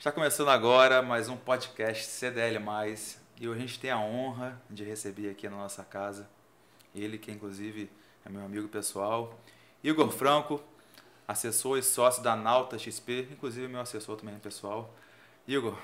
Está 0.00 0.10
começando 0.10 0.48
agora 0.48 1.02
mais 1.02 1.28
um 1.28 1.36
podcast 1.36 2.06
CDL+, 2.06 2.58
e 3.38 3.46
hoje 3.46 3.58
a 3.58 3.66
gente 3.66 3.78
tem 3.78 3.90
a 3.90 3.98
honra 3.98 4.58
de 4.70 4.82
receber 4.82 5.28
aqui 5.28 5.46
na 5.46 5.58
nossa 5.58 5.84
casa 5.84 6.26
ele 6.94 7.18
que 7.18 7.30
inclusive 7.30 7.90
é 8.24 8.30
meu 8.30 8.42
amigo 8.42 8.66
pessoal, 8.66 9.38
Igor 9.84 10.08
Franco, 10.10 10.58
assessor 11.28 11.76
e 11.76 11.82
sócio 11.82 12.22
da 12.22 12.34
Nauta 12.34 12.78
XP, 12.78 13.28
inclusive 13.30 13.68
meu 13.68 13.82
assessor 13.82 14.16
também 14.16 14.38
pessoal. 14.38 14.90
Igor, 15.46 15.76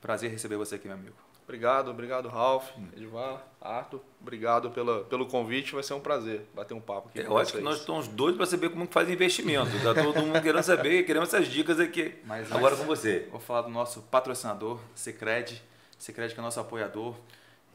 prazer 0.00 0.30
receber 0.30 0.56
você 0.56 0.76
aqui, 0.76 0.88
meu 0.88 0.96
amigo. 0.96 1.27
Obrigado, 1.48 1.90
obrigado, 1.90 2.28
Ralph, 2.28 2.68
Edvar, 2.94 3.42
Arthur. 3.58 4.02
Obrigado 4.20 4.70
pela, 4.70 5.04
pelo 5.04 5.24
convite. 5.24 5.72
Vai 5.72 5.82
ser 5.82 5.94
um 5.94 6.00
prazer 6.00 6.44
bater 6.54 6.74
um 6.74 6.80
papo 6.80 7.08
aqui. 7.08 7.20
É, 7.20 7.26
eu 7.26 7.38
acho 7.38 7.54
que 7.54 7.62
nós 7.62 7.78
estamos 7.78 8.06
doidos 8.06 8.36
para 8.36 8.44
saber 8.44 8.68
como 8.68 8.86
que 8.86 8.92
faz 8.92 9.08
investimento. 9.08 9.74
Está 9.74 9.94
todo 9.94 10.20
mundo 10.20 10.42
querendo 10.42 10.62
saber, 10.62 11.04
queremos 11.04 11.32
essas 11.32 11.48
dicas 11.48 11.80
aqui. 11.80 12.16
Mas 12.26 12.52
agora 12.52 12.76
com 12.76 12.84
você. 12.84 13.28
Vou 13.30 13.40
falar 13.40 13.62
do 13.62 13.70
nosso 13.70 14.02
patrocinador, 14.02 14.78
Secred. 14.94 15.62
Secred 15.98 16.34
que 16.34 16.38
é 16.38 16.42
nosso 16.42 16.60
apoiador. 16.60 17.14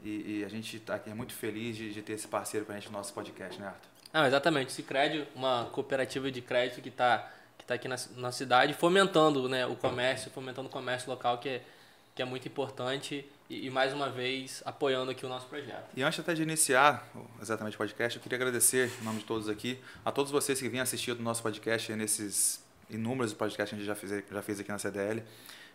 E, 0.04 0.38
e 0.38 0.44
a 0.44 0.48
gente 0.48 0.76
está 0.76 0.94
aqui 0.94 1.10
é 1.10 1.14
muito 1.14 1.34
feliz 1.34 1.76
de, 1.76 1.92
de, 1.92 2.00
ter 2.00 2.12
esse 2.12 2.28
parceiro 2.28 2.64
para 2.64 2.76
a 2.76 2.78
gente 2.78 2.92
no 2.92 2.96
nosso 2.96 3.12
podcast, 3.12 3.60
né, 3.60 3.66
Arthur? 3.66 3.88
Não, 4.12 4.24
exatamente. 4.24 4.70
Cicred, 4.70 5.26
uma 5.34 5.64
cooperativa 5.72 6.30
de 6.30 6.40
crédito 6.40 6.80
que 6.80 6.90
está 6.90 7.28
que 7.58 7.64
tá 7.64 7.74
aqui 7.74 7.88
na, 7.88 7.96
na 8.18 8.30
cidade, 8.30 8.72
fomentando 8.72 9.48
né, 9.48 9.66
o 9.66 9.74
comércio, 9.74 10.30
fomentando 10.30 10.68
o 10.68 10.70
comércio 10.70 11.10
local, 11.10 11.38
que 11.38 11.48
é, 11.48 11.62
que 12.14 12.22
é 12.22 12.24
muito 12.24 12.46
importante 12.46 13.28
e, 13.48 13.66
e, 13.66 13.70
mais 13.70 13.92
uma 13.92 14.08
vez 14.08 14.62
apoiando 14.64 15.10
aqui 15.10 15.24
o 15.24 15.28
nosso 15.28 15.46
projeto. 15.46 15.90
E 15.96 16.02
antes 16.02 16.18
até 16.18 16.34
de 16.34 16.42
iniciar 16.42 17.06
exatamente 17.40 17.74
o 17.74 17.78
podcast, 17.78 18.16
eu 18.16 18.22
queria 18.22 18.36
agradecer, 18.36 18.90
em 19.00 19.04
nome 19.04 19.18
de 19.18 19.24
todos 19.24 19.48
aqui, 19.48 19.78
a 20.04 20.10
todos 20.10 20.32
vocês 20.32 20.58
que 20.58 20.68
vêm 20.68 20.80
assistindo 20.80 21.20
o 21.20 21.22
nosso 21.22 21.42
podcast 21.42 21.92
nesses 21.92 22.64
inúmeros 22.88 23.34
podcasts 23.34 23.70
que 23.70 23.74
a 23.74 23.78
gente 23.78 23.86
já 23.86 23.94
fez, 23.94 24.24
já 24.30 24.42
fez 24.42 24.60
aqui 24.60 24.70
na 24.70 24.78
CDL. 24.78 25.22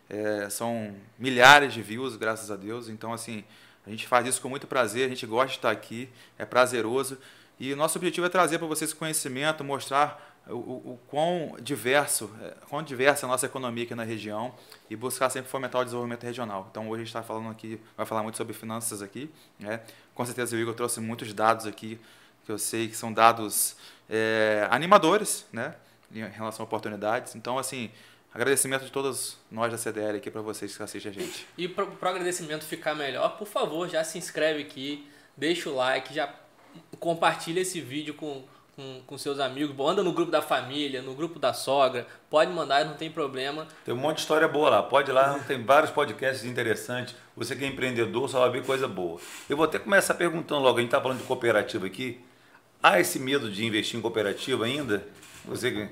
É, 0.08 0.50
são 0.50 0.94
milhares 1.18 1.72
de 1.72 1.82
views, 1.82 2.16
graças 2.16 2.50
a 2.50 2.56
Deus. 2.56 2.88
Então, 2.88 3.12
assim, 3.12 3.44
a 3.86 3.90
gente 3.90 4.06
faz 4.06 4.26
isso 4.26 4.40
com 4.40 4.48
muito 4.48 4.66
prazer, 4.66 5.06
a 5.06 5.08
gente 5.08 5.24
gosta 5.26 5.48
de 5.48 5.56
estar 5.56 5.70
aqui, 5.70 6.08
é 6.38 6.44
prazeroso. 6.44 7.18
E 7.58 7.72
o 7.72 7.76
nosso 7.76 7.98
objetivo 7.98 8.26
é 8.26 8.30
trazer 8.30 8.58
para 8.58 8.66
vocês 8.66 8.92
conhecimento, 8.92 9.62
mostrar 9.62 10.29
o, 10.52 10.58
o, 10.92 11.00
quão 11.08 11.56
diverso, 11.60 12.30
é, 12.42 12.54
quão 12.68 12.82
diversa 12.82 13.24
é 13.24 13.26
a 13.26 13.30
nossa 13.30 13.46
economia 13.46 13.84
aqui 13.84 13.94
na 13.94 14.04
região 14.04 14.54
e 14.88 14.96
buscar 14.96 15.30
sempre 15.30 15.50
fomentar 15.50 15.80
o 15.80 15.84
desenvolvimento 15.84 16.24
regional. 16.24 16.68
Então 16.70 16.88
hoje 16.88 16.94
a 16.94 17.04
gente 17.04 17.08
está 17.08 17.22
falando 17.22 17.50
aqui, 17.50 17.80
vai 17.96 18.06
falar 18.06 18.22
muito 18.22 18.36
sobre 18.36 18.52
finanças 18.52 19.02
aqui, 19.02 19.30
né? 19.58 19.80
Com 20.14 20.24
certeza 20.24 20.56
o 20.56 20.58
Igor 20.58 20.74
trouxe 20.74 21.00
muitos 21.00 21.32
dados 21.32 21.66
aqui 21.66 22.00
que 22.44 22.52
eu 22.52 22.58
sei 22.58 22.88
que 22.88 22.96
são 22.96 23.12
dados 23.12 23.76
é, 24.08 24.66
animadores, 24.70 25.46
né? 25.52 25.74
Em 26.12 26.28
relação 26.28 26.64
a 26.64 26.66
oportunidades. 26.66 27.34
Então 27.34 27.58
assim, 27.58 27.90
agradecimento 28.34 28.84
de 28.84 28.90
todos 28.90 29.38
nós 29.50 29.70
da 29.70 29.78
CDL 29.78 30.18
aqui 30.18 30.30
para 30.30 30.42
vocês 30.42 30.76
que 30.76 30.82
assistem 30.82 31.10
a 31.10 31.14
gente. 31.14 31.46
E 31.56 31.68
para 31.68 31.84
o 31.84 32.08
agradecimento 32.08 32.64
ficar 32.64 32.94
melhor, 32.94 33.36
por 33.36 33.46
favor, 33.46 33.88
já 33.88 34.02
se 34.04 34.18
inscreve 34.18 34.62
aqui, 34.62 35.08
deixa 35.36 35.70
o 35.70 35.74
like, 35.74 36.12
já 36.14 36.34
compartilha 36.98 37.60
esse 37.60 37.80
vídeo 37.80 38.14
com 38.14 38.44
com, 38.80 39.02
com 39.06 39.18
seus 39.18 39.38
amigos, 39.38 39.76
anda 39.86 40.02
no 40.02 40.12
grupo 40.12 40.32
da 40.32 40.40
família, 40.40 41.02
no 41.02 41.14
grupo 41.14 41.38
da 41.38 41.52
sogra, 41.52 42.06
pode 42.30 42.50
mandar, 42.50 42.84
não 42.86 42.94
tem 42.94 43.10
problema. 43.10 43.66
Tem 43.84 43.92
um 43.92 43.98
monte 43.98 44.16
de 44.16 44.22
história 44.22 44.48
boa 44.48 44.70
lá, 44.70 44.82
pode 44.82 45.10
ir 45.10 45.12
lá, 45.12 45.38
tem 45.46 45.62
vários 45.62 45.90
podcasts 45.90 46.44
interessantes. 46.44 47.14
Você 47.36 47.54
que 47.54 47.64
é 47.64 47.68
empreendedor 47.68 48.28
só 48.28 48.40
vai 48.40 48.50
ver 48.50 48.64
coisa 48.64 48.88
boa. 48.88 49.20
Eu 49.48 49.56
vou 49.56 49.64
até 49.64 49.78
começar 49.78 50.14
perguntando 50.14 50.62
logo, 50.62 50.78
a 50.78 50.80
gente 50.80 50.88
está 50.88 51.00
falando 51.00 51.18
de 51.18 51.24
cooperativa 51.24 51.86
aqui. 51.86 52.20
Há 52.82 52.98
esse 52.98 53.18
medo 53.18 53.50
de 53.50 53.64
investir 53.64 53.98
em 53.98 54.02
cooperativa 54.02 54.64
ainda? 54.64 55.06
Você 55.44 55.90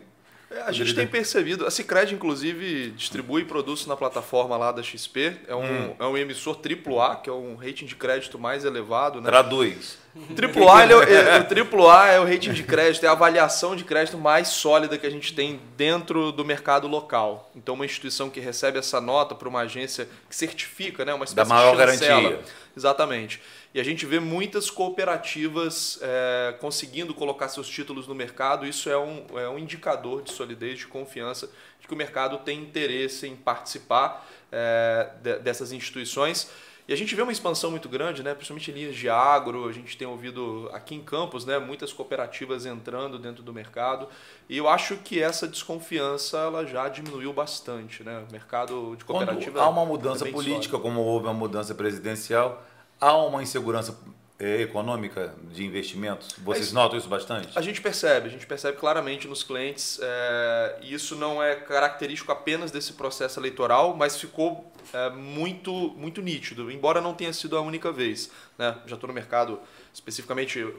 é, 0.50 0.62
a 0.62 0.72
gente 0.72 0.94
tem 0.94 1.06
percebido, 1.06 1.66
a 1.66 1.70
Cicred 1.70 2.14
inclusive 2.14 2.90
distribui 2.92 3.44
produtos 3.44 3.86
na 3.86 3.94
plataforma 3.94 4.56
lá 4.56 4.72
da 4.72 4.82
XP, 4.82 5.36
é 5.46 5.54
um, 5.54 5.62
hum. 5.62 5.96
é 5.98 6.04
um 6.06 6.16
emissor 6.16 6.56
AAA, 6.56 7.16
que 7.16 7.28
é 7.28 7.32
um 7.32 7.54
rating 7.54 7.84
de 7.84 7.94
crédito 7.94 8.38
mais 8.38 8.64
elevado. 8.64 9.20
Né? 9.20 9.28
Traduz. 9.28 9.98
AAA, 10.16 10.84
ele 10.84 10.92
é, 10.94 11.36
é, 11.36 11.62
o 11.62 11.82
AAA 11.82 12.08
é 12.12 12.20
o 12.20 12.24
rating 12.24 12.52
de 12.52 12.62
crédito, 12.62 13.04
é 13.04 13.08
a 13.08 13.12
avaliação 13.12 13.76
de 13.76 13.84
crédito 13.84 14.16
mais 14.16 14.48
sólida 14.48 14.96
que 14.96 15.06
a 15.06 15.10
gente 15.10 15.34
tem 15.34 15.60
dentro 15.76 16.32
do 16.32 16.44
mercado 16.44 16.88
local. 16.88 17.50
Então, 17.54 17.74
uma 17.74 17.84
instituição 17.84 18.30
que 18.30 18.40
recebe 18.40 18.78
essa 18.78 19.00
nota 19.02 19.34
para 19.34 19.48
uma 19.48 19.60
agência 19.60 20.08
que 20.28 20.34
certifica, 20.34 21.04
né, 21.04 21.12
uma 21.12 21.24
espécie 21.26 21.48
da 21.48 21.54
maior 21.54 21.76
de 21.76 21.92
chancela. 21.92 22.22
garantia. 22.22 22.44
Exatamente. 22.74 23.40
E 23.78 23.80
a 23.80 23.84
gente 23.84 24.04
vê 24.04 24.18
muitas 24.18 24.72
cooperativas 24.72 26.00
é, 26.02 26.52
conseguindo 26.60 27.14
colocar 27.14 27.48
seus 27.48 27.68
títulos 27.68 28.08
no 28.08 28.14
mercado. 28.14 28.66
Isso 28.66 28.90
é 28.90 28.98
um, 28.98 29.24
é 29.38 29.48
um 29.48 29.56
indicador 29.56 30.20
de 30.20 30.32
solidez, 30.32 30.80
de 30.80 30.88
confiança, 30.88 31.48
de 31.78 31.86
que 31.86 31.94
o 31.94 31.96
mercado 31.96 32.38
tem 32.38 32.58
interesse 32.58 33.28
em 33.28 33.36
participar 33.36 34.28
é, 34.50 35.10
de, 35.22 35.38
dessas 35.38 35.70
instituições. 35.70 36.50
E 36.88 36.92
a 36.92 36.96
gente 36.96 37.14
vê 37.14 37.22
uma 37.22 37.30
expansão 37.30 37.70
muito 37.70 37.88
grande, 37.88 38.20
né? 38.20 38.34
principalmente 38.34 38.68
em 38.72 38.74
linhas 38.74 38.96
de 38.96 39.08
agro, 39.08 39.68
a 39.68 39.72
gente 39.72 39.96
tem 39.96 40.08
ouvido 40.08 40.68
aqui 40.72 40.96
em 40.96 41.00
Campos 41.00 41.46
né? 41.46 41.60
muitas 41.60 41.92
cooperativas 41.92 42.66
entrando 42.66 43.16
dentro 43.16 43.44
do 43.44 43.52
mercado. 43.52 44.08
E 44.48 44.56
eu 44.56 44.68
acho 44.68 44.96
que 44.96 45.22
essa 45.22 45.46
desconfiança 45.46 46.36
ela 46.36 46.66
já 46.66 46.88
diminuiu 46.88 47.32
bastante. 47.32 48.02
Né? 48.02 48.24
O 48.28 48.32
mercado 48.32 48.96
de 48.96 49.04
cooperativa. 49.04 49.52
Quando 49.52 49.64
há 49.64 49.68
uma 49.68 49.86
mudança 49.86 50.26
é 50.26 50.32
política, 50.32 50.78
sólido. 50.78 50.82
como 50.82 51.00
houve 51.00 51.26
uma 51.26 51.34
mudança 51.34 51.76
presidencial, 51.76 52.66
há 53.00 53.16
uma 53.16 53.42
insegurança 53.42 53.98
é, 54.38 54.62
econômica 54.62 55.34
de 55.50 55.64
investimentos? 55.64 56.28
Vocês 56.38 56.72
notam 56.72 56.98
isso 56.98 57.08
bastante? 57.08 57.58
A 57.58 57.62
gente 57.62 57.80
percebe, 57.80 58.28
a 58.28 58.30
gente 58.30 58.46
percebe 58.46 58.76
claramente 58.78 59.26
nos 59.26 59.42
clientes. 59.42 59.98
É, 60.00 60.78
isso 60.82 61.16
não 61.16 61.42
é 61.42 61.56
característico 61.56 62.30
apenas 62.30 62.70
desse 62.70 62.92
processo 62.92 63.40
eleitoral, 63.40 63.96
mas 63.96 64.16
ficou 64.16 64.72
é, 64.92 65.10
muito, 65.10 65.72
muito 65.96 66.22
nítido, 66.22 66.70
embora 66.70 67.00
não 67.00 67.14
tenha 67.14 67.32
sido 67.32 67.56
a 67.56 67.60
única 67.60 67.90
vez. 67.90 68.30
Né? 68.56 68.76
Já 68.86 68.94
estou 68.94 69.08
no 69.08 69.14
mercado 69.14 69.60
especificamente 69.92 70.72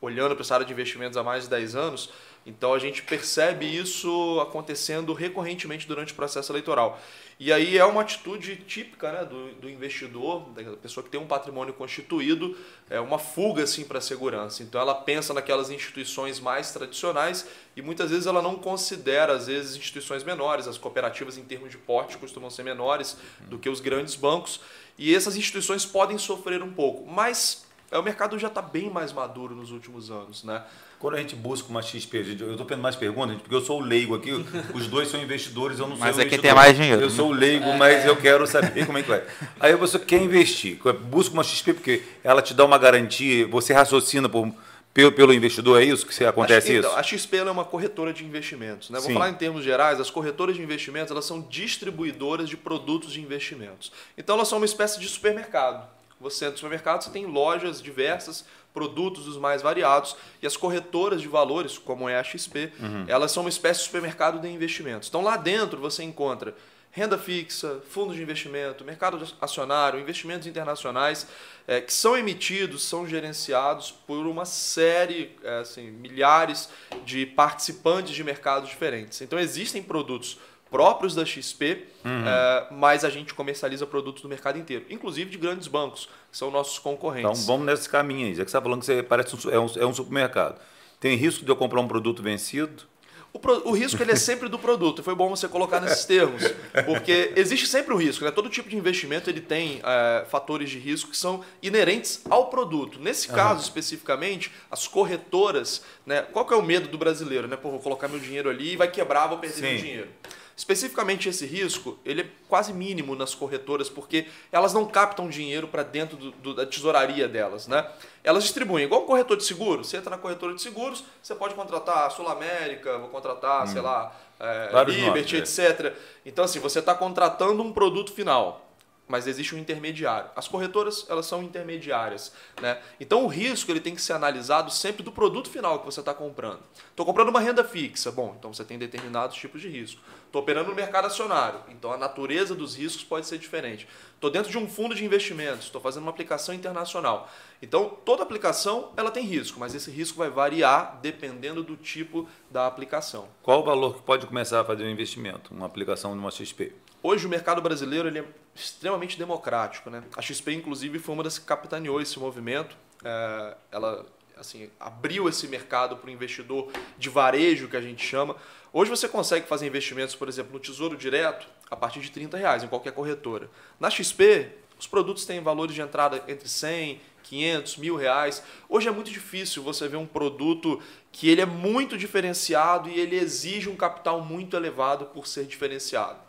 olhando 0.00 0.34
para 0.34 0.42
essa 0.42 0.54
área 0.54 0.66
de 0.66 0.72
investimentos 0.72 1.16
há 1.16 1.22
mais 1.22 1.44
de 1.44 1.50
10 1.50 1.74
anos, 1.74 2.10
então 2.46 2.72
a 2.72 2.78
gente 2.78 3.02
percebe 3.02 3.66
isso 3.66 4.40
acontecendo 4.40 5.12
recorrentemente 5.12 5.86
durante 5.86 6.12
o 6.12 6.16
processo 6.16 6.52
eleitoral. 6.52 6.98
E 7.38 7.52
aí 7.52 7.76
é 7.76 7.84
uma 7.84 8.00
atitude 8.00 8.56
típica 8.56 9.12
né, 9.12 9.24
do, 9.24 9.52
do 9.56 9.68
investidor, 9.68 10.48
da 10.50 10.76
pessoa 10.76 11.04
que 11.04 11.10
tem 11.10 11.20
um 11.20 11.26
patrimônio 11.26 11.74
constituído, 11.74 12.56
é 12.88 12.98
uma 12.98 13.18
fuga 13.18 13.64
assim, 13.64 13.84
para 13.84 13.98
a 13.98 14.00
segurança. 14.00 14.62
Então 14.62 14.80
ela 14.80 14.94
pensa 14.94 15.34
naquelas 15.34 15.68
instituições 15.68 16.40
mais 16.40 16.70
tradicionais 16.70 17.46
e 17.76 17.82
muitas 17.82 18.10
vezes 18.10 18.26
ela 18.26 18.40
não 18.40 18.54
considera, 18.54 19.34
às 19.34 19.48
vezes, 19.48 19.76
instituições 19.76 20.24
menores. 20.24 20.66
As 20.66 20.78
cooperativas, 20.78 21.36
em 21.36 21.44
termos 21.44 21.70
de 21.70 21.76
porte, 21.76 22.16
costumam 22.16 22.48
ser 22.48 22.62
menores 22.62 23.18
do 23.40 23.58
que 23.58 23.68
os 23.68 23.80
grandes 23.80 24.14
bancos. 24.14 24.60
E 24.96 25.14
essas 25.14 25.36
instituições 25.36 25.84
podem 25.84 26.16
sofrer 26.16 26.62
um 26.62 26.72
pouco. 26.72 27.06
Mas 27.06 27.66
é, 27.90 27.98
o 27.98 28.02
mercado 28.02 28.38
já 28.38 28.48
está 28.48 28.62
bem 28.62 28.88
mais 28.88 29.12
maduro 29.12 29.54
nos 29.54 29.72
últimos 29.72 30.10
anos. 30.10 30.42
Né? 30.42 30.64
Quando 30.98 31.14
a 31.14 31.18
gente 31.18 31.36
busca 31.36 31.68
uma 31.68 31.82
XP, 31.82 32.36
eu 32.40 32.52
estou 32.52 32.64
tendo 32.64 32.80
mais 32.80 32.96
perguntas, 32.96 33.36
porque 33.36 33.54
eu 33.54 33.60
sou 33.60 33.80
o 33.80 33.84
leigo 33.84 34.14
aqui, 34.14 34.32
os 34.74 34.86
dois 34.86 35.08
são 35.08 35.20
investidores, 35.20 35.78
eu 35.78 35.86
não 35.86 35.96
mas 35.96 36.14
sou 36.14 36.24
Mas 36.24 36.26
é 36.26 36.28
quem 36.28 36.38
tem 36.38 36.54
mais 36.54 36.74
dinheiro. 36.74 37.02
Eu 37.02 37.10
sou 37.10 37.28
o 37.28 37.32
leigo, 37.32 37.70
mas 37.74 38.06
eu 38.06 38.16
quero 38.16 38.46
saber 38.46 38.86
como 38.86 38.96
é 38.96 39.02
que 39.02 39.08
vai. 39.08 39.22
Aí 39.60 39.74
você 39.74 39.98
quer 39.98 40.22
investir, 40.22 40.78
busca 41.02 41.34
uma 41.34 41.44
XP 41.44 41.74
porque 41.74 42.02
ela 42.24 42.40
te 42.40 42.54
dá 42.54 42.64
uma 42.64 42.78
garantia, 42.78 43.46
você 43.46 43.74
raciocina 43.74 44.26
por, 44.26 44.50
pelo, 44.94 45.12
pelo 45.12 45.34
investidor, 45.34 45.82
é 45.82 45.84
isso 45.84 46.06
que 46.06 46.14
você, 46.14 46.24
acontece 46.24 46.72
a, 46.72 46.74
isso? 46.78 46.88
Então, 46.88 46.98
a 46.98 47.02
XP 47.02 47.36
é 47.36 47.50
uma 47.50 47.66
corretora 47.66 48.14
de 48.14 48.24
investimentos. 48.24 48.88
Né? 48.88 48.98
Vou 48.98 49.12
falar 49.12 49.28
em 49.28 49.34
termos 49.34 49.62
gerais, 49.62 50.00
as 50.00 50.10
corretoras 50.10 50.56
de 50.56 50.62
investimentos 50.62 51.10
elas 51.10 51.26
são 51.26 51.42
distribuidoras 51.42 52.48
de 52.48 52.56
produtos 52.56 53.12
de 53.12 53.20
investimentos. 53.20 53.92
Então 54.16 54.36
elas 54.36 54.48
são 54.48 54.56
uma 54.56 54.64
espécie 54.64 54.98
de 54.98 55.06
supermercado. 55.06 55.86
Você 56.18 56.46
entra 56.46 56.52
no 56.52 56.56
supermercado, 56.56 57.02
você 57.02 57.10
tem 57.10 57.26
lojas 57.26 57.82
diversas, 57.82 58.46
produtos 58.76 59.26
os 59.26 59.38
mais 59.38 59.62
variados, 59.62 60.14
e 60.42 60.46
as 60.46 60.54
corretoras 60.54 61.22
de 61.22 61.28
valores, 61.28 61.78
como 61.78 62.06
é 62.10 62.18
a 62.18 62.22
XP, 62.22 62.70
uhum. 62.78 63.06
elas 63.08 63.32
são 63.32 63.42
uma 63.42 63.48
espécie 63.48 63.80
de 63.80 63.86
supermercado 63.86 64.38
de 64.38 64.48
investimentos. 64.48 65.08
Então 65.08 65.22
lá 65.22 65.38
dentro 65.38 65.80
você 65.80 66.02
encontra 66.02 66.54
renda 66.90 67.16
fixa, 67.16 67.80
fundos 67.88 68.16
de 68.16 68.22
investimento, 68.22 68.84
mercado 68.84 69.18
acionário, 69.40 69.98
investimentos 69.98 70.46
internacionais, 70.46 71.26
é, 71.66 71.80
que 71.80 71.92
são 71.92 72.16
emitidos, 72.16 72.84
são 72.84 73.06
gerenciados 73.06 73.90
por 73.90 74.26
uma 74.26 74.44
série, 74.44 75.34
é, 75.42 75.58
assim, 75.60 75.90
milhares 75.90 76.68
de 77.04 77.24
participantes 77.24 78.14
de 78.14 78.22
mercados 78.22 78.68
diferentes. 78.68 79.22
Então 79.22 79.38
existem 79.38 79.82
produtos 79.82 80.38
próprios 80.70 81.14
da 81.14 81.24
XP, 81.24 81.84
uhum. 82.04 82.26
é, 82.26 82.66
mas 82.70 83.04
a 83.04 83.10
gente 83.10 83.34
comercializa 83.34 83.86
produtos 83.86 84.22
do 84.22 84.28
mercado 84.28 84.58
inteiro, 84.58 84.84
inclusive 84.90 85.30
de 85.30 85.38
grandes 85.38 85.68
bancos, 85.68 86.08
que 86.30 86.36
são 86.36 86.50
nossos 86.50 86.78
concorrentes. 86.78 87.30
Então 87.30 87.46
vamos 87.46 87.66
nesse 87.66 87.88
caminho 87.88 88.26
aí. 88.26 88.34
Já 88.34 88.44
que 88.44 88.50
você 88.50 88.56
está 88.56 88.62
falando 88.62 88.80
que 88.80 88.86
você 88.86 89.02
parece 89.02 89.34
um, 89.34 89.50
é, 89.50 89.58
um, 89.58 89.66
é 89.76 89.86
um 89.86 89.94
supermercado. 89.94 90.60
Tem 90.98 91.16
risco 91.16 91.44
de 91.44 91.50
eu 91.50 91.56
comprar 91.56 91.80
um 91.80 91.88
produto 91.88 92.22
vencido? 92.22 92.84
O, 93.32 93.38
pro, 93.38 93.68
o, 93.68 93.72
risco 93.72 94.02
ele 94.02 94.12
é 94.12 94.16
sempre 94.16 94.48
do 94.48 94.58
produto. 94.58 95.02
Foi 95.02 95.14
bom 95.14 95.28
você 95.28 95.46
colocar 95.46 95.78
nesses 95.78 96.06
termos, 96.06 96.42
porque 96.86 97.34
existe 97.36 97.66
sempre 97.66 97.92
o 97.92 97.96
risco. 97.96 98.24
Né? 98.24 98.30
Todo 98.30 98.48
tipo 98.48 98.66
de 98.66 98.76
investimento 98.76 99.28
ele 99.28 99.42
tem 99.42 99.82
é, 99.84 100.24
fatores 100.26 100.70
de 100.70 100.78
risco 100.78 101.10
que 101.10 101.16
são 101.18 101.44
inerentes 101.62 102.22
ao 102.30 102.46
produto. 102.46 102.98
Nesse 102.98 103.28
caso 103.28 103.56
uhum. 103.56 103.60
especificamente, 103.60 104.50
as 104.70 104.88
corretoras, 104.88 105.84
né? 106.06 106.22
Qual 106.22 106.46
que 106.46 106.54
é 106.54 106.56
o 106.56 106.62
medo 106.62 106.88
do 106.88 106.96
brasileiro, 106.96 107.46
né? 107.46 107.56
Pô, 107.56 107.70
vou 107.70 107.80
colocar 107.80 108.08
meu 108.08 108.18
dinheiro 108.18 108.48
ali 108.48 108.72
e 108.72 108.76
vai 108.76 108.90
quebrar, 108.90 109.26
vou 109.26 109.36
perder 109.36 109.56
Sim. 109.56 109.62
meu 109.62 109.76
dinheiro. 109.76 110.08
Especificamente 110.56 111.28
esse 111.28 111.44
risco, 111.44 111.98
ele 112.02 112.22
é 112.22 112.26
quase 112.48 112.72
mínimo 112.72 113.14
nas 113.14 113.34
corretoras, 113.34 113.90
porque 113.90 114.26
elas 114.50 114.72
não 114.72 114.86
captam 114.86 115.28
dinheiro 115.28 115.68
para 115.68 115.82
dentro 115.82 116.16
do, 116.16 116.30
do, 116.30 116.54
da 116.54 116.64
tesouraria 116.64 117.28
delas. 117.28 117.68
Né? 117.68 117.86
Elas 118.24 118.42
distribuem, 118.42 118.86
igual 118.86 119.02
um 119.02 119.06
corretor 119.06 119.36
de 119.36 119.44
seguro. 119.44 119.84
Você 119.84 119.98
entra 119.98 120.08
na 120.08 120.16
corretora 120.16 120.54
de 120.54 120.62
seguros, 120.62 121.04
você 121.22 121.34
pode 121.34 121.54
contratar 121.54 122.06
a 122.06 122.10
Sul 122.10 122.26
América, 122.26 122.96
vou 122.96 123.10
contratar, 123.10 123.64
hum. 123.64 123.66
sei 123.66 123.82
lá, 123.82 124.16
é, 124.40 124.68
Liberty, 124.68 125.34
nomes, 125.34 125.58
etc. 125.58 125.86
É. 125.86 125.92
Então, 126.24 126.44
assim, 126.44 126.58
você 126.58 126.78
está 126.78 126.94
contratando 126.94 127.62
um 127.62 127.70
produto 127.70 128.10
final 128.10 128.65
mas 129.08 129.26
existe 129.26 129.54
um 129.54 129.58
intermediário. 129.58 130.30
As 130.34 130.48
corretoras 130.48 131.06
elas 131.08 131.26
são 131.26 131.42
intermediárias, 131.42 132.32
né? 132.60 132.80
Então 133.00 133.24
o 133.24 133.28
risco 133.28 133.70
ele 133.70 133.80
tem 133.80 133.94
que 133.94 134.02
ser 134.02 134.12
analisado 134.12 134.70
sempre 134.70 135.02
do 135.02 135.12
produto 135.12 135.48
final 135.48 135.78
que 135.78 135.86
você 135.86 136.00
está 136.00 136.12
comprando. 136.12 136.60
Estou 136.90 137.06
comprando 137.06 137.28
uma 137.28 137.40
renda 137.40 137.62
fixa, 137.62 138.10
bom, 138.10 138.34
então 138.38 138.52
você 138.52 138.64
tem 138.64 138.78
determinados 138.78 139.36
tipos 139.36 139.60
de 139.60 139.68
risco. 139.68 140.00
Estou 140.26 140.42
operando 140.42 140.70
no 140.70 140.76
mercado 140.76 141.06
acionário, 141.06 141.60
então 141.68 141.92
a 141.92 141.96
natureza 141.96 142.54
dos 142.54 142.76
riscos 142.76 143.04
pode 143.04 143.26
ser 143.26 143.38
diferente. 143.38 143.86
Estou 144.14 144.30
dentro 144.30 144.50
de 144.50 144.58
um 144.58 144.68
fundo 144.68 144.94
de 144.94 145.04
investimentos, 145.04 145.66
estou 145.66 145.80
fazendo 145.80 146.02
uma 146.02 146.10
aplicação 146.10 146.54
internacional. 146.54 147.30
Então 147.62 147.96
toda 148.04 148.22
aplicação 148.22 148.92
ela 148.96 149.10
tem 149.10 149.24
risco, 149.24 149.60
mas 149.60 149.74
esse 149.74 149.90
risco 149.90 150.18
vai 150.18 150.30
variar 150.30 150.98
dependendo 151.00 151.62
do 151.62 151.76
tipo 151.76 152.28
da 152.50 152.66
aplicação. 152.66 153.28
Qual 153.42 153.60
o 153.60 153.64
valor 153.64 153.96
que 153.96 154.02
pode 154.02 154.26
começar 154.26 154.60
a 154.60 154.64
fazer 154.64 154.84
um 154.84 154.90
investimento, 154.90 155.54
uma 155.54 155.66
aplicação 155.66 156.12
de 156.12 156.18
uma 156.18 156.30
XP? 156.30 156.72
Hoje 157.02 157.26
o 157.26 157.28
mercado 157.28 157.62
brasileiro 157.62 158.08
ele 158.08 158.18
é 158.18 158.24
extremamente 158.60 159.18
democrático. 159.18 159.90
Né? 159.90 160.02
A 160.16 160.22
XP, 160.22 160.52
inclusive, 160.52 160.98
foi 160.98 161.14
uma 161.14 161.22
das 161.22 161.38
que 161.38 161.44
capitaneou 161.44 162.00
esse 162.00 162.18
movimento. 162.18 162.76
É, 163.04 163.56
ela 163.70 164.06
assim, 164.36 164.70
abriu 164.78 165.28
esse 165.28 165.48
mercado 165.48 165.96
para 165.96 166.08
o 166.08 166.10
investidor 166.10 166.70
de 166.98 167.08
varejo, 167.08 167.68
que 167.68 167.76
a 167.76 167.80
gente 167.80 168.04
chama. 168.04 168.36
Hoje 168.72 168.90
você 168.90 169.08
consegue 169.08 169.46
fazer 169.46 169.66
investimentos, 169.66 170.14
por 170.14 170.28
exemplo, 170.28 170.52
no 170.52 170.60
Tesouro 170.60 170.96
Direto, 170.96 171.46
a 171.70 171.76
partir 171.76 172.00
de 172.00 172.10
30 172.10 172.36
reais 172.36 172.62
em 172.62 172.68
qualquer 172.68 172.92
corretora. 172.92 173.50
Na 173.80 173.88
XP, 173.88 174.50
os 174.78 174.86
produtos 174.86 175.24
têm 175.24 175.40
valores 175.40 175.74
de 175.74 175.80
entrada 175.80 176.22
entre 176.28 176.48
100, 176.48 177.00
500, 177.22 177.76
mil 177.78 177.96
reais. 177.96 178.42
Hoje 178.68 178.88
é 178.88 178.90
muito 178.90 179.10
difícil 179.10 179.62
você 179.62 179.88
ver 179.88 179.96
um 179.96 180.06
produto 180.06 180.80
que 181.10 181.28
ele 181.28 181.40
é 181.40 181.46
muito 181.46 181.96
diferenciado 181.96 182.88
e 182.88 183.00
ele 183.00 183.16
exige 183.16 183.68
um 183.68 183.76
capital 183.76 184.20
muito 184.20 184.56
elevado 184.56 185.06
por 185.06 185.26
ser 185.26 185.46
diferenciado. 185.46 186.25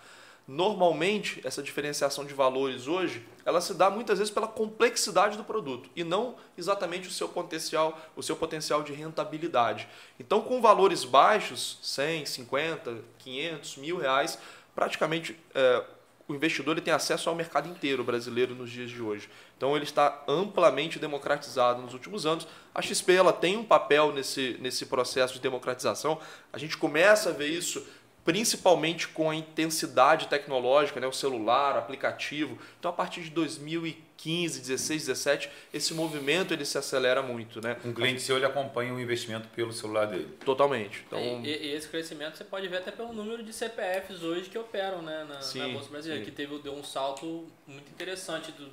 Normalmente, 0.47 1.41
essa 1.43 1.61
diferenciação 1.61 2.23
de 2.23 2.33
valores 2.33 2.87
hoje, 2.87 3.21
ela 3.43 3.59
se 3.59 3.73
dá 3.73 3.89
muitas 3.89 4.17
vezes 4.17 4.33
pela 4.33 4.47
complexidade 4.47 5.35
do 5.35 5.43
produto 5.43 5.89
e 5.93 6.05
não 6.05 6.35
exatamente 6.57 7.09
o 7.09 7.11
seu 7.11 7.27
potencial, 7.27 7.99
o 8.15 8.23
seu 8.23 8.35
potencial 8.35 8.81
de 8.81 8.93
rentabilidade. 8.93 9.89
Então, 10.17 10.41
com 10.41 10.61
valores 10.61 11.03
baixos, 11.03 11.79
100, 11.81 12.25
50, 12.25 12.97
500, 13.19 13.75
mil 13.75 13.97
reais, 13.97 14.39
praticamente 14.73 15.37
é, 15.53 15.83
o 16.27 16.35
investidor 16.35 16.73
ele 16.73 16.81
tem 16.81 16.93
acesso 16.93 17.29
ao 17.29 17.35
mercado 17.35 17.69
inteiro 17.69 18.03
brasileiro 18.03 18.53
nos 18.53 18.69
dias 18.69 18.89
de 18.89 19.01
hoje. 19.01 19.29
Então 19.55 19.75
ele 19.75 19.85
está 19.85 20.23
amplamente 20.27 20.99
democratizado 20.99 21.81
nos 21.81 21.93
últimos 21.93 22.25
anos. 22.25 22.45
A 22.75 22.81
XP 22.81 23.13
ela 23.13 23.31
tem 23.31 23.55
um 23.55 23.63
papel 23.63 24.11
nesse, 24.11 24.57
nesse 24.59 24.85
processo 24.85 25.35
de 25.35 25.39
democratização. 25.39 26.19
A 26.51 26.57
gente 26.57 26.75
começa 26.75 27.29
a 27.29 27.33
ver 27.33 27.47
isso 27.47 27.85
principalmente 28.27 29.07
com 29.07 29.29
a 29.29 29.35
intensidade 29.35 30.27
tecnológica, 30.27 30.99
né, 30.99 31.07
o 31.07 31.13
celular, 31.13 31.75
o 31.75 31.77
aplicativo. 31.79 32.59
Então, 32.77 32.91
a 32.91 32.93
partir 32.93 33.21
de 33.21 33.29
2015, 33.29 34.59
16, 34.59 35.05
17, 35.05 35.49
esse 35.73 35.93
movimento 35.93 36.53
ele 36.53 36.65
se 36.65 36.77
acelera 36.77 37.23
muito. 37.23 37.61
Né? 37.61 37.77
Um 37.85 37.93
cliente 37.93 38.21
seu 38.21 38.35
ele 38.35 38.45
acompanha 38.45 38.93
o 38.93 38.99
investimento 38.99 39.47
pelo 39.55 39.71
celular 39.71 40.07
dele. 40.07 40.27
Totalmente. 40.43 41.05
Então, 41.07 41.17
e, 41.41 41.47
e, 41.47 41.71
esse 41.71 41.87
crescimento 41.87 42.35
você 42.35 42.43
pode 42.43 42.67
ver 42.67 42.79
até 42.79 42.91
pelo 42.91 43.13
número 43.13 43.41
de 43.41 43.53
CPFs 43.53 44.21
hoje 44.21 44.49
que 44.49 44.57
operam 44.57 45.01
né, 45.01 45.25
na, 45.29 45.39
sim, 45.41 45.59
na 45.59 45.69
Bolsa 45.69 45.89
Brasileira, 45.89 46.25
sim. 46.25 46.29
que 46.29 46.35
teve, 46.35 46.59
deu 46.59 46.73
um 46.73 46.83
salto 46.83 47.47
muito 47.65 47.89
interessante 47.89 48.51
do, 48.51 48.69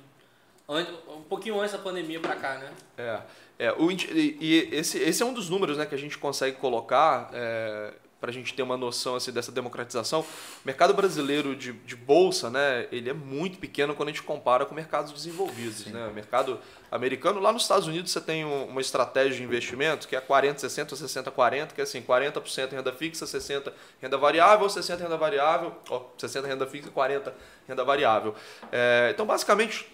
um 0.67 1.21
pouquinho 1.29 1.57
antes 1.61 1.71
da 1.71 1.77
pandemia 1.77 2.19
para 2.19 2.35
cá, 2.35 2.57
né? 2.57 2.73
É, 2.97 3.67
é 3.67 3.71
o, 3.71 3.89
e 3.89 4.69
esse, 4.73 4.97
esse 4.97 5.23
é 5.23 5.25
um 5.25 5.33
dos 5.33 5.47
números 5.47 5.77
né, 5.77 5.85
que 5.85 5.95
a 5.95 5.97
gente 5.97 6.17
consegue 6.17 6.57
colocar. 6.57 7.29
É, 7.33 7.93
para 8.25 8.31
a 8.31 8.33
gente 8.33 8.55
ter 8.55 8.63
uma 8.63 8.75
noção 8.75 9.15
assim, 9.15 9.31
dessa 9.31 9.51
democratização, 9.51 10.21
o 10.21 10.25
mercado 10.65 10.95
brasileiro 10.95 11.55
de, 11.55 11.73
de 11.73 11.95
bolsa, 11.95 12.49
né, 12.49 12.87
ele 12.91 13.07
é 13.07 13.13
muito 13.13 13.59
pequeno 13.59 13.93
quando 13.93 14.09
a 14.09 14.11
gente 14.11 14.23
compara 14.23 14.65
com 14.65 14.73
mercados 14.73 15.13
desenvolvidos. 15.13 15.85
Né? 15.85 16.07
O 16.07 16.13
mercado 16.13 16.59
americano, 16.91 17.39
lá 17.39 17.53
nos 17.53 17.61
Estados 17.61 17.87
Unidos 17.87 18.11
você 18.11 18.19
tem 18.19 18.43
uma 18.43 18.81
estratégia 18.81 19.35
de 19.37 19.43
investimento 19.43 20.07
que 20.07 20.15
é 20.15 20.19
40, 20.21 20.59
60, 20.59 20.95
60, 20.95 21.29
40, 21.29 21.75
que 21.75 21.81
é 21.81 21.83
assim, 21.83 22.01
40% 22.01 22.71
renda 22.71 22.91
fixa, 22.91 23.27
60 23.27 23.71
renda 24.01 24.17
variável, 24.17 24.67
60 24.67 25.03
renda 25.03 25.17
variável, 25.17 25.75
ó, 25.87 26.05
60 26.17 26.47
renda 26.47 26.65
fixa, 26.65 26.89
40 26.89 27.31
renda 27.67 27.83
variável. 27.83 28.33
É, 28.71 29.11
então, 29.13 29.27
basicamente, 29.27 29.87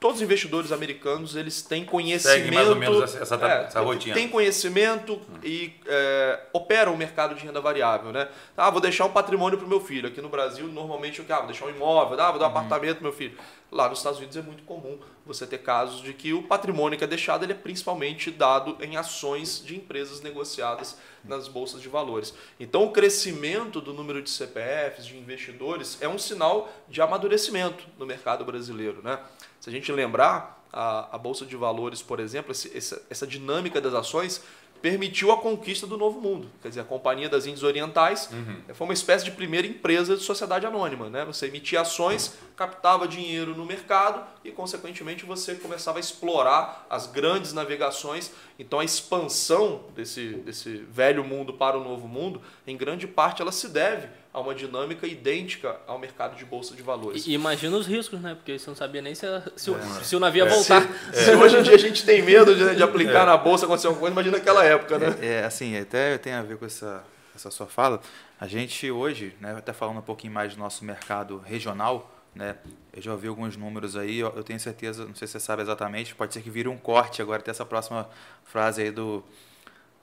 todos 0.00 0.16
os 0.16 0.22
investidores 0.22 0.72
americanos 0.72 1.36
eles 1.36 1.60
têm 1.60 1.84
conhecimento. 1.84 2.38
Segue 2.38 2.54
mais 2.54 2.68
ou 2.68 2.74
menos 2.74 3.14
essa, 3.14 3.34
é, 3.36 3.64
essa 3.66 3.80
rotina. 3.80 4.14
Tem 4.14 4.28
conhecimento 4.28 5.14
hum. 5.14 5.38
e 5.44 5.74
é, 5.86 6.40
operam 6.54 6.94
o 6.94 6.96
mercado 6.96 7.34
de 7.34 7.44
renda 7.44 7.60
variável. 7.60 8.10
Né? 8.10 8.26
Ah, 8.56 8.70
vou 8.70 8.80
deixar 8.80 9.04
um 9.04 9.10
patrimônio 9.10 9.58
para 9.58 9.66
o 9.66 9.68
meu 9.68 9.80
filho. 9.80 10.08
Aqui 10.08 10.22
no 10.22 10.30
Brasil, 10.30 10.66
normalmente, 10.68 11.22
ah, 11.28 11.36
vou 11.36 11.46
deixar 11.46 11.66
um 11.66 11.70
imóvel, 11.70 12.18
ah, 12.18 12.30
vou 12.30 12.40
dar 12.40 12.46
um 12.46 12.50
uhum. 12.50 12.56
apartamento 12.56 12.96
para 12.96 13.02
meu 13.02 13.12
filho. 13.12 13.36
Lá 13.70 13.88
nos 13.88 13.98
Estados 13.98 14.18
Unidos 14.18 14.36
é 14.36 14.42
muito 14.42 14.64
comum 14.64 14.98
você 15.24 15.46
ter 15.46 15.58
casos 15.58 16.02
de 16.02 16.12
que 16.12 16.32
o 16.32 16.42
patrimônio 16.42 16.98
que 16.98 17.04
é 17.04 17.06
deixado 17.06 17.44
ele 17.44 17.52
é 17.52 17.56
principalmente 17.56 18.30
dado 18.30 18.76
em 18.80 18.96
ações 18.96 19.62
de 19.64 19.76
empresas 19.76 20.20
negociadas 20.20 20.98
nas 21.24 21.46
bolsas 21.46 21.80
de 21.80 21.88
valores. 21.88 22.34
Então, 22.58 22.84
o 22.84 22.90
crescimento 22.90 23.80
do 23.80 23.92
número 23.92 24.20
de 24.22 24.30
CPFs, 24.30 25.06
de 25.06 25.16
investidores, 25.16 25.98
é 26.00 26.08
um 26.08 26.18
sinal 26.18 26.72
de 26.88 27.00
amadurecimento 27.00 27.86
no 27.96 28.06
mercado 28.06 28.44
brasileiro. 28.44 29.02
Né? 29.02 29.20
Se 29.60 29.70
a 29.70 29.72
gente 29.72 29.92
lembrar, 29.92 30.60
a, 30.72 31.16
a 31.16 31.18
Bolsa 31.18 31.44
de 31.44 31.56
Valores, 31.56 32.02
por 32.02 32.20
exemplo, 32.20 32.52
esse, 32.52 32.76
essa, 32.76 33.02
essa 33.10 33.26
dinâmica 33.26 33.80
das 33.80 33.94
ações 33.94 34.42
permitiu 34.80 35.30
a 35.30 35.36
conquista 35.36 35.86
do 35.86 35.96
novo 35.96 36.20
mundo. 36.20 36.50
Quer 36.62 36.68
dizer, 36.68 36.80
a 36.80 36.84
Companhia 36.84 37.28
das 37.28 37.46
Índias 37.46 37.62
Orientais 37.62 38.30
uhum. 38.32 38.74
foi 38.74 38.86
uma 38.86 38.94
espécie 38.94 39.24
de 39.24 39.30
primeira 39.30 39.66
empresa 39.66 40.16
de 40.16 40.22
sociedade 40.22 40.66
anônima. 40.66 41.10
Né? 41.10 41.24
Você 41.24 41.46
emitia 41.46 41.82
ações, 41.82 42.36
captava 42.56 43.06
dinheiro 43.06 43.54
no 43.54 43.64
mercado 43.64 44.24
e, 44.44 44.50
consequentemente, 44.50 45.24
você 45.24 45.54
começava 45.54 45.98
a 45.98 46.00
explorar 46.00 46.86
as 46.88 47.06
grandes 47.06 47.52
navegações. 47.52 48.32
Então, 48.58 48.80
a 48.80 48.84
expansão 48.84 49.84
desse, 49.94 50.34
desse 50.34 50.78
velho 50.90 51.24
mundo 51.24 51.52
para 51.52 51.78
o 51.78 51.84
novo 51.84 52.08
mundo, 52.08 52.40
em 52.66 52.76
grande 52.76 53.06
parte, 53.06 53.42
ela 53.42 53.52
se 53.52 53.68
deve 53.68 54.08
a 54.32 54.40
uma 54.40 54.54
dinâmica 54.54 55.06
idêntica 55.06 55.80
ao 55.86 55.98
mercado 55.98 56.36
de 56.36 56.44
bolsa 56.44 56.74
de 56.76 56.82
valores. 56.82 57.26
E 57.26 57.32
imagina 57.32 57.76
os 57.76 57.86
riscos, 57.86 58.20
né? 58.20 58.34
Porque 58.34 58.58
você 58.58 58.70
não 58.70 58.76
sabia 58.76 59.02
nem 59.02 59.14
se, 59.14 59.26
se, 59.56 59.70
é. 59.70 59.72
o, 59.72 60.04
se 60.04 60.16
o 60.16 60.20
navio 60.20 60.44
ia 60.44 60.50
é. 60.50 60.54
voltar. 60.54 60.82
Se, 61.12 61.24
se, 61.24 61.34
hoje 61.34 61.58
em 61.58 61.62
dia 61.62 61.74
a 61.74 61.78
gente 61.78 62.04
tem 62.04 62.22
medo 62.22 62.54
de, 62.54 62.76
de 62.76 62.82
aplicar 62.82 63.22
é. 63.22 63.26
na 63.26 63.36
bolsa 63.36 63.64
acontecer 63.64 63.88
alguma 63.88 64.00
coisa, 64.00 64.12
imagina 64.12 64.38
naquela 64.38 64.64
época, 64.64 64.98
né? 64.98 65.16
É, 65.20 65.26
é, 65.26 65.44
assim, 65.44 65.76
até 65.76 66.16
tem 66.16 66.32
a 66.32 66.42
ver 66.42 66.56
com 66.58 66.64
essa, 66.64 67.02
essa 67.34 67.50
sua 67.50 67.66
fala. 67.66 68.00
A 68.40 68.46
gente 68.46 68.88
hoje, 68.90 69.34
né, 69.40 69.54
até 69.58 69.72
falando 69.72 69.98
um 69.98 70.02
pouquinho 70.02 70.32
mais 70.32 70.54
do 70.54 70.60
nosso 70.60 70.84
mercado 70.84 71.38
regional, 71.38 72.10
né? 72.32 72.56
Eu 72.92 73.02
já 73.02 73.12
ouvi 73.12 73.26
alguns 73.26 73.56
números 73.56 73.96
aí, 73.96 74.20
eu 74.20 74.44
tenho 74.44 74.60
certeza, 74.60 75.04
não 75.04 75.14
sei 75.14 75.26
se 75.26 75.32
você 75.32 75.40
sabe 75.40 75.62
exatamente, 75.62 76.14
pode 76.14 76.32
ser 76.32 76.40
que 76.40 76.50
vire 76.50 76.68
um 76.68 76.76
corte 76.78 77.20
agora 77.20 77.40
até 77.40 77.50
essa 77.50 77.64
próxima 77.64 78.08
frase 78.44 78.82
aí 78.82 78.90
do 78.90 79.24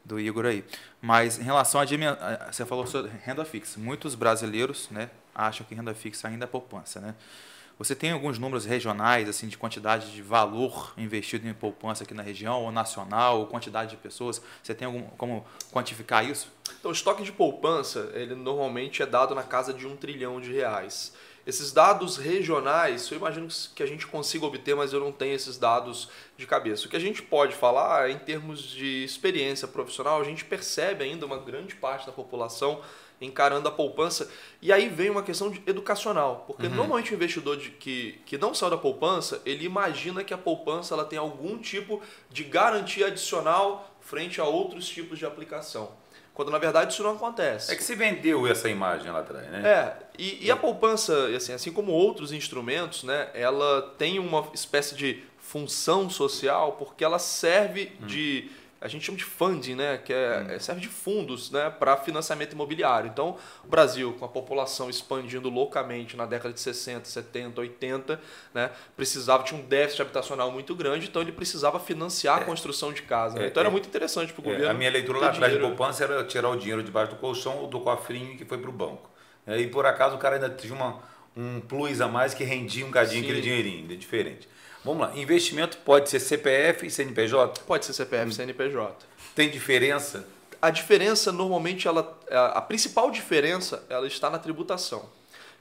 do 0.08 0.20
Igor 0.20 0.46
aí. 0.46 0.64
Mas 1.02 1.38
em 1.38 1.44
relação 1.44 1.82
a 1.82 1.86
você 2.52 2.66
falou 2.66 2.88
sobre 2.88 3.12
renda 3.24 3.44
fixa. 3.44 3.80
Muitos 3.80 4.16
brasileiros, 4.16 4.88
né, 4.90 5.10
acham 5.36 5.66
que 5.68 5.76
renda 5.76 5.94
fixa 5.94 6.28
ainda 6.28 6.46
é 6.46 6.48
poupança, 6.48 7.00
né? 7.00 7.14
Você 7.78 7.94
tem 7.94 8.12
alguns 8.12 8.40
números 8.40 8.66
regionais, 8.66 9.30
assim, 9.30 9.48
de 9.48 9.56
quantidade 9.56 10.12
de 10.12 10.20
valor 10.20 10.94
investido 10.98 11.48
em 11.48 11.54
poupança 11.54 12.04
aqui 12.04 12.14
na 12.14 12.24
região, 12.24 12.64
ou 12.64 12.72
nacional, 12.72 13.40
ou 13.40 13.46
quantidade 13.46 13.92
de 13.92 13.98
pessoas? 13.98 14.42
Você 14.64 14.74
tem 14.74 14.88
algum, 14.88 15.04
como 15.10 15.46
quantificar 15.72 16.28
isso? 16.28 16.52
Então, 16.80 16.90
o 16.90 16.94
estoque 16.94 17.22
de 17.22 17.32
poupança, 17.32 18.10
ele 18.16 18.34
normalmente 18.34 19.04
é 19.04 19.06
dado 19.06 19.36
na 19.36 19.44
casa 19.44 19.72
de 19.72 19.86
um 19.86 19.96
trilhão 19.96 20.42
de 20.42 20.52
reais. 20.52 21.14
Esses 21.48 21.72
dados 21.72 22.18
regionais, 22.18 23.10
eu 23.10 23.18
imagino 23.18 23.48
que 23.74 23.82
a 23.82 23.86
gente 23.86 24.06
consiga 24.06 24.46
obter, 24.46 24.76
mas 24.76 24.92
eu 24.92 25.00
não 25.00 25.14
tenho 25.14 25.34
esses 25.34 25.58
dados 25.58 26.10
de 26.36 26.46
cabeça. 26.46 26.86
O 26.86 26.90
que 26.90 26.98
a 26.98 27.00
gente 27.00 27.22
pode 27.22 27.56
falar 27.56 28.10
em 28.12 28.20
termos 28.20 28.64
de 28.64 29.06
experiência 29.06 29.66
profissional, 29.66 30.20
a 30.20 30.26
gente 30.26 30.44
percebe 30.44 31.06
ainda 31.06 31.26
uma 31.26 31.38
grande 31.38 31.74
parte 31.74 32.06
da 32.06 32.12
população 32.12 32.82
encarando 33.22 33.66
a 33.66 33.72
poupança. 33.72 34.30
E 34.62 34.74
aí 34.74 34.90
vem 34.90 35.10
uma 35.10 35.24
questão 35.24 35.50
de 35.50 35.64
educacional, 35.66 36.44
porque 36.46 36.68
uhum. 36.68 36.76
normalmente 36.76 37.14
o 37.14 37.16
investidor 37.16 37.56
de, 37.56 37.70
que, 37.70 38.20
que 38.26 38.38
não 38.38 38.54
saiu 38.54 38.72
da 38.72 38.78
poupança, 38.78 39.42
ele 39.46 39.64
imagina 39.64 40.26
que 40.26 40.34
a 40.34 40.38
poupança 40.38 40.94
ela 40.94 41.06
tem 41.06 41.18
algum 41.18 41.58
tipo 41.58 42.02
de 42.30 42.44
garantia 42.44 43.08
adicional 43.08 43.96
frente 44.02 44.42
a 44.42 44.44
outros 44.44 44.86
tipos 44.86 45.18
de 45.18 45.26
aplicação 45.26 45.96
quando 46.38 46.52
na 46.52 46.60
verdade 46.60 46.94
isso 46.94 47.02
não 47.02 47.16
acontece. 47.16 47.72
É 47.72 47.76
que 47.76 47.84
se 47.84 47.96
vendeu 47.96 48.46
essa 48.46 48.70
imagem 48.70 49.12
lá 49.12 49.22
atrás, 49.22 49.50
né? 49.50 49.68
É, 49.68 49.96
e, 50.20 50.46
e 50.46 50.52
a 50.52 50.56
poupança, 50.56 51.30
assim, 51.36 51.52
assim 51.52 51.72
como 51.74 51.92
outros 51.92 52.32
instrumentos, 52.32 53.04
né, 53.04 53.28
ela 53.34 53.82
tem 53.98 54.20
uma 54.20 54.48
espécie 54.54 54.94
de 54.94 55.24
função 55.40 56.12
social 56.12 56.74
porque 56.74 57.04
ela 57.04 57.18
serve 57.18 57.92
hum. 58.00 58.06
de 58.06 58.52
a 58.80 58.88
gente 58.88 59.06
chama 59.06 59.18
de 59.18 59.24
funding, 59.24 59.76
né, 59.76 59.98
que 59.98 60.14
é, 60.14 60.58
serve 60.60 60.82
de 60.82 60.88
fundos 60.88 61.50
né, 61.52 61.70
para 61.70 61.98
financiamento 61.98 62.54
imobiliário. 62.54 63.10
Então, 63.10 63.38
o 63.64 63.68
Brasil, 63.68 64.14
com 64.14 64.26
a 64.26 64.28
população 64.28 64.90
expandindo 64.90 65.50
loucamente 65.50 66.16
na 66.16 66.26
década 66.26 66.54
de 66.54 66.60
60, 66.60 67.06
70, 67.10 67.60
80, 67.62 68.20
né, 68.54 68.72
precisava, 68.96 69.44
tinha 69.44 69.60
um 69.60 69.64
déficit 69.66 70.02
habitacional 70.02 70.52
muito 70.52 70.76
grande, 70.76 71.08
então 71.08 71.22
ele 71.22 71.32
precisava 71.32 71.80
financiar 71.80 72.38
a 72.38 72.42
construção 72.42 72.94
de 72.94 73.02
casa. 73.02 73.40
Né? 73.40 73.46
É, 73.46 73.48
então, 73.48 73.62
era 73.62 73.70
é. 73.70 73.72
muito 73.72 73.88
interessante 73.88 74.34
para 74.34 74.42
o 74.42 74.46
É, 74.46 74.48
governo. 74.52 74.72
a 74.72 74.74
minha 74.74 74.90
leitura 74.90 75.20
lá 75.20 75.30
atrás 75.30 75.52
de 75.54 75.60
poupança 75.60 76.04
era 76.04 76.24
tirar 76.24 76.50
o 76.50 76.56
dinheiro 76.56 76.84
debaixo 76.84 77.12
do 77.14 77.18
colchão 77.20 77.58
ou 77.58 77.68
do 77.68 77.80
cofrinho 77.82 78.38
que 78.38 78.46
foi 78.46 78.58
para 78.58 78.70
o 78.70 78.74
banco. 78.74 79.10
É, 79.46 79.60
E 79.60 79.68
por 79.68 79.86
acaso 79.86 80.16
o 80.16 80.20
cara 80.20 80.36
ainda 80.36 80.50
tinha 80.50 80.74
uma, 80.74 81.02
um 81.36 81.60
plus 81.62 82.02
a 82.02 82.08
mais 82.08 82.34
que 82.34 82.44
rendia 82.44 82.86
um 82.86 82.92
cadinho 82.92 83.22
Sim. 83.22 83.28
aquele 83.30 83.42
dinheirinho, 83.42 83.92
é 83.92 83.96
diferente. 83.96 84.48
Vamos 84.88 85.06
lá, 85.06 85.18
investimento 85.18 85.80
pode 85.80 86.10
ser 86.10 86.18
CPF 86.18 86.88
e 86.88 86.90
CNPJ? 86.90 87.60
Pode 87.68 87.86
ser 87.86 87.92
CPF, 87.92 88.34
CNPJ. 88.34 88.96
Tem 89.36 89.50
diferença? 89.50 90.26
A 90.62 90.70
diferença, 90.70 91.30
normalmente, 91.30 91.90
ela, 91.90 92.18
a 92.32 92.62
principal 92.62 93.12
diferença, 93.12 93.84
ela 93.90 94.08
está 94.08 94.30
na 94.30 94.40
tributação. 94.40 95.10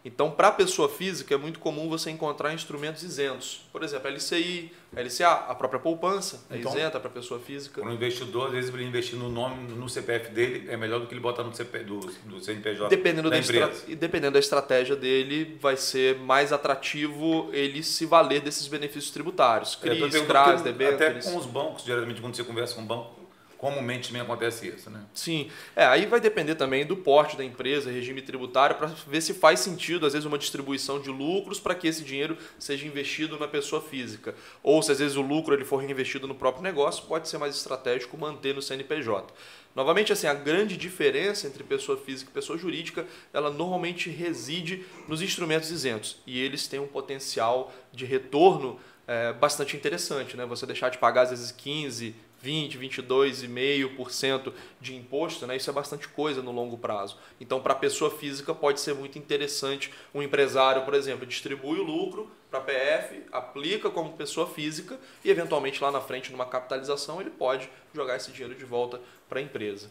Então, 0.07 0.31
para 0.31 0.47
a 0.49 0.53
pessoa 0.53 0.89
física, 0.89 1.35
é 1.35 1.37
muito 1.37 1.59
comum 1.59 1.89
você 1.89 2.13
encontrar 2.13 2.55
instrumentos 2.55 3.03
isentos. 3.03 3.67
Por 3.73 3.83
exemplo, 3.83 4.07
a 4.07 4.11
LCI, 4.13 4.71
a 4.97 5.01
LCA, 5.01 5.29
a 5.49 5.55
própria 5.57 5.81
poupança 5.81 6.45
é 6.49 6.59
Então, 6.59 6.71
isenta 6.73 7.01
para 7.01 7.09
a 7.11 7.13
pessoa 7.13 7.41
física. 7.41 7.81
Para 7.81 7.91
o 7.91 7.93
investidor, 7.93 8.47
às 8.47 8.53
vezes 8.53 8.73
ele 8.73 8.85
investir 8.85 9.19
no 9.19 9.29
nome, 9.29 9.69
no 9.73 9.89
CPF 9.89 10.31
dele, 10.31 10.71
é 10.71 10.77
melhor 10.77 11.01
do 11.01 11.09
que 11.09 11.13
ele 11.15 11.21
botar 11.21 11.43
no 11.43 11.53
CP, 11.53 11.81
do, 11.81 11.99
do 12.25 12.41
CNPJ 12.41 12.89
Dependendo 12.89 13.29
da, 13.29 13.35
da 13.35 13.41
estra- 13.41 13.57
empresa. 13.65 13.85
e 13.89 13.97
dependendo 13.97 14.35
da 14.35 14.39
estratégia 14.39 14.95
dele, 14.95 15.59
vai 15.61 15.77
ser 15.77 16.17
mais 16.21 16.53
atrativo 16.53 17.51
ele 17.53 17.83
se 17.83 18.07
valer 18.07 18.41
desses 18.41 18.69
benefícios 18.69 19.11
tributários. 19.11 19.77
É, 19.83 19.89
CRIs, 19.89 19.99
perguntando 19.99 20.27
CRAS, 20.27 20.61
Até 20.65 21.15
com 21.21 21.37
os 21.37 21.47
bancos, 21.47 21.83
geralmente 21.85 22.21
quando 22.21 22.37
você 22.37 22.45
conversa 22.45 22.77
com 22.77 22.83
um 22.83 22.87
banco, 22.87 23.26
comumente 23.59 24.09
também 24.09 24.23
acontece 24.23 24.69
isso, 24.69 24.91
né? 24.91 25.01
Sim, 25.15 25.51
é, 25.75 25.85
aí 25.85 26.07
vai 26.07 26.21
depender 26.21 26.55
também 26.55 26.85
do 26.85 26.97
porte 26.97 27.37
da 27.37 27.45
empresa, 27.45 27.91
regime 27.91 28.23
tributário, 28.23 28.77
para 28.77 28.89
ver 29.07 29.21
se 29.21 29.35
faz 29.35 29.61
sentido, 29.61 30.07
às 30.07 30.13
vezes, 30.13 30.27
uma 30.27 30.39
distribuição 30.39 31.01
de 31.01 31.11
lucros 31.11 31.59
para 31.59 31.75
que 31.75 31.89
esse 31.89 32.05
dinheiro 32.05 32.37
seja 32.59 32.87
investido 32.87 33.39
na 33.39 33.49
pessoa 33.49 33.81
física. 33.81 34.35
Ou 34.63 34.83
se 34.83 34.93
às 34.93 34.99
vezes 34.99 35.17
o 35.17 35.23
lucro 35.23 35.55
ele 35.55 35.65
for 35.65 35.79
reinvestido 35.79 36.27
no 36.27 36.35
próprio 36.35 36.63
negócio, 36.63 37.05
pode 37.07 37.29
ser 37.29 37.39
mais 37.39 37.57
estratégico 37.57 38.17
manter 38.17 38.55
no 38.55 38.63
CNPJ. 38.63 39.33
Novamente, 39.77 40.11
assim, 40.11 40.27
a 40.27 40.33
grande 40.33 40.75
diferença 40.75 41.47
entre 41.47 41.63
pessoa 41.63 41.99
física 41.99 42.31
e 42.31 42.35
pessoa 42.35 42.59
jurídica, 42.59 43.07
ela 43.31 43.51
normalmente 43.51 44.09
reside 44.09 44.87
nos 45.07 45.21
instrumentos 45.21 45.71
isentos. 45.71 46.17
E 46.27 46.41
eles 46.41 46.67
têm 46.67 46.81
um 46.81 46.87
potencial 46.87 47.71
de 47.93 48.07
retorno 48.07 48.81
é, 49.07 49.33
bastante 49.33 49.77
interessante. 49.77 50.37
Né? 50.37 50.45
Você 50.47 50.67
deixar 50.67 50.91
de 50.91 50.99
pagar, 50.99 51.23
às 51.23 51.31
vezes, 51.31 51.53
15%, 51.53 52.15
20, 52.39 52.79
22,5% 52.79 54.53
de 54.81 54.95
imposto, 54.95 55.47
né? 55.47 55.57
isso 55.57 55.69
é 55.71 55.73
bastante 55.73 56.07
coisa 56.07 56.43
no 56.43 56.53
longo 56.53 56.77
prazo. 56.79 57.19
Então, 57.41 57.61
para 57.61 57.73
a 57.73 57.77
pessoa 57.77 58.11
física, 58.11 58.55
pode 58.55 58.79
ser 58.81 58.95
muito 58.95 59.19
interessante. 59.19 59.93
Um 60.15 60.23
empresário, 60.23 60.83
por 60.85 60.95
exemplo, 60.95 61.27
distribui 61.27 61.81
o 61.81 61.83
lucro 61.83 62.31
para 62.51 62.61
a 62.61 62.63
PF, 62.63 63.23
aplica 63.33 63.91
como 63.91 64.13
pessoa 64.13 64.47
física 64.47 64.99
e, 65.25 65.31
eventualmente, 65.31 65.83
lá 65.83 65.91
na 65.91 66.01
frente, 66.01 66.31
numa 66.31 66.47
capitalização, 66.47 67.21
ele 67.21 67.31
pode 67.31 67.69
jogar 67.95 68.17
esse 68.17 68.31
dinheiro 68.31 68.55
de 68.55 68.65
volta 68.65 69.01
para 69.29 69.41
a 69.41 69.43
empresa. 69.43 69.91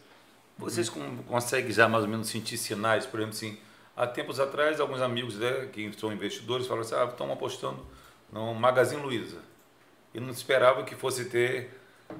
Vocês 0.57 0.87
com- 0.87 1.17
conseguem 1.23 1.71
já 1.71 1.89
mais 1.89 2.03
ou 2.03 2.09
menos 2.09 2.29
sentir 2.29 2.57
sinais, 2.57 3.05
por 3.05 3.19
exemplo, 3.19 3.35
assim, 3.35 3.57
há 3.97 4.07
tempos 4.07 4.39
atrás, 4.39 4.79
alguns 4.79 5.01
amigos 5.01 5.37
né, 5.37 5.67
que 5.73 5.91
são 5.97 6.13
investidores 6.13 6.67
falaram 6.67 6.85
assim, 6.85 6.95
ah, 6.95 7.09
estão 7.11 7.31
apostando 7.33 7.85
no 8.35 8.53
Magazine 8.53 9.01
Luiza. 9.01 9.37
E 10.13 10.19
não 10.19 10.29
esperava 10.29 10.83
que 10.83 10.93
fosse 10.93 11.25
ter 11.25 11.69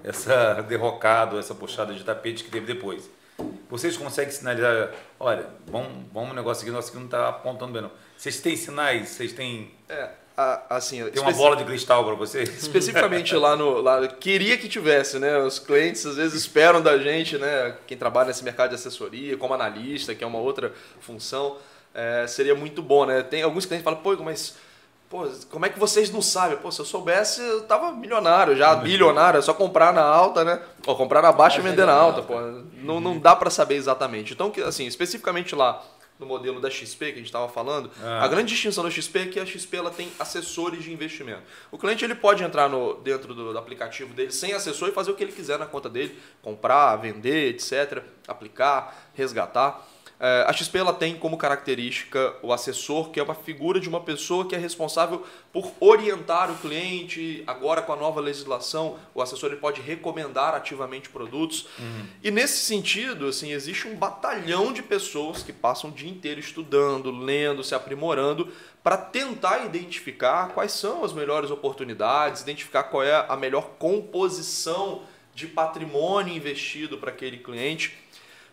essa 0.03 0.61
derrocada, 0.67 1.37
essa 1.37 1.53
puxada 1.53 1.93
de 1.93 2.03
tapete 2.03 2.43
que 2.45 2.49
teve 2.49 2.65
depois. 2.65 3.09
Vocês 3.69 3.97
conseguem 3.97 4.31
sinalizar, 4.31 4.91
olha, 5.19 5.45
vamos, 5.67 5.89
vamos 6.13 6.31
um 6.31 6.33
negócio 6.33 6.63
aqui, 6.63 6.71
nosso 6.71 6.87
aqui 6.89 6.97
não 6.97 7.05
está 7.05 7.27
apontando 7.27 7.73
bem 7.73 7.81
não. 7.81 7.91
Vocês 8.17 8.39
têm 8.39 8.55
sinais? 8.55 9.09
Vocês 9.09 9.33
têm, 9.33 9.71
É, 9.89 10.09
a- 10.37 10.61
assim, 10.77 11.03
tem 11.09 11.21
uma 11.21 11.33
bola 11.33 11.57
de 11.57 11.65
cristal 11.65 12.05
para 12.05 12.15
vocês? 12.15 12.47
especificamente 12.57 13.35
lá 13.35 13.57
no 13.57 13.81
lá 13.81 14.07
queria 14.07 14.57
que 14.57 14.69
tivesse 14.69 15.19
né 15.19 15.37
os 15.39 15.59
clientes 15.59 16.05
às 16.05 16.15
vezes 16.15 16.33
esperam 16.41 16.81
da 16.81 16.97
gente 16.97 17.37
né 17.37 17.75
quem 17.87 17.97
trabalha 17.97 18.27
nesse 18.27 18.43
mercado 18.43 18.69
de 18.69 18.75
assessoria 18.75 19.37
como 19.37 19.53
analista 19.53 20.13
que 20.15 20.23
é 20.23 20.27
uma 20.27 20.39
outra 20.39 20.73
função 20.99 21.57
é, 21.93 22.25
seria 22.27 22.53
muito 22.55 22.81
bom 22.81 23.05
né 23.05 23.21
tem 23.23 23.43
alguns 23.43 23.65
clientes 23.65 23.85
que 23.85 23.89
falam 23.95 24.01
pô 24.01 24.21
mas 24.23 24.55
pô 25.15 25.29
como 25.49 25.65
é 25.65 25.69
que 25.69 25.79
vocês 25.79 26.11
não 26.11 26.21
sabem 26.21 26.57
pô 26.57 26.69
se 26.71 26.79
eu 26.81 26.85
soubesse 26.85 27.41
eu 27.41 27.61
tava 27.63 27.91
milionário 27.91 28.55
já 28.55 28.75
bilionário 28.75 29.37
é 29.37 29.41
só 29.41 29.53
comprar 29.53 29.93
na 29.93 30.03
alta 30.03 30.43
né 30.43 30.61
ou 30.85 30.95
comprar 30.95 31.21
na 31.21 31.31
baixa 31.31 31.59
e 31.59 31.61
vender 31.61 31.85
na 31.85 31.93
alta 31.93 32.21
pô 32.21 32.35
não, 32.73 32.99
não 32.99 33.17
dá 33.17 33.35
para 33.35 33.49
saber 33.49 33.75
exatamente 33.75 34.33
então 34.33 34.51
que 34.51 34.61
assim 34.61 34.85
especificamente 34.85 35.55
lá 35.55 35.81
no 36.19 36.25
modelo 36.25 36.61
da 36.61 36.69
XP 36.69 37.07
que 37.07 37.11
a 37.11 37.17
gente 37.17 37.25
estava 37.25 37.49
falando, 37.49 37.91
Ah. 38.01 38.23
a 38.23 38.27
grande 38.29 38.53
distinção 38.53 38.83
da 38.85 38.89
XP 38.89 39.19
é 39.19 39.25
que 39.25 39.39
a 39.39 39.45
XP 39.45 39.75
ela 39.75 39.91
tem 39.91 40.09
assessores 40.17 40.81
de 40.81 40.93
investimento. 40.93 41.41
O 41.69 41.77
cliente 41.77 42.05
ele 42.05 42.15
pode 42.15 42.41
entrar 42.41 42.69
no, 42.69 42.93
dentro 43.01 43.33
do, 43.33 43.51
do 43.51 43.57
aplicativo 43.57 44.13
dele 44.13 44.31
sem 44.31 44.53
assessor 44.53 44.87
e 44.87 44.91
fazer 44.93 45.11
o 45.11 45.15
que 45.15 45.23
ele 45.23 45.33
quiser 45.33 45.59
na 45.59 45.65
conta 45.65 45.89
dele, 45.89 46.17
comprar, 46.41 46.95
vender, 46.95 47.49
etc., 47.49 48.01
aplicar, 48.27 49.09
resgatar. 49.13 49.85
É, 50.19 50.45
a 50.47 50.53
XP 50.53 50.77
ela 50.77 50.93
tem 50.93 51.17
como 51.17 51.37
característica 51.37 52.35
o 52.41 52.53
assessor, 52.53 53.09
que 53.09 53.19
é 53.19 53.23
uma 53.23 53.35
figura 53.35 53.79
de 53.79 53.89
uma 53.89 53.99
pessoa 53.99 54.47
que 54.47 54.55
é 54.55 54.57
responsável 54.57 55.25
por 55.51 55.71
orientar 55.79 56.51
o 56.51 56.55
cliente. 56.55 57.43
Agora, 57.45 57.81
com 57.81 57.91
a 57.91 57.95
nova 57.95 58.21
legislação, 58.21 58.97
o 59.13 59.21
assessor 59.21 59.51
ele 59.51 59.59
pode 59.59 59.81
recomendar 59.81 60.53
ativamente 60.53 61.09
produtos. 61.09 61.67
E 62.23 62.31
nesse 62.31 62.59
sentido, 62.59 63.27
assim, 63.27 63.51
existe 63.51 63.87
um 63.87 63.95
batalhão 63.95 64.71
de 64.71 64.81
pessoas 64.81 65.43
que 65.43 65.51
passam 65.51 65.89
o 65.89 65.93
dia 65.93 66.09
inteiro 66.09 66.39
estudando, 66.39 67.11
lendo, 67.11 67.63
se 67.63 67.75
aprimorando 67.75 68.51
para 68.81 68.97
tentar 68.97 69.65
identificar 69.65 70.49
quais 70.49 70.71
são 70.71 71.03
as 71.03 71.11
melhores 71.11 71.49
oportunidades, 71.49 72.41
identificar 72.41 72.83
qual 72.83 73.03
é 73.03 73.25
a 73.27 73.35
melhor 73.35 73.71
composição 73.79 75.01
de 75.33 75.47
patrimônio 75.47 76.35
investido 76.35 76.97
para 76.97 77.09
aquele 77.09 77.37
cliente. 77.37 77.97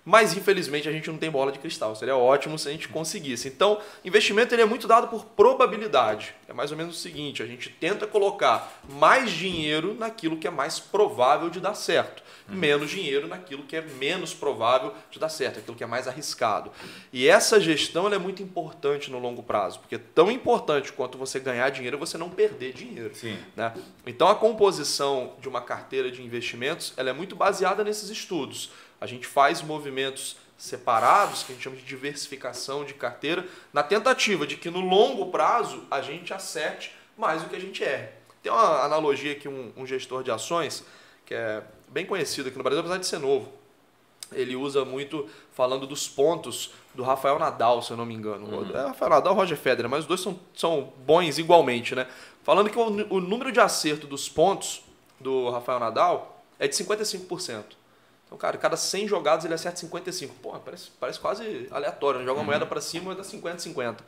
Mas 0.05 0.37
infelizmente 0.37 0.89
a 0.89 0.93
gente 0.93 1.09
não 1.09 1.17
tem 1.17 1.31
bola 1.31 1.53
de 1.53 1.59
cristal. 1.59 1.95
Seria 1.95 2.17
ótimo 2.17 2.59
se 2.59 2.69
a 2.69 2.73
gente 2.73 2.89
conseguisse. 2.89 3.47
Então, 3.47 3.79
investimento 4.05 4.55
ele 4.55 4.63
é 4.63 4.67
muito 4.67 4.89
dado 4.89 5.07
por 5.07 5.25
probabilidade. 5.25 6.35
É 6.49 6.53
mais 6.53 6.73
ou 6.73 6.77
menos 6.77 6.97
o 6.97 6.99
seguinte: 6.99 7.43
a 7.43 7.47
gente 7.47 7.71
tenta 7.71 8.07
colocar 8.07 8.81
mais 8.89 9.31
dinheiro 9.31 9.95
naquilo 9.95 10.37
que 10.37 10.49
é 10.49 10.51
mais 10.51 10.81
provável 10.81 11.49
de 11.49 11.61
dar 11.61 11.75
certo, 11.75 12.23
menos 12.49 12.91
dinheiro 12.91 13.29
naquilo 13.29 13.63
que 13.63 13.77
é 13.77 13.81
menos 13.81 14.35
provável 14.35 14.93
de 15.11 15.21
dar 15.21 15.29
certo, 15.29 15.61
aquilo 15.61 15.77
que 15.77 15.85
é 15.85 15.87
mais 15.87 16.09
arriscado. 16.09 16.73
E 17.13 17.29
essa 17.29 17.61
gestão 17.61 18.13
é 18.13 18.19
muito 18.19 18.43
importante 18.43 19.11
no 19.11 19.21
longo 19.21 19.43
prazo, 19.43 19.79
porque 19.79 19.95
é 19.95 20.01
tão 20.15 20.31
importante 20.31 20.93
quanto 20.93 21.17
você 21.17 21.39
ganhar 21.39 21.71
dinheiro, 21.71 21.97
é 21.97 22.01
você 22.01 22.19
não 22.19 22.29
perder 22.29 22.73
dinheiro. 22.73 23.15
Sim. 23.15 23.39
Né? 23.55 23.73
Então 24.07 24.27
a 24.27 24.35
composição 24.35 25.35
de 25.41 25.49
uma 25.49 25.61
carteira 25.61 26.11
de 26.11 26.23
investimentos 26.23 26.93
ela 26.97 27.11
é 27.11 27.13
muito 27.13 27.37
baseada 27.37 27.85
nesses 27.85 28.11
estudos. 28.11 28.71
A 29.03 29.07
gente 29.07 29.27
faz 29.27 29.61
movimentos 29.63 30.37
separados, 30.57 31.43
que 31.43 31.51
a 31.51 31.55
gente 31.57 31.65
chama 31.65 31.75
de 31.75 31.83
diversificação 31.83 32.85
de 32.85 32.95
carteira, 32.95 33.45
na 33.73 33.83
tentativa 33.83 34.47
de 34.47 34.57
que 34.57 34.71
no 34.71 34.79
longo 34.79 35.27
prazo 35.33 35.83
a 35.91 36.01
gente 36.01 36.33
acerte 36.33 36.95
mais 37.19 37.43
do 37.43 37.49
que 37.49 37.57
a 37.57 37.59
gente 37.59 37.83
erre. 37.83 38.11
Tem 38.45 38.53
uma 38.53 38.85
analogia 38.85 39.35
que 39.35 39.49
um, 39.49 39.73
um 39.77 39.85
gestor 39.85 40.23
de 40.23 40.31
ações, 40.31 40.85
que 41.27 41.35
é 41.35 41.65
bem 41.89 42.07
conhecido 42.07 42.49
aqui 42.49 42.57
no 42.57 42.63
Brasil, 42.63 42.79
apesar 42.79 42.99
de 42.99 43.07
ser 43.09 43.19
novo, 43.19 43.53
ele 44.31 44.55
usa 44.55 44.85
muito 44.85 45.29
falando 45.51 45.85
dos 45.85 46.09
pontos 46.09 46.73
do 46.95 47.03
Rafael 47.03 47.41
Nadal, 47.41 47.83
se 47.83 47.91
eu 47.91 47.97
não 47.97 48.07
me 48.07 48.15
engano. 48.15 48.65
É 48.73 48.87
Rafael 48.87 49.11
Nadal 49.11 49.35
Roger 49.35 49.59
Federer, 49.59 49.91
mas 49.91 50.03
os 50.03 50.07
dois 50.07 50.21
são, 50.21 50.39
são 50.55 50.93
bons 51.05 51.39
igualmente, 51.39 51.97
né? 51.97 52.07
Falando 52.45 52.71
que 52.71 52.79
o, 52.79 53.17
o 53.17 53.21
número 53.21 53.51
de 53.51 53.59
acerto 53.59 54.07
dos 54.07 54.29
pontos 54.29 54.85
do 55.19 55.51
Rafael 55.51 55.81
Nadal 55.81 56.41
é 56.57 56.69
de 56.69 56.75
55%. 56.77 57.82
Então, 58.33 58.39
cara, 58.39 58.57
cada 58.57 58.79
100 58.79 59.09
jogados 59.09 59.45
ele 59.45 59.53
acerta 59.53 59.79
55. 59.79 60.35
Pô, 60.37 60.59
parece, 60.59 60.89
parece 60.99 61.21
quase 61.21 61.69
aleatório. 61.71 62.21
Né? 62.21 62.25
Joga 62.25 62.41
uma 62.41 62.47
moeda 62.47 62.65
para 62.65 62.81
cima 62.81 63.13
e 63.13 63.15
dá 63.15 63.23
50-50. 63.23 63.99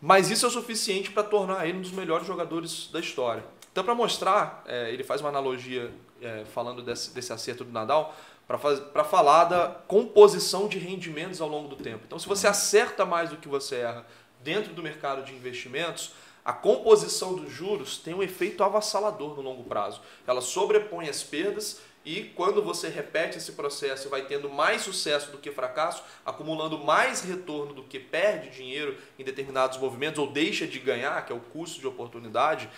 Mas 0.00 0.30
isso 0.30 0.46
é 0.46 0.48
o 0.48 0.50
suficiente 0.50 1.10
para 1.10 1.22
tornar 1.22 1.68
ele 1.68 1.76
um 1.76 1.82
dos 1.82 1.92
melhores 1.92 2.26
jogadores 2.26 2.88
da 2.90 2.98
história. 2.98 3.44
Então, 3.70 3.84
para 3.84 3.94
mostrar, 3.94 4.64
é, 4.66 4.90
ele 4.90 5.04
faz 5.04 5.20
uma 5.20 5.28
analogia 5.28 5.92
é, 6.22 6.46
falando 6.54 6.80
desse, 6.80 7.10
desse 7.10 7.34
acerto 7.34 7.62
do 7.62 7.70
Nadal, 7.70 8.16
para 8.48 9.04
falar 9.04 9.44
da 9.44 9.68
composição 9.86 10.66
de 10.66 10.78
rendimentos 10.78 11.42
ao 11.42 11.48
longo 11.48 11.68
do 11.68 11.76
tempo. 11.76 12.04
Então, 12.06 12.18
se 12.18 12.26
você 12.26 12.46
acerta 12.46 13.04
mais 13.04 13.28
do 13.28 13.36
que 13.36 13.46
você 13.46 13.76
erra 13.76 14.06
dentro 14.42 14.72
do 14.72 14.82
mercado 14.82 15.22
de 15.22 15.34
investimentos, 15.34 16.14
a 16.42 16.52
composição 16.54 17.34
dos 17.34 17.52
juros 17.52 17.98
tem 17.98 18.14
um 18.14 18.22
efeito 18.22 18.64
avassalador 18.64 19.36
no 19.36 19.42
longo 19.42 19.64
prazo. 19.64 20.00
Ela 20.26 20.40
sobrepõe 20.40 21.10
as 21.10 21.22
perdas 21.22 21.80
e 22.04 22.24
quando 22.34 22.62
você 22.62 22.88
repete 22.88 23.36
esse 23.38 23.52
processo 23.52 24.06
e 24.08 24.10
vai 24.10 24.22
tendo 24.22 24.48
mais 24.48 24.82
sucesso 24.82 25.30
do 25.30 25.38
que 25.38 25.50
fracasso, 25.50 26.02
acumulando 26.24 26.78
mais 26.78 27.20
retorno 27.20 27.74
do 27.74 27.82
que 27.82 27.98
perde 27.98 28.50
dinheiro 28.50 28.96
em 29.18 29.24
determinados 29.24 29.76
movimentos 29.78 30.18
ou 30.18 30.26
deixa 30.30 30.66
de 30.66 30.78
ganhar, 30.78 31.24
que 31.26 31.32
é 31.32 31.36
o 31.36 31.40
custo 31.40 31.78
de 31.80 31.86
oportunidade, 31.86 32.68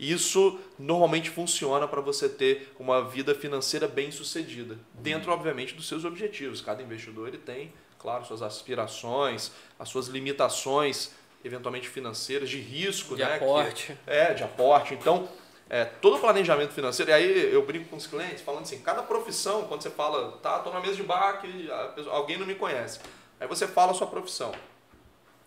Isso 0.00 0.58
normalmente 0.78 1.30
funciona 1.30 1.86
para 1.86 2.00
você 2.00 2.28
ter 2.28 2.72
uma 2.76 3.04
vida 3.08 3.34
financeira 3.36 3.86
bem 3.86 4.10
sucedida, 4.10 4.76
dentro, 4.94 5.30
obviamente, 5.30 5.74
dos 5.74 5.86
seus 5.86 6.04
objetivos. 6.04 6.60
Cada 6.60 6.82
investidor 6.82 7.28
ele 7.28 7.38
tem, 7.38 7.72
claro, 8.00 8.24
suas 8.24 8.42
aspirações, 8.42 9.52
as 9.78 9.88
suas 9.88 10.08
limitações, 10.08 11.12
eventualmente 11.44 11.88
financeiras, 11.88 12.50
de 12.50 12.58
risco, 12.58 13.14
De 13.14 13.22
né? 13.22 13.36
aporte. 13.36 13.92
Que- 13.92 14.10
é, 14.10 14.34
de 14.34 14.42
aporte. 14.42 14.94
Então, 14.94 15.28
é, 15.72 15.86
todo 15.86 16.16
o 16.16 16.20
planejamento 16.20 16.72
financeiro, 16.74 17.10
e 17.10 17.14
aí 17.14 17.52
eu 17.54 17.64
brinco 17.64 17.88
com 17.88 17.96
os 17.96 18.06
clientes 18.06 18.42
falando 18.42 18.62
assim, 18.64 18.78
cada 18.80 19.02
profissão, 19.02 19.62
quando 19.64 19.80
você 19.82 19.88
fala, 19.88 20.32
tá, 20.42 20.58
tô 20.58 20.70
na 20.70 20.80
mesa 20.80 20.96
de 20.96 21.02
bar 21.02 21.40
que 21.40 21.66
pessoa- 21.96 22.14
alguém 22.14 22.36
não 22.36 22.44
me 22.46 22.54
conhece. 22.54 23.00
Aí 23.40 23.46
você 23.48 23.66
fala 23.66 23.92
a 23.92 23.94
sua 23.94 24.06
profissão. 24.06 24.52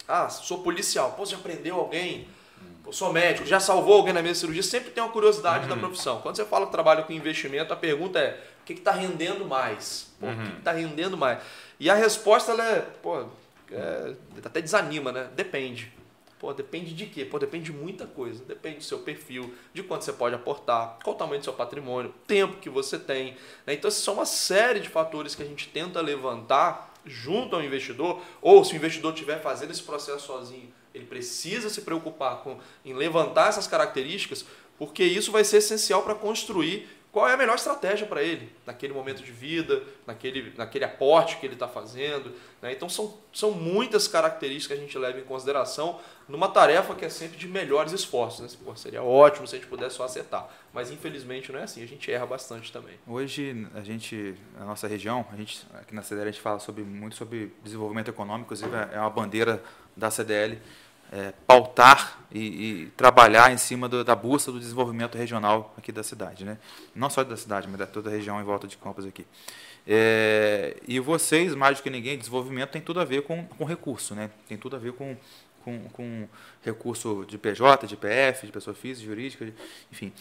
Ah, 0.08 0.28
sou 0.28 0.64
policial. 0.64 1.12
Pô, 1.12 1.24
você 1.26 1.34
já 1.34 1.38
prendeu 1.38 1.76
alguém? 1.76 2.28
Pô, 2.84 2.92
sou 2.92 3.14
médico, 3.14 3.48
já 3.48 3.60
salvou 3.60 3.98
alguém 3.98 4.14
na 4.14 4.22
mesa 4.24 4.34
de 4.34 4.40
cirurgia? 4.40 4.64
Sempre 4.64 4.90
tem 4.90 5.04
uma 5.04 5.12
curiosidade 5.12 5.68
da 5.68 5.76
profissão. 5.78 6.20
Quando 6.22 6.36
você 6.38 6.46
fala 6.46 6.66
que 6.66 6.72
trabalha 6.72 7.04
com 7.04 7.14
investimento, 7.14 7.72
a 7.72 7.76
pergunta 7.76 8.18
é, 8.20 8.40
o 8.62 8.66
que 8.66 8.74
está 8.74 8.92
rendendo 8.92 9.46
mais? 9.46 10.12
Pô, 10.20 10.26
O 10.28 10.30
que 10.44 10.58
está 10.58 10.72
rendendo 10.72 11.16
mais? 11.16 11.40
E 11.80 11.88
a 11.90 11.94
resposta, 11.94 12.52
ela 12.52 12.64
é, 12.68 12.82
pô, 12.82 13.26
é, 13.72 14.14
até 14.44 14.60
desanima, 14.62 15.12
né? 15.12 15.28
Depende. 15.36 15.92
Pô, 16.40 16.54
depende 16.54 16.94
de 16.94 17.06
quê? 17.06 17.24
Pô, 17.24 17.40
depende 17.40 17.66
de 17.66 17.74
muita 17.74 18.06
coisa. 18.06 18.44
Depende 18.44 18.78
do 18.78 18.84
seu 18.84 19.00
perfil, 19.00 19.54
de 19.74 19.82
quanto 19.84 20.04
você 20.04 20.14
pode 20.14 20.36
aportar, 20.36 20.98
qual 21.04 21.16
o 21.16 21.20
tamanho 21.20 21.40
do 21.40 21.44
seu 21.44 21.54
patrimônio, 21.54 22.14
tempo 22.28 22.58
que 22.58 22.70
você 22.70 23.00
tem. 23.00 23.38
né? 23.66 23.74
Então, 23.74 23.90
são 23.90 24.16
uma 24.16 24.26
série 24.26 24.80
de 24.80 24.90
fatores 24.90 25.34
que 25.34 25.42
a 25.42 25.46
gente 25.46 25.70
tenta 25.70 26.02
levantar 26.02 26.94
junto 27.06 27.56
ao 27.56 27.64
investidor, 27.64 28.22
ou 28.42 28.66
se 28.66 28.74
o 28.74 28.76
investidor 28.76 29.14
estiver 29.14 29.42
fazendo 29.42 29.72
esse 29.72 29.84
processo 29.84 30.26
sozinho, 30.26 30.74
ele 30.94 31.06
precisa 31.06 31.70
se 31.70 31.82
preocupar 31.82 32.38
com, 32.38 32.58
em 32.84 32.94
levantar 32.94 33.50
essas 33.50 33.68
características, 33.68 34.46
porque 34.78 35.04
isso 35.04 35.32
vai 35.32 35.44
ser 35.44 35.58
essencial 35.58 36.04
para 36.04 36.16
construir 36.16 36.88
qual 37.16 37.30
é 37.30 37.34
a 37.34 37.38
melhor 37.38 37.56
estratégia 37.56 38.06
para 38.06 38.22
ele, 38.22 38.52
naquele 38.66 38.92
momento 38.92 39.24
de 39.24 39.32
vida, 39.32 39.82
naquele, 40.06 40.54
naquele 40.58 40.84
aporte 40.84 41.38
que 41.38 41.46
ele 41.46 41.54
está 41.54 41.66
fazendo. 41.66 42.34
né? 42.62 42.74
Então, 42.74 42.90
são, 42.90 43.18
são 43.32 43.52
muitas 43.52 44.06
características 44.06 44.78
que 44.78 44.84
a 44.84 44.86
gente 44.86 44.98
leva 44.98 45.18
em 45.18 45.24
consideração 45.24 45.98
numa 46.28 46.50
tarefa 46.50 46.94
que 46.94 47.06
é 47.06 47.10
sempre 47.10 47.38
de 47.38 47.48
melhores 47.48 47.94
esforços. 47.94 48.42
Né? 48.42 48.60
Pô, 48.66 48.76
seria 48.76 49.02
ótimo 49.02 49.48
se 49.48 49.56
a 49.56 49.60
gente 49.60 49.70
pudesse 49.70 49.96
só 49.96 50.04
acertar, 50.04 50.50
mas 50.74 50.92
infelizmente 50.92 51.54
não 51.54 51.60
é 51.62 51.64
assim, 51.64 51.82
a 51.82 51.88
gente 51.88 52.12
erra 52.12 52.26
bastante 52.26 52.70
também. 52.70 52.96
Hoje, 53.08 53.66
a 53.74 53.82
gente, 53.82 54.36
na 54.60 54.66
nossa 54.66 54.86
região, 54.86 55.26
a 55.32 55.38
gente, 55.38 55.66
aqui 55.76 55.96
na 55.96 56.02
CDL, 56.02 56.28
a 56.28 56.32
gente 56.34 56.42
fala 56.42 56.60
sobre, 56.60 56.84
muito 56.84 57.16
sobre 57.16 57.54
desenvolvimento 57.64 58.10
econômico, 58.10 58.54
inclusive 58.54 58.76
é 58.92 59.00
uma 59.00 59.10
bandeira 59.10 59.64
da 59.96 60.12
CDL, 60.12 60.60
é, 61.12 61.34
pautar 61.46 62.20
e, 62.32 62.40
e 62.40 62.86
trabalhar 62.98 63.52
em 63.52 63.58
cima 63.58 63.88
do, 63.88 64.04
da 64.04 64.16
busca 64.16 64.52
do 64.52 64.60
desenvolvimento 64.60 65.18
regional 65.18 65.74
aqui 65.78 65.92
da 65.92 66.04
cidade. 66.04 66.44
Né? 66.44 66.58
Não 66.94 67.10
só 67.10 67.24
da 67.24 67.38
cidade, 67.38 67.68
mas 67.68 67.78
da 67.78 67.88
toda 67.88 68.10
a 68.10 68.14
região 68.14 68.40
em 68.40 68.44
volta 68.44 68.68
de 68.68 68.78
Campos 68.78 69.06
aqui. 69.06 69.26
É, 69.88 70.78
e 70.88 71.00
vocês, 71.00 71.54
mais 71.54 71.78
do 71.78 71.84
que 71.84 71.90
ninguém, 71.90 72.18
desenvolvimento 72.18 72.72
tem 72.72 72.82
tudo 72.82 73.00
a 73.00 73.06
ver 73.06 73.22
com, 73.22 73.46
com 73.46 73.66
recurso, 73.66 74.16
né? 74.16 74.32
tem 74.48 74.58
tudo 74.58 74.76
a 74.76 74.80
ver 74.80 74.94
com, 74.94 75.16
com, 75.64 75.80
com 75.90 76.28
recurso 76.64 77.26
de 77.28 77.38
PJ, 77.38 77.88
de 77.88 77.96
PF, 77.96 78.48
de 78.48 78.52
pessoa 78.52 78.76
física, 78.76 79.08
jurídica, 79.08 79.54
enfim. 79.92 80.12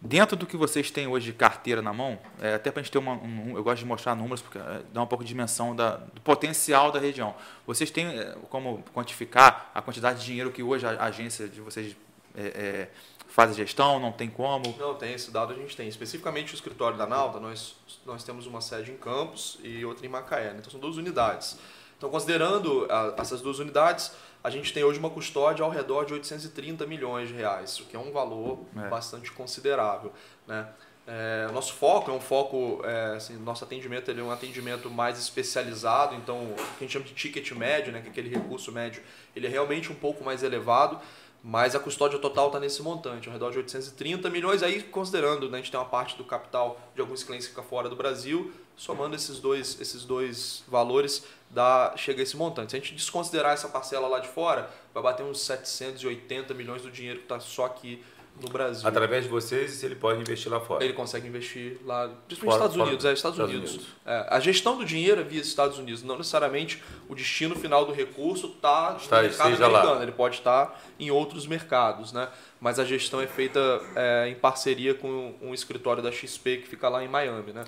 Dentro 0.00 0.36
do 0.36 0.46
que 0.46 0.56
vocês 0.56 0.90
têm 0.90 1.06
hoje 1.06 1.26
de 1.26 1.32
carteira 1.32 1.80
na 1.80 1.92
mão, 1.92 2.18
é, 2.40 2.54
até 2.54 2.70
para 2.70 2.80
a 2.80 2.82
gente 2.82 2.92
ter 2.92 2.98
uma. 2.98 3.14
Um, 3.14 3.56
eu 3.56 3.64
gosto 3.64 3.78
de 3.78 3.86
mostrar 3.86 4.14
números, 4.14 4.42
porque 4.42 4.58
é, 4.58 4.82
dá 4.92 5.02
um 5.02 5.06
pouco 5.06 5.24
de 5.24 5.28
dimensão 5.28 5.74
da, 5.74 5.96
do 5.96 6.20
potencial 6.20 6.92
da 6.92 6.98
região. 6.98 7.34
Vocês 7.66 7.90
têm 7.90 8.06
é, 8.08 8.36
como 8.50 8.84
quantificar 8.94 9.70
a 9.74 9.80
quantidade 9.80 10.20
de 10.20 10.26
dinheiro 10.26 10.52
que 10.52 10.62
hoje 10.62 10.86
a, 10.86 11.02
agência 11.02 11.48
de 11.48 11.62
vocês 11.62 11.96
é, 12.36 12.42
é, 12.46 12.88
faz 13.26 13.50
a 13.50 13.54
gestão? 13.54 13.98
Não 13.98 14.12
tem 14.12 14.28
como? 14.28 14.76
Não, 14.78 14.94
tem 14.94 15.14
esse 15.14 15.30
dado 15.30 15.54
a 15.54 15.56
gente 15.56 15.74
tem. 15.74 15.88
Especificamente 15.88 16.52
o 16.52 16.54
escritório 16.54 16.98
da 16.98 17.06
Nauta, 17.06 17.40
nós, 17.40 17.74
nós 18.04 18.22
temos 18.22 18.46
uma 18.46 18.60
sede 18.60 18.92
em 18.92 18.96
Campos 18.98 19.58
e 19.62 19.82
outra 19.82 20.04
em 20.04 20.10
Macaé. 20.10 20.52
né? 20.52 20.56
Então 20.58 20.70
são 20.70 20.78
duas 20.78 20.98
unidades. 20.98 21.58
Então, 21.96 22.10
considerando 22.10 22.86
a, 22.90 23.14
essas 23.16 23.40
duas 23.40 23.58
unidades, 23.58 24.12
a 24.46 24.50
gente 24.50 24.72
tem 24.72 24.84
hoje 24.84 24.96
uma 25.00 25.10
custódia 25.10 25.64
ao 25.64 25.70
redor 25.72 26.04
de 26.04 26.12
830 26.12 26.86
milhões 26.86 27.26
de 27.26 27.34
reais, 27.34 27.80
o 27.80 27.84
que 27.86 27.96
é 27.96 27.98
um 27.98 28.12
valor 28.12 28.60
É. 28.76 28.88
bastante 28.88 29.32
considerável. 29.32 30.12
Né? 30.46 30.68
É, 31.04 31.48
o 31.50 31.52
nosso 31.52 31.72
foco 31.72 32.12
é 32.12 32.14
um 32.14 32.20
foco, 32.20 32.80
é, 32.84 33.16
assim, 33.16 33.36
nosso 33.38 33.64
atendimento 33.64 34.08
ele 34.08 34.20
é 34.20 34.22
um 34.22 34.30
atendimento 34.30 34.88
mais 34.88 35.18
especializado, 35.18 36.14
então 36.14 36.36
o 36.44 36.54
que 36.54 36.62
a 36.62 36.80
gente 36.80 36.92
chama 36.92 37.04
de 37.04 37.12
ticket 37.14 37.50
médio, 37.52 37.92
né, 37.92 38.00
que 38.00 38.06
é 38.06 38.10
aquele 38.10 38.28
recurso 38.28 38.70
médio, 38.70 39.02
ele 39.34 39.48
é 39.48 39.50
realmente 39.50 39.90
um 39.90 39.96
pouco 39.96 40.24
mais 40.24 40.44
elevado, 40.44 41.00
mas 41.42 41.74
a 41.74 41.80
custódia 41.80 42.18
total 42.18 42.48
está 42.48 42.58
nesse 42.58 42.82
montante, 42.82 43.28
ao 43.28 43.32
redor 43.32 43.50
de 43.50 43.58
830 43.58 44.28
milhões, 44.30 44.62
aí 44.62 44.82
considerando, 44.82 45.48
né, 45.48 45.58
a 45.58 45.60
gente 45.60 45.70
tem 45.70 45.78
uma 45.78 45.86
parte 45.86 46.16
do 46.16 46.24
capital 46.24 46.80
de 46.94 47.00
alguns 47.00 47.22
clientes 47.22 47.46
que 47.46 47.54
fica 47.54 47.62
fora 47.62 47.88
do 47.88 47.96
Brasil, 47.96 48.52
somando 48.76 49.14
esses 49.16 49.38
dois, 49.38 49.80
esses 49.80 50.04
dois 50.04 50.64
valores, 50.68 51.24
dá, 51.50 51.94
chega 51.96 52.20
a 52.20 52.24
esse 52.24 52.36
montante. 52.36 52.72
Se 52.72 52.76
a 52.76 52.80
gente 52.80 52.94
desconsiderar 52.94 53.54
essa 53.54 53.68
parcela 53.68 54.06
lá 54.06 54.18
de 54.18 54.28
fora, 54.28 54.70
vai 54.92 55.02
bater 55.02 55.22
uns 55.22 55.40
780 55.40 56.52
milhões 56.52 56.82
do 56.82 56.90
dinheiro 56.90 57.20
que 57.20 57.24
está 57.24 57.40
só 57.40 57.66
aqui 57.66 58.02
no 58.42 58.48
Brasil. 58.50 58.86
Através 58.86 59.24
de 59.24 59.30
vocês, 59.30 59.82
ele 59.82 59.94
pode 59.94 60.20
investir 60.20 60.50
lá 60.52 60.60
fora. 60.60 60.84
Ele 60.84 60.92
consegue 60.92 61.26
investir 61.26 61.78
lá, 61.84 62.08
principalmente 62.26 62.30
nos 62.30 62.38
Fora- 62.38 62.54
Estados 62.56 62.76
fora- 62.76 62.88
Unidos, 62.88 63.04
é, 63.04 63.12
Estados, 63.12 63.36
Estados 63.38 63.54
Unidos. 63.54 63.70
Unidos. 63.74 63.92
É, 64.04 64.26
a 64.28 64.40
gestão 64.40 64.76
do 64.76 64.84
dinheiro 64.84 65.20
é 65.20 65.24
via 65.24 65.40
Estados 65.40 65.78
Unidos, 65.78 66.02
não 66.02 66.18
necessariamente 66.18 66.82
o 67.08 67.14
destino 67.14 67.54
final 67.56 67.84
do 67.86 67.92
recurso 67.92 68.48
está 68.48 68.96
Está- 69.00 69.16
no 69.16 69.22
mercado 69.28 69.50
seja 69.50 69.66
lá. 69.68 69.78
americano, 69.80 70.02
ele 70.04 70.12
pode 70.12 70.36
estar 70.36 70.82
em 71.00 71.10
outros 71.10 71.46
mercados, 71.46 72.12
né? 72.12 72.28
Mas 72.60 72.78
a 72.78 72.84
gestão 72.84 73.20
é 73.20 73.26
feita 73.26 73.60
é, 73.94 74.28
em 74.28 74.34
parceria 74.34 74.94
com 74.94 75.34
um 75.40 75.52
escritório 75.54 76.02
da 76.02 76.10
XP 76.12 76.58
que 76.58 76.66
fica 76.68 76.88
lá 76.88 77.02
em 77.04 77.08
Miami, 77.08 77.52
né? 77.52 77.64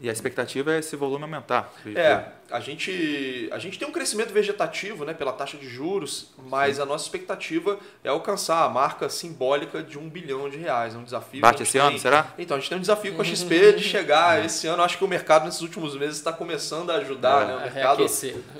E 0.00 0.08
a 0.08 0.12
expectativa 0.12 0.72
é 0.74 0.78
esse 0.78 0.94
volume 0.94 1.24
aumentar. 1.24 1.72
É, 1.94 2.24
a 2.50 2.60
gente, 2.60 3.48
a 3.52 3.58
gente 3.58 3.78
tem 3.78 3.86
um 3.86 3.92
crescimento 3.92 4.32
vegetativo 4.32 5.04
né, 5.04 5.12
pela 5.12 5.32
taxa 5.32 5.56
de 5.58 5.68
juros, 5.68 6.30
mas 6.46 6.80
a 6.80 6.86
nossa 6.86 7.04
expectativa 7.04 7.78
é 8.02 8.08
alcançar 8.08 8.64
a 8.64 8.68
marca 8.68 9.08
simbólica 9.08 9.82
de 9.82 9.98
um 9.98 10.08
bilhão 10.08 10.48
de 10.48 10.56
reais. 10.56 10.94
É 10.94 10.98
um 10.98 11.04
desafio. 11.04 11.40
Bate 11.40 11.62
esse 11.62 11.76
ano, 11.76 11.90
tem. 11.90 11.98
será? 11.98 12.32
Então, 12.38 12.56
a 12.56 12.60
gente 12.60 12.70
tem 12.70 12.78
um 12.78 12.80
desafio 12.80 13.14
com 13.14 13.22
a 13.22 13.24
XP 13.24 13.72
de 13.76 13.84
chegar 13.84 14.44
esse 14.44 14.66
ano. 14.66 14.82
Acho 14.82 14.96
que 14.96 15.04
o 15.04 15.08
mercado 15.08 15.44
nesses 15.44 15.60
últimos 15.60 15.94
meses 15.94 16.16
está 16.16 16.32
começando 16.32 16.90
a 16.90 16.94
ajudar. 16.94 17.42
É. 17.42 17.46
Né? 17.46 17.54
O 17.54 17.58
A 17.58 17.60
mercado 17.60 18.06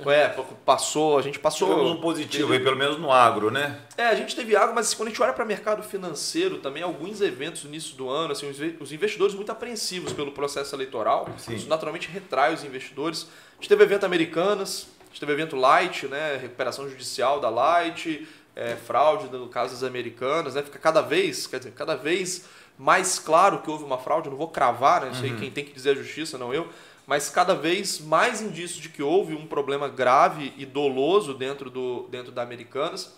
é, 0.07 0.29
passou, 0.65 1.19
a 1.19 1.23
gente 1.23 1.39
passou. 1.39 1.69
Tivemos 1.69 1.93
um 1.93 2.01
positivo 2.01 2.53
aí, 2.53 2.61
pelo 2.61 2.77
menos 2.77 2.99
no 2.99 3.11
agro, 3.11 3.51
né? 3.51 3.81
É, 3.97 4.07
a 4.07 4.15
gente 4.15 4.37
teve 4.37 4.55
água, 4.55 4.75
mas 4.75 4.93
quando 4.93 5.09
a 5.09 5.11
gente 5.11 5.23
olha 5.23 5.33
para 5.33 5.45
o 5.45 5.49
mercado 5.49 5.83
financeiro, 5.83 6.59
também 6.59 6.83
alguns 6.83 7.21
eventos 7.21 7.65
no 7.65 7.71
início 7.71 7.97
do 7.97 8.09
ano, 8.09 8.33
assim, 8.33 8.49
os 8.79 8.93
investidores 8.93 9.35
muito 9.35 9.51
apreensivos 9.51 10.13
pelo 10.13 10.33
processo 10.33 10.75
eleitoral, 10.75 11.29
Sim. 11.39 11.55
isso 11.55 11.69
naturalmente 11.69 12.09
retrai 12.09 12.53
os 12.53 12.63
investidores. 12.63 13.27
A 13.59 13.61
gente 13.61 13.71
teve 13.71 13.83
evento 13.83 14.07
Americanas, 14.07 14.87
a 15.01 15.09
gente 15.09 15.19
teve 15.19 15.33
evento 15.33 15.57
Light, 15.57 16.07
né, 16.07 16.37
recuperação 16.37 16.89
judicial 16.89 17.41
da 17.41 17.51
Light, 17.51 18.27
é, 18.55 18.77
fraude 18.77 19.29
no 19.37 19.49
caso 19.49 19.75
das 19.75 19.83
Americanas, 19.83 20.55
né, 20.55 20.63
fica 20.63 20.79
cada 20.79 21.01
vez, 21.01 21.49
quer 21.49 21.59
dizer, 21.59 21.73
cada 21.73 21.97
vez 21.97 22.45
mais 22.79 23.19
claro 23.19 23.61
que 23.61 23.69
houve 23.69 23.83
uma 23.83 23.99
fraude, 23.99 24.29
eu 24.29 24.31
não 24.31 24.39
vou 24.39 24.47
cravar, 24.47 25.01
né, 25.03 25.11
isso 25.11 25.25
aí 25.25 25.37
quem 25.37 25.51
tem 25.51 25.65
que 25.65 25.73
dizer 25.73 25.89
é 25.89 25.93
a 25.93 26.03
justiça, 26.03 26.39
não 26.39 26.55
eu, 26.55 26.69
mas 27.05 27.29
cada 27.29 27.53
vez 27.53 28.01
mais 28.01 28.41
indícios 28.41 28.81
de 28.81 28.91
que 28.91 29.03
houve 29.03 29.35
um 29.35 29.45
problema 29.45 29.89
grave 29.89 30.53
e 30.57 30.65
doloso 30.65 31.35
dentro, 31.35 31.69
do, 31.69 32.07
dentro 32.11 32.31
da 32.31 32.43
Americanas. 32.43 33.13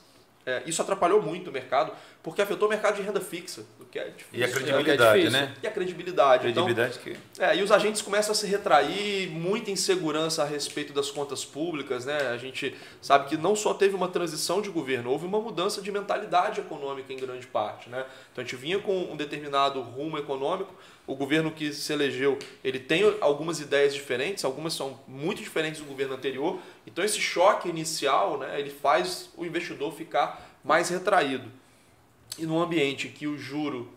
É, 0.46 0.62
isso 0.64 0.80
atrapalhou 0.80 1.20
muito 1.20 1.50
o 1.50 1.52
mercado, 1.52 1.92
porque 2.22 2.42
afetou 2.42 2.68
o 2.68 2.70
mercado 2.70 2.96
de 2.96 3.02
renda 3.02 3.20
fixa, 3.20 3.64
o 3.80 3.84
que 3.86 3.98
é 3.98 4.08
difícil. 4.08 4.38
E 4.38 4.44
a 4.44 4.46
né? 4.46 4.52
credibilidade, 4.52 5.20
difícil. 5.20 5.40
né? 5.40 5.54
E 5.62 5.66
a 5.66 5.70
credibilidade. 5.70 6.48
Então, 6.48 6.64
Credibilidade 6.64 6.98
que. 6.98 7.42
é, 7.42 7.56
e 7.56 7.62
os 7.62 7.72
agentes 7.72 8.02
começam 8.02 8.32
a 8.32 8.34
se 8.34 8.46
retrair, 8.46 9.30
muita 9.30 9.70
insegurança 9.70 10.42
a 10.42 10.46
respeito 10.46 10.92
das 10.92 11.10
contas 11.10 11.44
públicas, 11.44 12.04
né? 12.04 12.28
A 12.28 12.36
gente 12.36 12.76
sabe 13.00 13.28
que 13.28 13.36
não 13.38 13.56
só 13.56 13.72
teve 13.72 13.94
uma 13.94 14.08
transição 14.08 14.60
de 14.60 14.68
governo, 14.68 15.10
houve 15.10 15.24
uma 15.24 15.40
mudança 15.40 15.80
de 15.80 15.90
mentalidade 15.90 16.60
econômica 16.60 17.10
em 17.12 17.16
grande 17.16 17.46
parte, 17.46 17.88
né? 17.88 18.04
Então 18.32 18.42
a 18.42 18.46
gente 18.46 18.56
vinha 18.56 18.78
com 18.78 18.94
um 19.10 19.16
determinado 19.16 19.80
rumo 19.80 20.18
econômico, 20.18 20.74
o 21.06 21.14
governo 21.16 21.50
que 21.50 21.72
se 21.72 21.92
elegeu, 21.92 22.38
ele 22.62 22.78
tem 22.78 23.02
algumas 23.20 23.60
ideias 23.60 23.94
diferentes, 23.94 24.44
algumas 24.44 24.74
são 24.74 25.00
muito 25.08 25.42
diferentes 25.42 25.80
do 25.80 25.86
governo 25.86 26.14
anterior, 26.14 26.58
então 26.86 27.02
esse 27.02 27.20
choque 27.20 27.68
inicial, 27.68 28.38
né, 28.38 28.60
ele 28.60 28.70
faz 28.70 29.30
o 29.36 29.44
investidor 29.44 29.92
ficar 29.92 30.58
mais 30.62 30.90
retraído. 30.90 31.50
E 32.40 32.46
num 32.46 32.58
ambiente 32.58 33.08
que 33.08 33.26
o 33.26 33.36
juro 33.36 33.92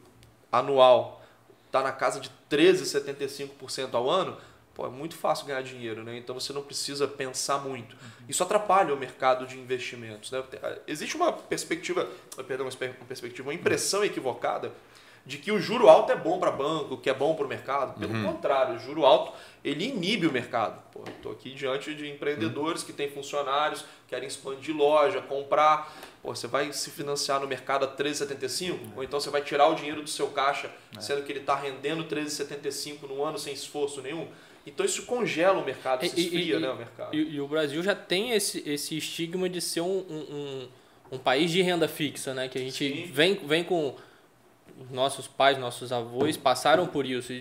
anual 0.52 1.24
está 1.66 1.82
na 1.82 1.94
casa 1.94 2.20
de 2.20 2.30
13,75% 2.52 3.94
ao 3.94 4.10
ano, 4.10 4.38
pô, 4.76 4.86
é 4.86 4.90
muito 4.90 5.16
fácil 5.16 5.46
ganhar 5.46 5.64
dinheiro, 5.64 6.04
né? 6.04 6.18
Então 6.18 6.38
você 6.38 6.52
não 6.52 6.62
precisa 6.62 7.08
pensar 7.08 7.60
muito. 7.60 7.96
Isso 8.28 8.44
atrapalha 8.44 8.94
o 8.94 8.98
mercado 8.98 9.48
de 9.48 9.58
investimentos. 9.58 10.30
Né? 10.30 10.44
Existe 10.86 11.16
uma 11.16 11.32
perspectiva, 11.32 12.06
perdão, 12.46 12.68
uma 12.68 13.06
perspectiva, 13.08 13.48
uma 13.48 13.54
impressão 13.54 14.04
equivocada 14.04 14.74
de 15.26 15.38
que 15.38 15.52
o 15.52 15.60
juro 15.60 15.88
alto 15.88 16.12
é 16.12 16.16
bom 16.16 16.38
para 16.38 16.52
banco, 16.52 16.98
que 16.98 17.10
é 17.10 17.14
bom 17.14 17.34
para 17.34 17.46
o 17.46 17.48
mercado. 17.48 17.98
Pelo 17.98 18.14
uhum. 18.14 18.34
contrário, 18.34 18.76
o 18.76 18.80
juro 18.80 19.06
alto 19.06 19.32
ele 19.64 19.86
inibe 19.86 20.28
o 20.28 20.32
mercado. 20.32 20.82
Estou 21.16 21.32
aqui 21.32 21.52
diante 21.52 21.96
de 21.96 22.10
empreendedores 22.10 22.82
uhum. 22.82 22.88
que 22.88 22.94
têm 22.94 23.10
funcionários, 23.10 23.86
querem 24.08 24.28
expandir 24.28 24.76
loja, 24.76 25.22
comprar. 25.22 25.96
Pô, 26.22 26.36
você 26.36 26.46
vai 26.46 26.74
se 26.74 26.90
financiar 26.90 27.40
no 27.40 27.48
mercado 27.48 27.86
a 27.86 27.96
13,75? 27.96 28.72
Uhum. 28.72 28.80
Ou 28.98 29.04
então 29.04 29.20
você 29.20 29.30
vai 29.30 29.42
tirar 29.42 29.68
o 29.68 29.76
dinheiro 29.76 30.02
do 30.02 30.10
seu 30.10 30.28
caixa, 30.28 30.70
é. 30.96 31.00
sendo 31.00 31.24
que 31.24 31.32
ele 31.32 31.40
está 31.40 31.56
rendendo 31.56 32.04
13,75 32.04 33.08
no 33.08 33.24
ano 33.24 33.40
sem 33.40 33.54
esforço 33.54 34.02
nenhum? 34.02 34.28
Então 34.68 34.86
isso 34.86 35.06
congela 35.06 35.60
o 35.60 35.66
mercado, 35.66 36.06
isso 36.06 36.20
esfria 36.20 36.56
e, 36.56 36.60
né, 36.60 36.70
o 36.70 36.76
mercado. 36.76 37.16
E, 37.16 37.36
e, 37.36 37.42
o 37.42 37.48
Brasil 37.48 37.82
já 37.84 37.96
tem 37.96 38.32
esse, 38.32 38.64
esse 38.70 38.98
estigma 38.98 39.50
de 39.50 39.60
ser 39.60 39.82
um, 39.82 40.00
um, 40.00 40.68
um 41.14 41.18
país 41.18 41.52
de 41.52 41.62
renda 41.62 41.88
fixa, 41.88 42.34
né? 42.34 42.48
Que 42.48 42.58
a 42.58 42.62
gente 42.62 43.06
vem, 43.12 43.36
vem 43.36 43.64
com 43.64 43.96
nossos 44.92 45.28
pais, 45.28 45.58
nossos 45.58 45.92
avós 45.92 46.38
passaram 46.38 46.88
por 46.88 47.06
isso. 47.06 47.34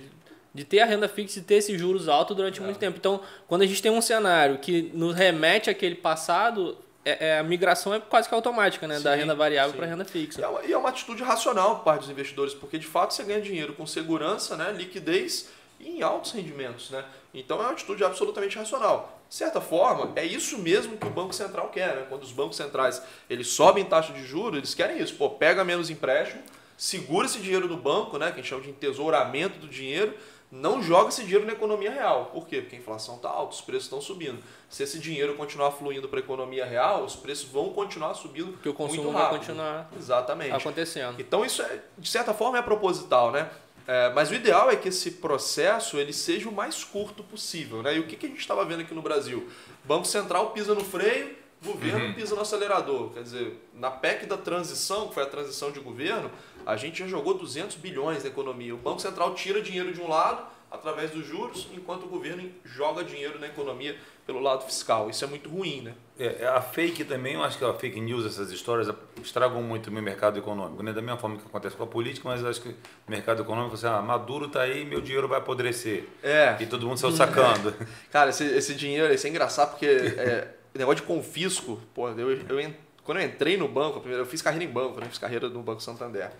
De 0.54 0.64
ter 0.64 0.80
a 0.80 0.84
renda 0.84 1.08
fixa 1.08 1.38
e 1.38 1.42
ter 1.42 1.54
esses 1.54 1.80
juros 1.80 2.08
altos 2.08 2.36
durante 2.36 2.60
é. 2.60 2.62
muito 2.62 2.78
tempo. 2.78 2.98
Então, 2.98 3.20
quando 3.48 3.62
a 3.62 3.66
gente 3.66 3.80
tem 3.80 3.90
um 3.90 4.02
cenário 4.02 4.58
que 4.58 4.90
nos 4.92 5.14
remete 5.14 5.70
àquele 5.70 5.94
passado, 5.94 6.76
é, 7.04 7.28
é, 7.28 7.38
a 7.38 7.42
migração 7.42 7.92
é 7.92 8.00
quase 8.00 8.28
que 8.28 8.34
automática, 8.34 8.86
né? 8.86 8.98
Sim, 8.98 9.02
da 9.02 9.14
renda 9.14 9.34
variável 9.34 9.74
para 9.74 9.86
renda 9.86 10.04
fixa. 10.04 10.40
E 10.40 10.44
é, 10.44 10.48
uma, 10.48 10.64
e 10.64 10.72
é, 10.72 10.78
uma, 10.78 10.88
atitude 10.88 11.22
racional 11.22 11.76
por 11.76 11.84
parte 11.84 12.02
dos 12.02 12.10
investidores, 12.10 12.54
porque 12.54 12.78
de 12.78 12.86
fato 12.86 13.12
você 13.12 13.24
ganha 13.24 13.40
dinheiro 13.40 13.72
com 13.72 13.86
segurança, 13.86 14.56
né? 14.56 14.72
liquidez 14.72 15.48
e 15.80 15.88
em 15.88 16.02
altos 16.02 16.30
rendimentos. 16.32 16.90
Né? 16.90 17.04
Então 17.34 17.58
é 17.58 17.62
uma 17.62 17.72
atitude 17.72 18.04
absolutamente 18.04 18.56
racional. 18.56 19.20
De 19.28 19.34
certa 19.34 19.60
forma, 19.60 20.12
é 20.14 20.24
isso 20.24 20.58
mesmo 20.58 20.96
que 20.96 21.06
o 21.06 21.10
Banco 21.10 21.34
Central 21.34 21.70
quer. 21.70 21.96
Né? 21.96 22.06
Quando 22.08 22.22
os 22.22 22.30
bancos 22.30 22.56
centrais 22.56 23.02
eles 23.28 23.48
sobem 23.48 23.84
taxa 23.84 24.12
de 24.12 24.24
juros, 24.24 24.58
eles 24.58 24.74
querem 24.74 25.00
isso. 25.00 25.14
Pô, 25.16 25.30
pega 25.30 25.64
menos 25.64 25.90
empréstimo, 25.90 26.42
segura 26.82 27.26
esse 27.26 27.38
dinheiro 27.38 27.68
no 27.68 27.76
banco, 27.76 28.18
né? 28.18 28.26
que 28.26 28.32
a 28.32 28.36
gente 28.42 28.48
chama 28.48 28.60
de 28.60 28.70
entesouramento 28.70 29.56
do 29.60 29.68
dinheiro, 29.68 30.14
não 30.50 30.82
joga 30.82 31.10
esse 31.10 31.22
dinheiro 31.22 31.46
na 31.46 31.52
economia 31.52 31.92
real. 31.92 32.30
Por 32.32 32.44
quê? 32.48 32.60
Porque 32.60 32.74
a 32.74 32.78
inflação 32.80 33.14
está 33.14 33.28
alta, 33.28 33.54
os 33.54 33.60
preços 33.60 33.84
estão 33.84 34.00
subindo. 34.00 34.42
Se 34.68 34.82
esse 34.82 34.98
dinheiro 34.98 35.36
continuar 35.36 35.70
fluindo 35.70 36.08
para 36.08 36.18
a 36.18 36.22
economia 36.22 36.66
real, 36.66 37.04
os 37.04 37.14
preços 37.14 37.48
vão 37.48 37.72
continuar 37.72 38.14
subindo 38.14 38.54
Porque 38.54 38.68
o 38.68 38.74
consumo 38.74 39.12
vai 39.12 39.30
continuar 39.30 39.92
Exatamente. 39.96 40.50
acontecendo. 40.50 41.20
Então 41.20 41.44
isso, 41.44 41.62
é, 41.62 41.78
de 41.96 42.10
certa 42.10 42.34
forma, 42.34 42.58
é 42.58 42.62
proposital, 42.62 43.30
né? 43.30 43.48
É, 43.86 44.10
mas 44.10 44.30
o 44.32 44.34
ideal 44.34 44.68
é 44.68 44.74
que 44.74 44.88
esse 44.88 45.12
processo 45.12 45.98
ele 45.98 46.12
seja 46.12 46.48
o 46.48 46.52
mais 46.52 46.82
curto 46.82 47.22
possível. 47.22 47.80
Né? 47.80 47.96
E 47.96 48.00
o 48.00 48.08
que, 48.08 48.16
que 48.16 48.26
a 48.26 48.28
gente 48.28 48.40
estava 48.40 48.64
vendo 48.64 48.80
aqui 48.80 48.92
no 48.92 49.02
Brasil? 49.02 49.48
Banco 49.84 50.06
Central 50.06 50.50
pisa 50.50 50.74
no 50.74 50.84
freio, 50.84 51.36
governo 51.62 52.06
uhum. 52.06 52.14
pisa 52.14 52.34
no 52.34 52.42
acelerador. 52.42 53.10
Quer 53.10 53.22
dizer, 53.22 53.68
na 53.74 53.90
PEC 53.90 54.26
da 54.26 54.36
transição, 54.36 55.08
que 55.08 55.14
foi 55.14 55.22
a 55.22 55.26
transição 55.26 55.70
de 55.70 55.80
governo, 55.80 56.30
a 56.66 56.76
gente 56.76 56.98
já 56.98 57.06
jogou 57.06 57.34
200 57.34 57.76
bilhões 57.76 58.22
na 58.22 58.28
economia. 58.28 58.74
O 58.74 58.78
Banco 58.78 59.00
Central 59.00 59.34
tira 59.34 59.60
dinheiro 59.60 59.92
de 59.92 60.00
um 60.00 60.08
lado 60.08 60.46
através 60.72 61.10
dos 61.10 61.26
juros, 61.26 61.68
enquanto 61.74 62.04
o 62.04 62.08
governo 62.08 62.50
joga 62.64 63.04
dinheiro 63.04 63.38
na 63.38 63.46
economia 63.46 63.94
pelo 64.26 64.40
lado 64.40 64.64
fiscal. 64.64 65.10
Isso 65.10 65.22
é 65.22 65.28
muito 65.28 65.50
ruim, 65.50 65.82
né? 65.82 65.94
É, 66.18 66.44
é 66.44 66.48
a 66.48 66.62
fake 66.62 67.04
também, 67.04 67.34
eu 67.34 67.42
acho 67.42 67.58
que 67.58 67.64
a 67.64 67.74
fake 67.74 68.00
news, 68.00 68.24
essas 68.24 68.50
histórias 68.50 68.88
estragam 69.22 69.62
muito 69.62 69.88
o 69.88 69.92
meu 69.92 70.02
mercado 70.02 70.38
econômico, 70.38 70.82
né? 70.82 70.92
Da 70.92 71.02
mesma 71.02 71.18
forma 71.18 71.36
que 71.36 71.44
acontece 71.44 71.76
com 71.76 71.82
a 71.82 71.86
política, 71.86 72.26
mas 72.26 72.40
eu 72.40 72.48
acho 72.48 72.62
que 72.62 72.70
o 72.70 72.76
mercado 73.10 73.42
econômico, 73.42 73.74
assim, 73.74 73.86
ah, 73.86 74.00
Maduro 74.00 74.48
tá 74.48 74.62
aí, 74.62 74.84
meu 74.84 75.02
dinheiro 75.02 75.28
vai 75.28 75.38
apodrecer. 75.38 76.08
É. 76.22 76.56
E 76.58 76.64
todo 76.64 76.86
mundo 76.86 76.96
saiu 76.96 77.12
sacando. 77.12 77.74
Cara, 78.10 78.30
esse, 78.30 78.44
esse 78.44 78.74
dinheiro, 78.74 79.12
isso 79.12 79.26
é 79.26 79.30
engraçado 79.30 79.70
porque 79.72 79.84
é, 80.16 80.54
negócio 80.78 81.00
de 81.00 81.06
confisco, 81.06 81.80
pô, 81.94 82.08
eu, 82.08 82.30
eu, 82.30 82.74
quando 83.04 83.18
eu 83.18 83.26
entrei 83.26 83.56
no 83.56 83.68
banco, 83.68 84.06
eu 84.08 84.26
fiz 84.26 84.40
carreira 84.40 84.64
em 84.64 84.72
banco, 84.72 85.00
né? 85.00 85.06
Fiz 85.08 85.18
carreira 85.18 85.48
no 85.48 85.62
Banco 85.62 85.82
Santander. 85.82 86.30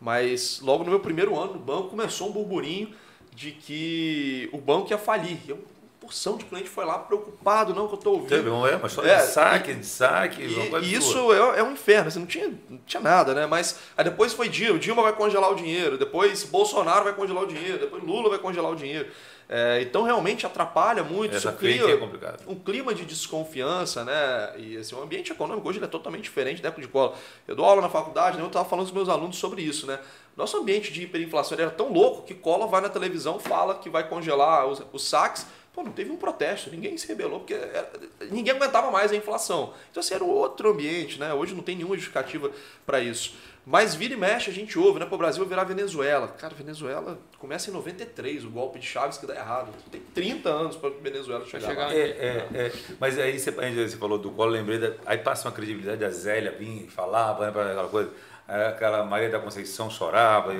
Mas 0.00 0.60
logo 0.60 0.84
no 0.84 0.90
meu 0.90 1.00
primeiro 1.00 1.38
ano 1.38 1.54
no 1.54 1.58
banco 1.58 1.88
começou 1.88 2.28
um 2.28 2.32
burburinho 2.32 2.94
de 3.34 3.52
que 3.52 4.48
o 4.52 4.58
banco 4.58 4.90
ia 4.90 4.98
falir. 4.98 5.38
Eu, 5.46 5.62
porção 6.06 6.36
de 6.36 6.44
cliente 6.44 6.68
foi 6.68 6.84
lá 6.84 6.98
preocupado, 6.98 7.74
não, 7.74 7.88
que 7.88 7.94
eu 7.94 7.98
estou 7.98 8.14
ouvindo. 8.14 8.42
Não 8.44 8.66
é 8.66 8.76
uma 8.76 8.86
história 8.86 9.10
é, 9.10 9.16
de 9.16 9.26
saque, 9.26 9.74
de 9.74 9.86
saque. 9.86 10.42
E, 10.42 10.84
e 10.84 10.94
isso 10.94 11.32
é, 11.32 11.58
é, 11.58 11.62
um 11.62 11.72
inferno, 11.72 12.08
assim, 12.08 12.20
não, 12.20 12.26
tinha, 12.26 12.48
não 12.70 12.78
tinha 12.86 13.02
nada, 13.02 13.34
né? 13.34 13.46
Mas 13.46 13.78
aí 13.96 14.04
depois 14.04 14.32
foi 14.32 14.48
Dilma, 14.48 14.78
Dilma 14.78 15.02
vai 15.02 15.12
congelar 15.12 15.50
o 15.50 15.56
dinheiro, 15.56 15.98
depois 15.98 16.44
Bolsonaro 16.44 17.04
vai 17.04 17.12
congelar 17.12 17.42
o 17.42 17.46
dinheiro, 17.46 17.78
depois 17.78 18.02
Lula 18.04 18.30
vai 18.30 18.38
congelar 18.38 18.70
o 18.70 18.76
dinheiro. 18.76 19.08
É, 19.48 19.80
então 19.80 20.02
realmente 20.02 20.44
atrapalha 20.44 21.04
muito, 21.04 21.36
Essa 21.36 21.50
isso 21.50 21.58
cria 21.58 21.82
é 21.82 22.34
um 22.48 22.56
clima 22.56 22.92
de 22.92 23.04
desconfiança, 23.04 24.04
né? 24.04 24.54
E 24.58 24.76
assim, 24.76 24.94
o 24.96 25.02
ambiente 25.02 25.30
econômico 25.30 25.68
hoje 25.68 25.82
é 25.82 25.86
totalmente 25.86 26.24
diferente 26.24 26.60
da 26.60 26.68
época 26.68 26.82
de 26.82 26.88
cola. 26.88 27.14
Eu 27.46 27.54
dou 27.54 27.64
aula 27.64 27.80
na 27.80 27.88
faculdade, 27.88 28.36
né? 28.36 28.42
eu 28.42 28.48
estava 28.48 28.68
falando 28.68 28.86
com 28.86 28.90
os 28.90 28.94
meus 28.94 29.08
alunos 29.08 29.36
sobre 29.36 29.62
isso, 29.62 29.86
né? 29.86 30.00
Nosso 30.36 30.56
ambiente 30.56 30.92
de 30.92 31.02
hiperinflação 31.02 31.56
era 31.58 31.70
tão 31.70 31.92
louco 31.92 32.22
que 32.22 32.34
cola 32.34 32.66
vai 32.66 32.80
na 32.80 32.88
televisão, 32.88 33.38
fala 33.38 33.76
que 33.76 33.88
vai 33.88 34.08
congelar 34.08 34.66
os, 34.66 34.82
os 34.92 35.08
saques. 35.08 35.46
Pô, 35.72 35.82
não 35.82 35.92
teve 35.92 36.10
um 36.10 36.16
protesto, 36.16 36.70
ninguém 36.70 36.96
se 36.96 37.06
rebelou, 37.06 37.40
porque 37.40 37.54
era, 37.54 37.90
ninguém 38.30 38.54
aguentava 38.54 38.90
mais 38.90 39.12
a 39.12 39.16
inflação. 39.16 39.74
Então, 39.90 40.00
assim, 40.00 40.14
era 40.14 40.24
um 40.24 40.30
outro 40.30 40.70
ambiente, 40.70 41.20
né? 41.20 41.32
Hoje 41.34 41.54
não 41.54 41.62
tem 41.62 41.76
nenhuma 41.76 41.94
justificativa 41.94 42.50
para 42.84 42.98
isso. 42.98 43.34
Mas 43.68 43.96
vira 43.96 44.14
e 44.14 44.16
mexe, 44.16 44.48
a 44.48 44.52
gente 44.52 44.78
ouve, 44.78 45.00
né? 45.00 45.06
Para 45.06 45.16
o 45.16 45.18
Brasil 45.18 45.44
virar 45.44 45.64
Venezuela. 45.64 46.28
Cara, 46.28 46.54
Venezuela 46.54 47.18
começa 47.36 47.68
em 47.68 47.72
93, 47.72 48.44
o 48.44 48.50
golpe 48.50 48.78
de 48.78 48.86
Chaves 48.86 49.18
que 49.18 49.26
dá 49.26 49.34
errado. 49.34 49.72
Tem 49.90 50.00
30 50.00 50.48
anos 50.48 50.76
para 50.76 50.90
Venezuela 50.90 51.44
chegar, 51.44 51.66
chegar 51.66 51.86
lá. 51.88 51.92
É, 51.92 51.98
é, 51.98 52.48
é. 52.54 52.72
Mas 53.00 53.18
aí 53.18 53.36
você, 53.36 53.50
você 53.50 53.96
falou 53.96 54.18
do 54.18 54.30
Collor, 54.30 54.52
lembrei, 54.52 54.78
da, 54.78 54.92
aí 55.04 55.18
passa 55.18 55.48
uma 55.48 55.52
credibilidade, 55.52 56.04
a 56.04 56.10
Zélia 56.10 56.52
vinha 56.52 56.84
e 56.84 56.88
falava, 56.88 57.42
né, 57.42 57.48
aquela 57.48 57.88
coisa, 57.88 58.10
aquela 58.46 59.04
Maria 59.04 59.30
da 59.30 59.40
Conceição 59.40 59.90
chorava, 59.90 60.52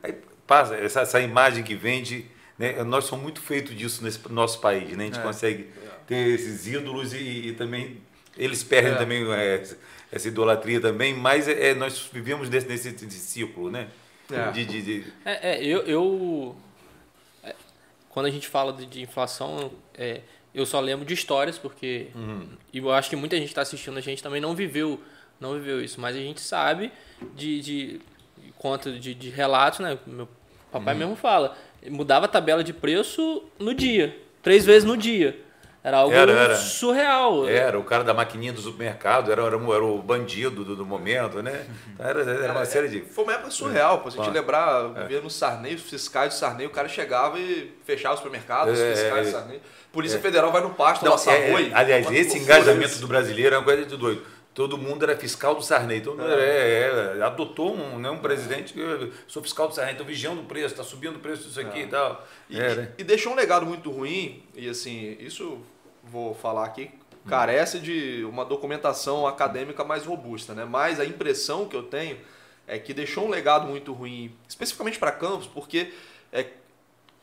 aí 0.00 0.14
passa 0.46 0.76
essa, 0.76 1.00
essa 1.00 1.20
imagem 1.20 1.64
que 1.64 1.74
vende, 1.74 2.30
né? 2.56 2.80
Nós 2.84 3.06
somos 3.06 3.24
muito 3.24 3.40
feitos 3.40 3.76
disso 3.76 4.04
nesse 4.04 4.20
nosso 4.30 4.60
país, 4.60 4.96
né? 4.96 5.02
A 5.02 5.06
gente 5.06 5.18
é. 5.18 5.22
consegue 5.22 5.68
ter 6.06 6.28
esses 6.28 6.68
ídolos 6.68 7.12
e, 7.12 7.48
e 7.48 7.52
também 7.54 8.00
eles 8.36 8.62
perdem 8.62 8.92
é. 8.92 8.96
também 8.96 9.32
é, 9.32 9.64
essa 10.12 10.28
idolatria 10.28 10.80
também, 10.80 11.14
mas 11.14 11.46
é, 11.48 11.70
é 11.70 11.74
nós 11.74 12.08
vivemos 12.12 12.48
nesse, 12.48 12.66
nesse, 12.66 12.90
nesse 12.90 13.18
ciclo, 13.18 13.70
né? 13.70 13.88
É. 14.30 14.50
De, 14.50 14.64
de, 14.64 14.82
de... 14.82 15.12
É, 15.24 15.52
é, 15.52 15.64
eu, 15.64 15.80
eu 15.82 16.56
é, 17.42 17.54
quando 18.08 18.26
a 18.26 18.30
gente 18.30 18.48
fala 18.48 18.72
de, 18.72 18.86
de 18.86 19.02
inflação, 19.02 19.72
é, 19.94 20.20
eu 20.54 20.66
só 20.66 20.80
lembro 20.80 21.04
de 21.04 21.14
histórias, 21.14 21.58
porque 21.58 22.08
uhum. 22.14 22.48
e 22.72 22.78
eu 22.78 22.92
acho 22.92 23.10
que 23.10 23.16
muita 23.16 23.36
gente 23.36 23.48
está 23.48 23.62
assistindo 23.62 23.98
a 23.98 24.00
gente 24.00 24.22
também 24.22 24.40
não 24.40 24.54
viveu, 24.54 25.00
não 25.40 25.54
viveu 25.54 25.82
isso, 25.82 26.00
mas 26.00 26.16
a 26.16 26.20
gente 26.20 26.40
sabe 26.40 26.92
de, 27.34 27.60
de 27.60 28.00
conta 28.58 28.92
de, 28.92 29.14
de 29.14 29.30
relatos, 29.30 29.80
né? 29.80 29.98
Meu 30.06 30.28
papai 30.70 30.94
uhum. 30.94 31.00
mesmo 31.00 31.16
fala, 31.16 31.56
mudava 31.88 32.26
a 32.26 32.28
tabela 32.28 32.62
de 32.62 32.72
preço 32.72 33.44
no 33.58 33.74
dia, 33.74 34.16
três 34.42 34.64
vezes 34.64 34.84
no 34.84 34.96
dia. 34.96 35.49
Era 35.82 35.96
algo 35.96 36.14
era, 36.14 36.30
era. 36.30 36.56
surreal. 36.56 37.48
Era, 37.48 37.78
o 37.78 37.84
cara 37.84 38.04
da 38.04 38.12
maquininha 38.12 38.52
do 38.52 38.60
supermercado, 38.60 39.32
era, 39.32 39.42
era, 39.42 39.56
era 39.56 39.84
o 39.84 40.02
bandido 40.02 40.62
do, 40.62 40.76
do 40.76 40.84
momento, 40.84 41.42
né? 41.42 41.66
Então 41.94 42.06
era, 42.06 42.20
era 42.20 42.52
uma 42.52 42.62
é, 42.62 42.64
série 42.66 42.88
de. 42.88 43.00
Foi 43.00 43.24
uma 43.24 43.32
época 43.32 43.50
surreal, 43.50 44.00
pra 44.00 44.10
gente 44.10 44.28
é. 44.28 44.30
lembrar, 44.30 44.84
o 44.84 44.94
governo 44.94 45.30
Sarney, 45.30 45.74
os 45.74 45.82
fiscais 45.82 46.34
do 46.34 46.38
Sarney, 46.38 46.66
o 46.66 46.70
cara 46.70 46.86
chegava 46.86 47.38
e 47.38 47.72
fechava 47.84 48.14
o 48.14 48.18
supermercado, 48.18 48.68
os 48.68 48.78
é, 48.78 48.94
fiscais 48.94 49.26
do 49.26 49.32
Sarney. 49.32 49.60
Polícia 49.90 50.18
é. 50.18 50.20
Federal 50.20 50.52
vai 50.52 50.60
no 50.60 50.70
pasto, 50.70 51.04
Não, 51.04 51.16
é, 51.16 51.48
arroz. 51.48 51.72
Aliás, 51.72 52.10
esse 52.10 52.38
engajamento 52.38 52.98
do 52.98 53.08
brasileiro 53.08 53.54
é 53.54 53.58
uma 53.58 53.64
coisa 53.64 53.86
de 53.86 53.96
doido 53.96 54.22
todo 54.54 54.76
mundo 54.76 55.04
era 55.04 55.16
fiscal 55.16 55.54
do 55.54 55.62
Sarney. 55.62 56.00
Todo 56.00 56.18
mundo 56.18 56.32
é, 56.32 57.18
é, 57.18 57.22
adotou 57.22 57.74
um, 57.74 57.98
né, 57.98 58.10
um 58.10 58.18
presidente 58.18 58.72
que 58.72 59.12
sou 59.26 59.42
fiscal 59.42 59.68
do 59.68 59.74
Sarney, 59.74 59.92
estou 59.92 60.06
vigiando 60.06 60.40
o 60.40 60.44
preço, 60.44 60.74
está 60.74 60.82
subindo 60.84 61.16
o 61.16 61.20
preço 61.20 61.44
disso 61.44 61.60
aqui 61.60 61.80
é. 61.80 61.82
e 61.82 61.86
tal. 61.86 62.26
E, 62.48 62.58
né? 62.58 62.92
e, 62.98 63.04
deixou 63.04 63.32
um 63.32 63.36
legado 63.36 63.64
muito 63.64 63.90
ruim, 63.90 64.42
e 64.54 64.68
assim, 64.68 65.16
isso 65.20 65.58
vou 66.02 66.34
falar 66.34 66.64
aqui, 66.64 66.90
carece 67.26 67.78
de 67.78 68.24
uma 68.24 68.44
documentação 68.44 69.26
acadêmica 69.26 69.84
mais 69.84 70.04
robusta, 70.04 70.54
né? 70.54 70.64
Mas 70.64 70.98
a 70.98 71.04
impressão 71.04 71.68
que 71.68 71.76
eu 71.76 71.82
tenho 71.82 72.18
é 72.66 72.78
que 72.78 72.94
deixou 72.94 73.26
um 73.26 73.28
legado 73.28 73.66
muito 73.66 73.92
ruim, 73.92 74.34
especificamente 74.48 74.98
para 74.98 75.12
campos, 75.12 75.46
porque 75.46 75.92
é, 76.32 76.46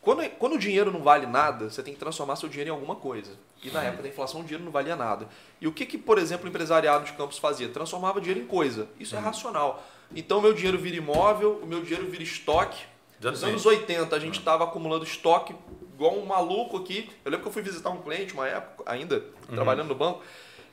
quando, 0.02 0.28
quando 0.38 0.54
o 0.54 0.60
dinheiro 0.60 0.92
não 0.92 1.02
vale 1.02 1.26
nada, 1.26 1.70
você 1.70 1.82
tem 1.84 1.94
que 1.94 2.00
transformar 2.00 2.36
seu 2.36 2.48
dinheiro 2.48 2.70
em 2.70 2.74
alguma 2.74 2.96
coisa. 2.96 3.32
E 3.64 3.72
na 3.72 3.84
época 3.84 4.04
da 4.04 4.10
inflação 4.10 4.42
o 4.42 4.44
dinheiro 4.44 4.64
não 4.64 4.72
valia 4.72 4.96
nada. 4.96 5.28
E 5.60 5.68
o 5.68 5.72
que, 5.72 5.86
que 5.86 5.98
por 5.98 6.18
exemplo, 6.18 6.46
o 6.46 6.50
empresariado 6.50 7.06
de 7.06 7.14
campos 7.14 7.38
fazia? 7.38 7.68
Transformava 7.70 8.22
dinheiro 8.22 8.42
em 8.42 8.48
coisa. 8.48 8.88
Isso 9.00 9.16
é 9.16 9.20
racional. 9.20 9.84
Então, 10.16 10.42
meu 10.42 10.54
dinheiro 10.54 10.78
vira 10.78 10.96
imóvel, 10.96 11.60
o 11.62 11.66
meu 11.66 11.82
dinheiro 11.82 12.08
vira 12.08 12.24
estoque. 12.24 12.86
Nos 13.20 13.44
anos 13.44 13.66
80, 13.66 14.16
a 14.16 14.20
gente 14.20 14.40
estava 14.40 14.64
acumulando 14.64 15.04
estoque 15.04 15.54
igual 15.94 16.16
um 16.16 16.26
maluco 16.26 16.78
aqui. 16.78 17.10
Eu 17.26 17.32
lembro 17.32 17.44
que 17.44 17.48
eu 17.50 17.52
fui 17.52 17.64
visitar 17.64 17.90
um 17.90 17.98
cliente 17.98 18.34
uma 18.34 18.48
época, 18.48 18.84
ainda, 18.90 19.16
uhum. 19.50 19.56
trabalhando 19.56 19.88
no 19.90 19.96
banco. 19.96 20.22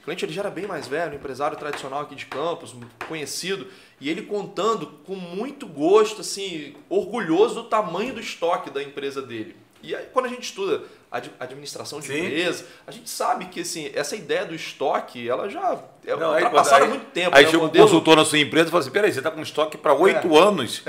O 0.01 0.05
cliente 0.05 0.23
ele 0.27 0.35
já 0.35 0.42
era 0.42 0.51
bem 0.51 0.66
mais 0.66 0.87
velho, 0.87 1.12
um 1.12 1.16
empresário 1.16 1.57
tradicional 1.57 2.03
aqui 2.03 2.14
de 2.14 2.27
Campos, 2.27 2.77
conhecido, 3.09 3.66
e 3.99 4.11
ele 4.11 4.20
contando 4.20 4.87
com 5.07 5.14
muito 5.14 5.66
gosto, 5.66 6.20
assim, 6.20 6.77
orgulhoso 6.90 7.55
do 7.55 7.64
tamanho 7.64 8.12
do 8.12 8.20
estoque 8.20 8.68
da 8.68 8.83
empresa 8.83 9.23
dele. 9.23 9.57
E 9.83 9.94
aí, 9.94 10.07
quando 10.12 10.27
a 10.27 10.29
gente 10.29 10.42
estuda 10.42 10.85
ad- 11.16 11.31
administração 11.40 12.00
de 12.00 12.07
Sim. 12.09 12.27
empresa, 12.27 12.66
a 12.87 12.90
gente 12.90 13.09
sabe 13.09 13.46
que 13.46 13.61
assim, 13.61 13.90
essa 13.94 14.16
ideia 14.16 14.44
do 14.44 14.55
estoque, 14.55 15.29
ela 15.29 15.48
já 15.48 15.79
é 16.07 16.14
Não, 16.16 16.33
aí, 16.33 16.42
ultrapassada 16.42 16.85
há 16.85 16.88
muito 16.88 17.07
tempo. 17.07 17.35
Aí 17.37 17.44
né? 17.44 17.50
Chega 17.50 17.62
um 17.62 17.66
modelo- 17.66 17.85
consultor 17.87 18.16
na 18.16 18.24
sua 18.24 18.38
empresa 18.38 18.68
e 18.68 18.70
fala 18.70 18.81
assim: 18.83 18.90
peraí, 18.90 19.12
você 19.12 19.20
está 19.20 19.31
com 19.31 19.40
estoque 19.40 19.79
para 19.79 19.94
oito 19.94 20.37
anos. 20.37 20.83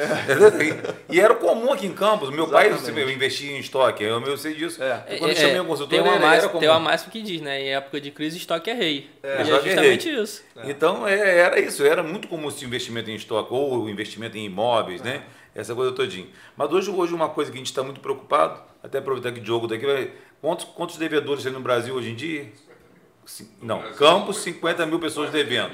e 1.10 1.20
era 1.20 1.36
comum 1.36 1.72
aqui 1.72 1.86
em 1.86 1.94
Campos. 1.94 2.30
Meu 2.32 2.48
pai 2.48 2.68
Exatamente. 2.70 3.00
eu 3.02 3.10
investia 3.10 3.52
em 3.52 3.60
estoque, 3.60 4.04
eu, 4.04 4.20
eu 4.22 4.38
sei 4.38 4.54
disso. 4.56 4.82
É. 4.84 5.16
Quando 5.18 5.32
eu 5.32 5.36
chamei 5.38 5.60
o 5.60 5.66
consultor, 5.66 5.90
tem, 5.90 6.02
uma 6.02 6.16
ele 6.16 6.26
era 6.26 6.50
comum. 6.50 6.60
tem 6.60 6.70
uma 6.70 6.80
máxima 6.80 7.12
que 7.12 7.22
diz, 7.22 7.42
né? 7.42 7.62
Em 7.62 7.70
época 7.74 8.02
de 8.02 8.12
crise, 8.12 8.38
estoque 8.38 8.70
é 8.70 8.74
rei. 8.74 9.10
e 9.24 9.28
é 9.28 9.42
é 9.42 9.46
justamente 9.46 10.10
rei. 10.12 10.22
isso. 10.24 10.44
Então 10.66 11.08
é, 11.08 11.38
era 11.40 11.60
isso, 11.60 11.86
era 11.86 12.02
muito 12.04 12.28
comum 12.28 12.50
esse 12.50 12.66
investimento 12.66 13.10
em 13.10 13.16
estoque 13.16 13.54
ou 13.54 13.90
investimento 13.90 14.38
em 14.38 14.46
imóveis, 14.46 15.02
né? 15.02 15.22
Essa 15.56 15.74
coisa 15.74 15.94
todinha. 15.94 16.28
Mas 16.58 16.70
hoje, 16.72 16.92
hoje 16.92 17.14
uma 17.14 17.30
coisa 17.30 17.50
que 17.50 17.56
a 17.56 17.60
gente 17.60 17.68
está 17.68 17.82
muito 17.82 18.02
preocupado, 18.02 18.60
até 18.84 18.98
aproveitar 18.98 19.32
que 19.32 19.40
o 19.40 19.44
Diogo 19.44 19.68
daqui, 19.68 19.86
vai, 19.86 20.12
quantos, 20.42 20.66
quantos 20.66 20.98
devedores 20.98 21.44
tem 21.44 21.52
no 21.52 21.62
Brasil 21.62 21.96
hoje 21.96 22.12
em 22.12 22.16
dia? 22.16 22.52
Não, 23.62 23.82
Campos, 23.94 24.38
50 24.40 24.86
mil 24.86 25.00
pessoas 25.00 25.32
devendo. 25.32 25.74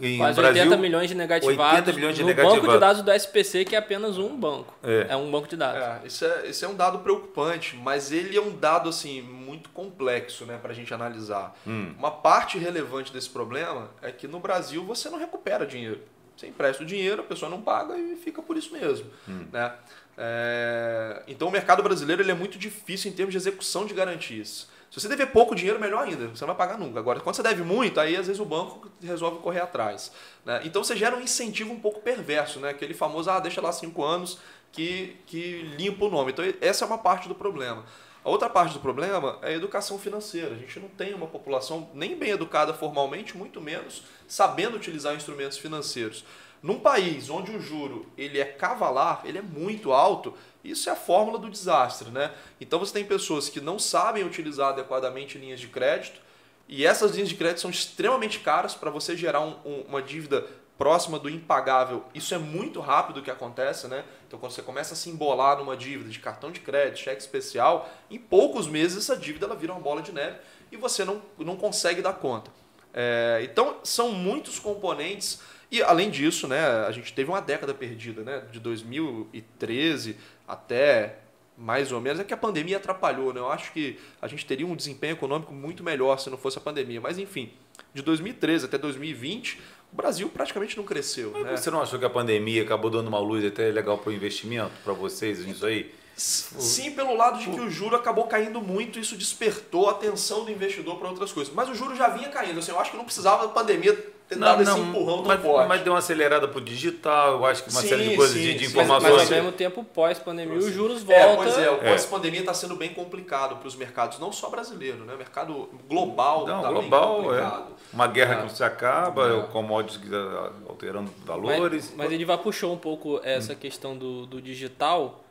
Em 0.00 0.18
Quase 0.18 0.38
Brasil, 0.38 0.62
80 0.64 0.76
milhões 0.76 1.08
de 1.08 1.14
negativados 1.14 1.72
80 1.72 1.92
milhões 1.94 2.14
de 2.14 2.20
no 2.20 2.28
negativados. 2.28 2.60
banco 2.60 2.74
de 2.74 2.78
dados 2.78 3.02
do 3.02 3.10
SPC, 3.10 3.64
que 3.64 3.74
é 3.74 3.78
apenas 3.78 4.18
um 4.18 4.36
banco. 4.36 4.74
É. 4.82 5.06
É, 5.08 5.16
um 5.16 5.30
banco 5.30 5.48
de 5.48 5.56
dados. 5.56 5.82
É, 5.82 6.06
isso 6.06 6.26
é, 6.26 6.46
esse 6.48 6.62
é 6.62 6.68
um 6.68 6.74
dado 6.74 6.98
preocupante, 6.98 7.74
mas 7.74 8.12
ele 8.12 8.36
é 8.36 8.40
um 8.40 8.54
dado 8.54 8.90
assim 8.90 9.22
muito 9.22 9.70
complexo 9.70 10.44
né, 10.44 10.58
para 10.60 10.72
a 10.72 10.74
gente 10.74 10.92
analisar. 10.92 11.56
Hum. 11.66 11.94
Uma 11.98 12.10
parte 12.10 12.58
relevante 12.58 13.10
desse 13.10 13.30
problema 13.30 13.90
é 14.02 14.12
que 14.12 14.28
no 14.28 14.38
Brasil 14.38 14.84
você 14.84 15.08
não 15.08 15.18
recupera 15.18 15.64
dinheiro. 15.64 16.02
Você 16.36 16.46
empresta 16.46 16.82
o 16.82 16.86
dinheiro, 16.86 17.22
a 17.22 17.24
pessoa 17.24 17.50
não 17.50 17.62
paga 17.62 17.96
e 17.96 18.16
fica 18.16 18.42
por 18.42 18.56
isso 18.56 18.72
mesmo. 18.72 19.10
Né? 19.52 19.72
É, 20.16 21.22
então 21.26 21.48
o 21.48 21.50
mercado 21.50 21.82
brasileiro 21.82 22.22
ele 22.22 22.30
é 22.30 22.34
muito 22.34 22.58
difícil 22.58 23.10
em 23.10 23.14
termos 23.14 23.32
de 23.32 23.38
execução 23.38 23.86
de 23.86 23.94
garantias. 23.94 24.68
Se 24.90 25.00
você 25.00 25.08
dever 25.08 25.32
pouco 25.32 25.56
dinheiro, 25.56 25.80
melhor 25.80 26.04
ainda, 26.04 26.28
você 26.28 26.46
não 26.46 26.54
vai 26.54 26.68
pagar 26.68 26.78
nunca. 26.78 27.00
Agora, 27.00 27.18
quando 27.18 27.34
você 27.34 27.42
deve 27.42 27.64
muito, 27.64 27.98
aí 27.98 28.16
às 28.16 28.28
vezes 28.28 28.40
o 28.40 28.44
banco 28.44 28.88
resolve 29.02 29.40
correr 29.40 29.60
atrás. 29.60 30.12
né? 30.44 30.60
Então 30.64 30.84
você 30.84 30.96
gera 30.96 31.16
um 31.16 31.20
incentivo 31.20 31.72
um 31.72 31.80
pouco 31.80 32.00
perverso, 32.00 32.60
né? 32.60 32.70
aquele 32.70 32.94
famoso, 32.94 33.28
ah, 33.28 33.40
deixa 33.40 33.60
lá 33.60 33.72
cinco 33.72 34.04
anos 34.04 34.38
que, 34.70 35.16
que 35.26 35.62
limpa 35.76 36.04
o 36.04 36.10
nome. 36.10 36.30
Então 36.30 36.44
essa 36.60 36.84
é 36.84 36.86
uma 36.86 36.98
parte 36.98 37.26
do 37.26 37.34
problema. 37.34 37.84
A 38.24 38.30
outra 38.30 38.48
parte 38.48 38.72
do 38.72 38.80
problema 38.80 39.38
é 39.42 39.48
a 39.48 39.52
educação 39.52 39.98
financeira. 39.98 40.54
A 40.54 40.58
gente 40.58 40.80
não 40.80 40.88
tem 40.88 41.12
uma 41.12 41.26
população 41.26 41.90
nem 41.92 42.16
bem 42.16 42.30
educada 42.30 42.72
formalmente, 42.72 43.36
muito 43.36 43.60
menos 43.60 44.02
sabendo 44.26 44.76
utilizar 44.76 45.14
instrumentos 45.14 45.58
financeiros. 45.58 46.24
Num 46.62 46.80
país 46.80 47.28
onde 47.28 47.54
o 47.54 47.60
juro 47.60 48.06
ele 48.16 48.40
é 48.40 48.44
cavalar, 48.46 49.20
ele 49.24 49.36
é 49.36 49.42
muito 49.42 49.92
alto, 49.92 50.32
isso 50.64 50.88
é 50.88 50.92
a 50.92 50.96
fórmula 50.96 51.38
do 51.38 51.50
desastre, 51.50 52.08
né? 52.10 52.32
Então 52.58 52.78
você 52.78 52.94
tem 52.94 53.04
pessoas 53.04 53.50
que 53.50 53.60
não 53.60 53.78
sabem 53.78 54.24
utilizar 54.24 54.70
adequadamente 54.70 55.36
linhas 55.36 55.60
de 55.60 55.68
crédito 55.68 56.18
e 56.66 56.86
essas 56.86 57.12
linhas 57.12 57.28
de 57.28 57.34
crédito 57.34 57.60
são 57.60 57.70
extremamente 57.70 58.40
caras 58.40 58.74
para 58.74 58.90
você 58.90 59.14
gerar 59.14 59.42
um- 59.42 59.58
um- 59.66 59.84
uma 59.86 60.00
dívida 60.00 60.46
próxima 60.76 61.18
do 61.18 61.28
impagável. 61.28 62.04
Isso 62.14 62.34
é 62.34 62.38
muito 62.38 62.80
rápido 62.80 63.22
que 63.22 63.30
acontece, 63.30 63.86
né? 63.86 64.04
Então 64.26 64.38
quando 64.38 64.52
você 64.52 64.62
começa 64.62 64.94
a 64.94 64.96
se 64.96 65.08
embolar 65.08 65.58
numa 65.58 65.76
dívida 65.76 66.10
de 66.10 66.18
cartão 66.18 66.50
de 66.50 66.60
crédito, 66.60 66.98
cheque 66.98 67.20
especial, 67.20 67.88
em 68.10 68.18
poucos 68.18 68.66
meses 68.66 68.98
essa 68.98 69.16
dívida 69.16 69.46
ela 69.46 69.54
vira 69.54 69.72
uma 69.72 69.80
bola 69.80 70.02
de 70.02 70.12
neve 70.12 70.38
e 70.72 70.76
você 70.76 71.04
não, 71.04 71.22
não 71.38 71.56
consegue 71.56 72.02
dar 72.02 72.14
conta. 72.14 72.50
É, 72.92 73.40
então 73.42 73.78
são 73.82 74.12
muitos 74.12 74.58
componentes 74.58 75.40
e 75.70 75.82
além 75.82 76.10
disso, 76.10 76.46
né, 76.46 76.64
a 76.86 76.92
gente 76.92 77.12
teve 77.12 77.30
uma 77.30 77.40
década 77.40 77.74
perdida, 77.74 78.22
né, 78.22 78.42
de 78.52 78.60
2013 78.60 80.16
até 80.46 81.18
mais 81.56 81.92
ou 81.92 82.00
menos, 82.00 82.18
é 82.18 82.24
que 82.24 82.34
a 82.34 82.36
pandemia 82.36 82.78
atrapalhou, 82.78 83.32
né? 83.32 83.38
Eu 83.40 83.50
acho 83.50 83.72
que 83.72 83.98
a 84.20 84.26
gente 84.26 84.44
teria 84.44 84.66
um 84.66 84.74
desempenho 84.74 85.12
econômico 85.12 85.54
muito 85.54 85.84
melhor 85.84 86.18
se 86.18 86.28
não 86.28 86.36
fosse 86.36 86.58
a 86.58 86.60
pandemia. 86.60 87.00
Mas 87.00 87.16
enfim, 87.16 87.52
de 87.92 88.02
2013 88.02 88.64
até 88.64 88.76
2020, 88.76 89.60
o 89.94 89.96
Brasil 89.96 90.28
praticamente 90.28 90.76
não 90.76 90.82
cresceu. 90.82 91.30
Né? 91.30 91.56
Você 91.56 91.70
não 91.70 91.80
achou 91.80 92.00
que 92.00 92.04
a 92.04 92.10
pandemia 92.10 92.64
acabou 92.64 92.90
dando 92.90 93.06
uma 93.06 93.20
luz 93.20 93.44
até 93.44 93.70
legal 93.70 93.96
para 93.96 94.10
o 94.10 94.12
investimento, 94.12 94.72
para 94.82 94.92
vocês, 94.92 95.38
nisso 95.46 95.64
aí? 95.64 95.94
Sim, 96.16 96.90
pelo 96.92 97.16
lado 97.16 97.38
de 97.38 97.48
que 97.48 97.60
o 97.60 97.70
juro 97.70 97.94
acabou 97.94 98.26
caindo 98.26 98.60
muito, 98.60 98.98
isso 98.98 99.16
despertou 99.16 99.88
a 99.88 99.92
atenção 99.92 100.44
do 100.44 100.50
investidor 100.50 100.96
para 100.98 101.08
outras 101.08 101.30
coisas. 101.30 101.54
Mas 101.54 101.68
o 101.68 101.74
juro 101.76 101.94
já 101.94 102.08
vinha 102.08 102.28
caindo. 102.28 102.58
Assim, 102.58 102.72
eu 102.72 102.80
acho 102.80 102.90
que 102.90 102.96
não 102.96 103.04
precisava 103.04 103.46
da 103.46 103.52
pandemia 103.52 103.96
ter 104.28 104.38
dado 104.38 104.62
esse 104.62 104.78
empurrão 104.78 105.16
tão 105.18 105.26
mas, 105.26 105.40
forte. 105.42 105.68
mas 105.68 105.82
deu 105.82 105.92
uma 105.92 105.98
acelerada 105.98 106.48
pro 106.48 106.60
digital, 106.60 107.32
eu 107.34 107.46
acho 107.46 107.62
que 107.64 107.70
uma 107.70 107.80
Sim, 107.82 107.88
série 107.88 108.08
de 108.08 108.16
coisas 108.16 108.36
sim, 108.36 108.42
de, 108.42 108.54
de 108.54 108.68
sim. 108.68 108.76
Mas, 108.76 108.88
mas 108.88 109.02
informações. 109.02 109.30
ao 109.32 109.36
mesmo 109.38 109.52
tempo, 109.52 109.84
pós-pandemia, 109.84 110.56
os 110.58 110.72
juros 110.72 111.02
É, 111.08 111.26
voltam. 111.26 111.36
pois 111.44 111.58
é, 111.58 111.70
o 111.70 111.74
É. 111.74 111.90
pós-pandemia 111.92 112.40
está 112.40 112.54
sendo 112.54 112.74
bem 112.76 112.94
complicado 112.94 113.56
para 113.56 113.68
os 113.68 113.76
mercados, 113.76 114.18
não 114.18 114.32
só 114.32 114.48
brasileiro, 114.48 115.04
né? 115.04 115.14
O 115.14 115.18
mercado 115.18 115.68
global 115.88 116.46
Não, 116.46 116.62
tá 116.62 116.68
bem 116.72 116.80
global, 116.80 117.20
é. 117.20 117.22
complicado. 117.40 117.66
Uma 117.92 118.06
guerra 118.06 118.32
É. 118.32 118.36
que 118.36 118.42
não 118.42 118.48
se 118.50 118.64
acaba, 118.64 119.28
É. 119.28 119.32
o 119.34 119.42
commodities 119.48 120.10
tá 120.10 120.50
alterando 120.68 121.10
Mas, 121.18 121.26
valores. 121.26 121.92
mas 121.96 122.10
ele 122.10 122.24
vai 122.24 122.38
puxou 122.38 122.72
um 122.72 122.78
pouco 122.78 123.20
essa 123.22 123.54
questão 123.54 123.96
do, 123.96 124.26
do 124.26 124.40
digital 124.40 125.22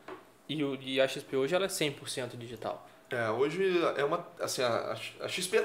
e, 0.48 0.62
o, 0.62 0.78
e 0.80 1.00
a 1.00 1.08
XP 1.08 1.36
hoje 1.36 1.54
ela 1.54 1.64
é 1.64 1.68
100% 1.68 2.36
digital. 2.36 2.86
É, 3.10 3.28
hoje 3.30 3.80
é 3.96 4.04
uma. 4.04 4.26
Assim, 4.40 4.62
a, 4.62 4.96
a 5.20 5.28
XP. 5.28 5.58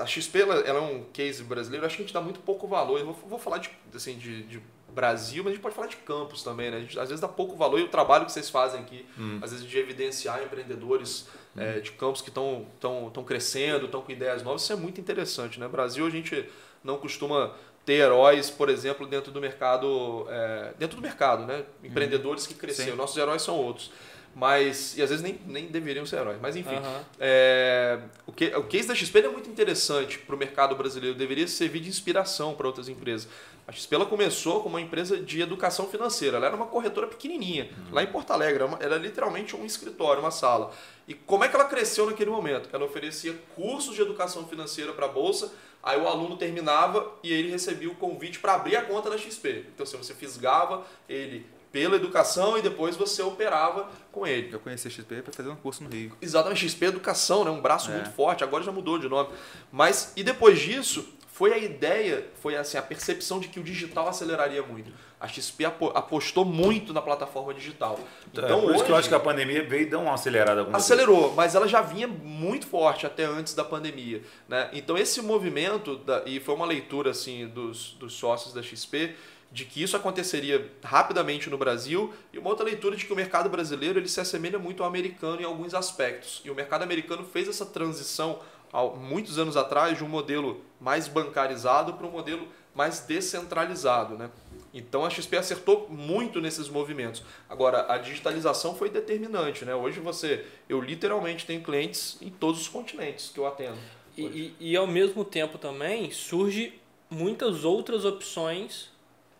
A 0.00 0.06
XP 0.06 0.40
ela, 0.40 0.54
ela 0.60 0.78
é 0.78 0.82
um 0.82 1.04
case 1.12 1.42
brasileiro, 1.42 1.84
acho 1.84 1.96
que 1.96 2.02
a 2.02 2.06
gente 2.06 2.14
dá 2.14 2.20
muito 2.20 2.40
pouco 2.40 2.66
valor. 2.66 2.98
Eu 2.98 3.06
vou, 3.06 3.14
vou 3.28 3.38
falar 3.38 3.58
de, 3.58 3.70
assim, 3.94 4.16
de, 4.16 4.42
de 4.44 4.62
Brasil, 4.92 5.42
mas 5.42 5.52
a 5.52 5.54
gente 5.54 5.62
pode 5.62 5.74
falar 5.74 5.86
de 5.86 5.96
campos 5.96 6.42
também, 6.42 6.70
né? 6.70 6.76
A 6.76 6.80
gente 6.80 6.98
às 6.98 7.08
vezes 7.08 7.20
dá 7.20 7.28
pouco 7.28 7.56
valor 7.56 7.80
e 7.80 7.82
o 7.82 7.88
trabalho 7.88 8.26
que 8.26 8.32
vocês 8.32 8.50
fazem 8.50 8.80
aqui, 8.80 9.06
às 9.42 9.50
vezes 9.50 9.66
de 9.66 9.78
evidenciar 9.78 10.42
empreendedores 10.42 11.26
é, 11.56 11.80
de 11.80 11.92
campos 11.92 12.20
que 12.20 12.28
estão 12.28 12.66
tão, 12.78 13.10
tão 13.10 13.24
crescendo, 13.24 13.86
estão 13.86 14.02
com 14.02 14.12
ideias 14.12 14.42
novas, 14.42 14.62
isso 14.62 14.72
é 14.72 14.76
muito 14.76 15.00
interessante, 15.00 15.58
né? 15.58 15.66
Brasil 15.66 16.06
a 16.06 16.10
gente 16.10 16.46
não 16.84 16.98
costuma 16.98 17.54
ter 17.84 17.94
heróis, 17.94 18.48
por 18.50 18.68
exemplo, 18.68 19.06
dentro 19.06 19.32
do 19.32 19.40
mercado, 19.40 20.26
é, 20.28 20.72
dentro 20.78 20.96
do 20.96 21.02
mercado, 21.02 21.44
né? 21.44 21.64
Empreendedores 21.82 22.46
que 22.46 22.54
cresceram. 22.54 22.96
Nossos 22.96 23.16
heróis 23.16 23.42
são 23.42 23.56
outros. 23.56 23.90
Mas, 24.34 24.96
e 24.96 25.02
às 25.02 25.10
vezes 25.10 25.22
nem, 25.22 25.38
nem 25.46 25.66
deveriam 25.66 26.06
ser 26.06 26.16
heróis. 26.16 26.38
Mas 26.40 26.56
enfim, 26.56 26.74
Aham. 26.74 27.04
é, 27.20 27.98
o, 28.26 28.32
que, 28.32 28.46
o 28.56 28.64
case 28.64 28.88
da 28.88 28.94
XP 28.94 29.18
é 29.18 29.28
muito 29.28 29.50
interessante 29.50 30.18
para 30.18 30.34
o 30.34 30.38
mercado 30.38 30.74
brasileiro, 30.74 31.16
deveria 31.16 31.46
servir 31.46 31.80
de 31.80 31.88
inspiração 31.88 32.54
para 32.54 32.66
outras 32.66 32.88
empresas. 32.88 33.28
A 33.66 33.72
XP 33.72 33.94
ela 33.94 34.06
começou 34.06 34.60
como 34.62 34.74
uma 34.74 34.80
empresa 34.80 35.18
de 35.18 35.40
educação 35.40 35.86
financeira, 35.86 36.36
ela 36.36 36.46
era 36.46 36.56
uma 36.56 36.66
corretora 36.66 37.06
pequenininha, 37.06 37.70
lá 37.92 38.02
em 38.02 38.06
Porto 38.06 38.32
Alegre, 38.32 38.64
era, 38.80 38.96
literalmente 38.96 39.54
um 39.54 39.64
escritório, 39.64 40.20
uma 40.20 40.32
sala. 40.32 40.72
E 41.06 41.14
como 41.14 41.44
é 41.44 41.48
que 41.48 41.54
ela 41.54 41.66
cresceu 41.66 42.06
naquele 42.06 42.30
momento? 42.30 42.68
Ela 42.72 42.84
oferecia 42.84 43.34
cursos 43.54 43.94
de 43.94 44.02
educação 44.02 44.46
financeira 44.48 44.92
para 44.92 45.06
a 45.06 45.08
Bolsa, 45.08 45.52
aí 45.82 46.00
o 46.00 46.08
aluno 46.08 46.36
terminava 46.36 47.12
e 47.22 47.32
ele 47.32 47.50
recebia 47.50 47.90
o 47.90 47.94
convite 47.94 48.40
para 48.40 48.54
abrir 48.54 48.76
a 48.76 48.82
conta 48.82 49.10
na 49.10 49.18
XP. 49.18 49.66
Então, 49.74 49.86
se 49.86 49.96
você 49.96 50.14
fisgava 50.14 50.84
ele 51.08 51.46
pela 51.72 51.96
educação 51.96 52.58
e 52.58 52.62
depois 52.62 52.94
você 52.96 53.22
operava 53.22 53.88
com 54.12 54.26
ele. 54.26 54.52
Eu 54.52 54.60
conheci 54.60 54.86
a 54.86 54.90
XP 54.90 55.22
para 55.22 55.32
fazer 55.32 55.48
um 55.48 55.56
curso 55.56 55.82
no 55.82 55.88
Rio. 55.88 56.12
Exatamente, 56.20 56.68
XP 56.68 56.84
Educação, 56.84 57.44
né? 57.44 57.50
um 57.50 57.60
braço 57.62 57.90
É. 57.90 57.94
muito 57.94 58.10
forte, 58.10 58.44
agora 58.44 58.62
já 58.62 58.70
mudou 58.70 58.98
de 58.98 59.08
nome. 59.08 59.30
Mas, 59.72 60.12
e 60.14 60.22
depois 60.22 60.60
disso, 60.60 61.08
foi 61.32 61.54
a 61.54 61.58
ideia, 61.58 62.26
foi 62.42 62.54
assim, 62.56 62.76
a 62.76 62.82
percepção 62.82 63.40
de 63.40 63.48
que 63.48 63.58
o 63.58 63.62
digital 63.62 64.06
aceleraria 64.06 64.62
muito. 64.62 64.92
A 65.22 65.28
XP 65.28 65.64
apo- 65.64 65.92
apostou 65.94 66.44
muito 66.44 66.92
na 66.92 67.00
plataforma 67.00 67.54
digital. 67.54 67.96
Então, 68.32 68.44
Então, 68.44 68.60
por 68.60 68.70
isso 68.70 68.74
hoje, 68.78 68.84
que 68.86 68.90
eu 68.90 68.96
acho 68.96 69.08
que 69.08 69.14
a 69.14 69.20
pandemia 69.20 69.62
veio 69.62 69.88
deu 69.88 70.00
uma 70.00 70.14
acelerada. 70.14 70.64
coisa. 70.64 70.76
acelerou, 70.76 71.32
mas 71.36 71.54
ela 71.54 71.68
já 71.68 71.80
vinha 71.80 72.08
muito 72.08 72.66
forte 72.66 73.06
até 73.06 73.24
antes 73.24 73.54
da 73.54 73.62
pandemia. 73.62 74.20
Né? 74.48 74.68
Então 74.72 74.98
esse 74.98 75.22
movimento, 75.22 75.94
da- 75.98 76.24
e 76.26 76.40
foi 76.40 76.54
uma 76.56 76.66
leitura 76.66 77.12
assim 77.12 77.46
dos, 77.46 77.92
dos 78.00 78.14
sócios 78.14 78.52
da 78.52 78.62
XP, 78.64 79.14
de 79.52 79.64
que 79.64 79.80
isso 79.82 79.94
aconteceria 79.96 80.68
rapidamente 80.82 81.48
no 81.48 81.56
Brasil, 81.56 82.12
e 82.32 82.38
uma 82.38 82.48
outra 82.50 82.64
leitura 82.64 82.96
de 82.96 83.04
que 83.06 83.12
o 83.12 83.16
mercado 83.16 83.48
brasileiro 83.48 84.00
ele 84.00 84.08
se 84.08 84.18
assemelha 84.18 84.58
muito 84.58 84.82
ao 84.82 84.88
americano 84.88 85.40
em 85.40 85.44
alguns 85.44 85.72
aspectos. 85.72 86.40
E 86.44 86.50
o 86.50 86.54
mercado 86.54 86.82
americano 86.82 87.22
fez 87.22 87.46
essa 87.48 87.64
transição 87.64 88.40
há 88.72 88.82
muitos 88.82 89.38
anos 89.38 89.56
atrás 89.56 89.96
de 89.98 90.02
um 90.02 90.08
modelo 90.08 90.62
mais 90.80 91.06
bancarizado 91.06 91.92
para 91.92 92.06
um 92.06 92.10
modelo 92.10 92.48
mais 92.74 93.00
descentralizado. 93.00 94.16
Né? 94.16 94.30
Então 94.72 95.04
a 95.04 95.10
XP 95.10 95.36
acertou 95.36 95.88
muito 95.90 96.40
nesses 96.40 96.68
movimentos. 96.68 97.22
Agora, 97.48 97.92
a 97.92 97.98
digitalização 97.98 98.74
foi 98.74 98.88
determinante. 98.90 99.64
Né? 99.64 99.74
Hoje 99.74 100.00
você, 100.00 100.44
eu 100.68 100.80
literalmente 100.80 101.44
tenho 101.46 101.62
clientes 101.62 102.16
em 102.20 102.30
todos 102.30 102.60
os 102.62 102.68
continentes 102.68 103.30
que 103.32 103.38
eu 103.38 103.46
atendo. 103.46 103.78
E, 104.16 104.22
e, 104.22 104.56
e 104.72 104.76
ao 104.76 104.86
mesmo 104.86 105.24
tempo 105.24 105.56
também 105.58 106.10
surge 106.10 106.78
muitas 107.08 107.64
outras 107.64 108.04
opções, 108.04 108.90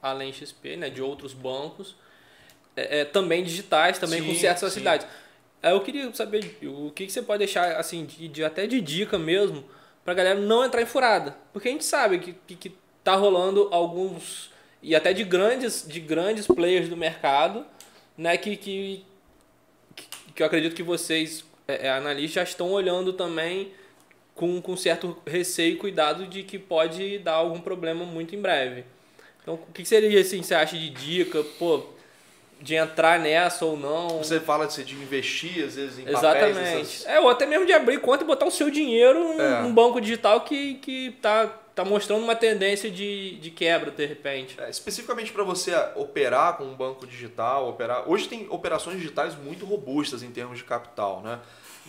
além 0.03 0.33
XP, 0.33 0.77
né, 0.77 0.91
de 0.91 1.03
outros 1.03 1.33
bancos, 1.33 1.95
é, 2.77 3.01
é, 3.01 3.05
também 3.05 3.43
digitais, 3.45 3.99
também 3.99 4.21
Sim, 4.21 4.29
com 4.29 4.35
certas 4.35 4.63
facilidades. 4.63 5.07
Aí 5.63 5.73
Eu 5.73 5.81
queria 5.81 6.13
saber 6.15 6.59
o 6.65 6.91
que, 6.91 7.07
que 7.07 7.13
você 7.13 7.23
pode 7.23 7.39
deixar 7.39 7.77
assim 7.77 8.05
de, 8.05 8.29
de- 8.29 8.45
até 8.45 8.67
de 8.67 8.81
dica 8.81 9.19
mesmo 9.19 9.65
pra 10.05 10.13
galera 10.15 10.41
não 10.41 10.65
entrar 10.65 10.83
em 10.83 10.87
furada, 10.87 11.37
porque 11.53 11.69
a 11.69 11.71
gente 11.71 11.85
sabe 11.85 12.19
que, 12.19 12.33
que, 12.47 12.57
que 12.57 12.75
tá 13.05 13.15
rolando 13.15 13.69
alguns 13.71 14.51
e 14.83 14.95
até 14.95 15.13
de 15.13 15.25
grandes 15.25 15.85
de 15.87 16.01
grandes 16.01 16.47
players 16.47 16.89
do 16.89 16.97
mercado, 16.97 17.65
né, 18.17 18.37
que, 18.37 18.57
que 18.57 19.05
que 20.35 20.43
eu 20.43 20.47
acredito 20.47 20.75
que 20.75 20.83
vocês, 20.83 21.45
é, 21.69 21.87
é, 21.87 21.91
analistas, 21.91 22.33
já 22.35 22.43
estão 22.43 22.73
olhando 22.73 23.13
também 23.13 23.71
com, 24.35 24.63
com 24.63 24.77
certo 24.77 25.19
receio 25.27 25.75
e 25.75 25.77
cuidado 25.77 26.27
de 26.27 26.43
que 26.43 26.59
pode 26.59 27.19
dar 27.19 27.35
algum 27.35 27.61
problema 27.61 28.05
muito 28.05 28.35
em 28.35 28.41
breve. 28.41 28.85
Então, 29.43 29.55
o 29.55 29.73
que 29.73 29.85
seria 29.85 30.19
assim, 30.21 30.43
você 30.43 30.55
acha 30.55 30.77
de 30.77 30.89
dica, 30.89 31.43
pô, 31.59 31.83
de 32.61 32.77
entrar 32.77 33.19
nessa 33.21 33.67
ou 33.67 33.77
não? 33.77 34.09
Você 34.19 34.41
fala 34.41 34.67
de, 34.67 34.83
de 34.85 34.95
investir, 34.95 35.65
às 35.65 35.75
vezes, 35.75 35.99
em 35.99 36.09
Exatamente. 36.09 36.55
papéis. 36.55 36.89
essas- 37.03 37.07
É, 37.07 37.21
ou 37.21 37.29
até 37.29 37.45
mesmo 37.45 37.67
de 37.67 37.73
abrir 37.75 38.01
conta 38.01 38.25
e 38.25 38.27
botar 38.27 38.47
o 38.47 38.51
seu 38.51 38.71
dinheiro 38.71 39.19
num, 39.19 39.41
É. 39.41 39.63
num 39.63 39.75
banco 39.75 40.01
digital 40.01 40.41
que, 40.43 40.75
que 40.77 41.11
tá, 41.21 41.61
tá 41.75 41.85
mostrando 41.85 42.23
uma 42.23 42.37
tendência 42.37 42.91
de, 42.91 43.37
de 43.39 43.51
quebra, 43.51 43.91
de 43.91 44.05
repente. 44.05 44.61
É, 44.61 44.69
especificamente 44.69 45.33
para 45.33 45.43
você 45.43 45.73
operar 45.97 46.57
com 46.57 46.65
um 46.65 46.75
banco 46.75 47.07
digital, 47.07 47.69
operar. 47.69 48.09
Hoje 48.09 48.29
tem 48.29 48.47
operações 48.51 48.99
digitais 48.99 49.35
muito 49.35 49.65
robustas 49.65 50.23
em 50.23 50.31
termos 50.31 50.59
de 50.59 50.65
capital, 50.65 51.23
né? 51.23 51.41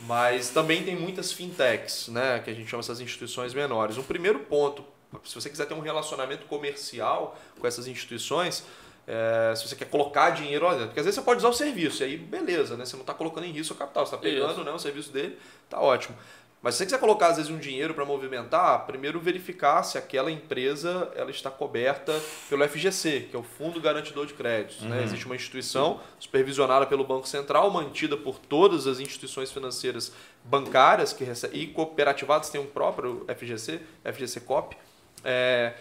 Mas 0.06 0.50
também 0.50 0.84
tem 0.84 0.96
muitas 0.96 1.32
fintechs, 1.32 2.08
né? 2.08 2.40
Que 2.40 2.50
a 2.50 2.54
gente 2.54 2.70
chama 2.70 2.82
essas 2.82 3.00
instituições 3.00 3.54
menores. 3.54 3.98
Um 3.98 4.04
primeiro 4.04 4.40
ponto, 4.40 4.84
se 5.24 5.36
você 5.36 5.50
quiser 5.50 5.66
ter 5.66 5.74
um 5.74 5.82
relacionamento 5.82 6.46
comercial 6.48 7.38
com 7.60 7.68
essas 7.68 7.88
instituições, 7.88 8.66
é, 9.06 9.54
se 9.56 9.68
você 9.68 9.76
quer 9.76 9.90
colocar 9.90 10.30
dinheiro 10.30 10.66
lá 10.66 10.72
dentro, 10.72 10.88
porque 10.88 11.02
às 11.02 11.06
vezes 11.06 11.20
você 11.20 11.26
pode 11.26 11.40
usar 11.40 11.50
o 11.50 11.54
serviço, 11.54 12.04
e 12.04 12.06
aí 12.06 12.18
beleza, 12.18 12.78
né? 12.78 12.86
Você 12.86 12.96
não 12.96 13.02
está 13.02 13.14
colocando 13.14 13.46
em 13.46 13.52
risco 13.52 13.74
o 13.74 13.78
capital, 13.78 14.06
você 14.06 14.16
está 14.16 14.24
pegando 14.24 14.64
né, 14.64 14.72
o 14.72 14.80
serviço 14.80 15.12
dele, 15.12 15.38
tá 15.70 15.80
ótimo. 15.80 16.18
Mas 16.64 16.76
se 16.76 16.78
você 16.78 16.86
quiser 16.86 17.00
colocar, 17.00 17.28
às 17.28 17.36
vezes, 17.36 17.52
um 17.52 17.58
dinheiro 17.58 17.94
para 17.94 18.06
movimentar, 18.06 18.86
primeiro 18.86 19.20
verificar 19.20 19.84
se 19.84 19.98
aquela 19.98 20.32
empresa 20.32 21.12
ela 21.14 21.30
está 21.30 21.52
coberta 21.52 22.18
pelo 22.50 22.66
FGC, 22.66 23.28
que 23.30 23.36
é 23.36 23.40
o 23.40 23.44
Fundo 23.44 23.82
Garantidor 23.82 24.26
de 24.26 24.34
Créditos. 24.34 24.80
Né? 24.80 25.04
Existe 25.04 25.26
uma 25.26 25.36
instituição 25.36 26.00
supervisionada 26.18 26.86
pelo 26.86 27.04
Banco 27.04 27.28
Central, 27.28 27.70
mantida 27.70 28.16
por 28.16 28.40
todas 28.40 28.88
as 28.88 29.02
instituições 29.02 29.52
financeiras 29.52 30.14
bancárias 30.42 31.12
que 31.12 31.26
recebem, 31.26 31.64
e 31.64 31.68
cooperativadas, 31.68 32.50
tem 32.50 32.62
um 32.62 32.66
próprio 32.66 33.26
FGC, 33.28 33.82
FGC 34.06 34.40
COP. 34.40 34.78
É, 35.22 35.74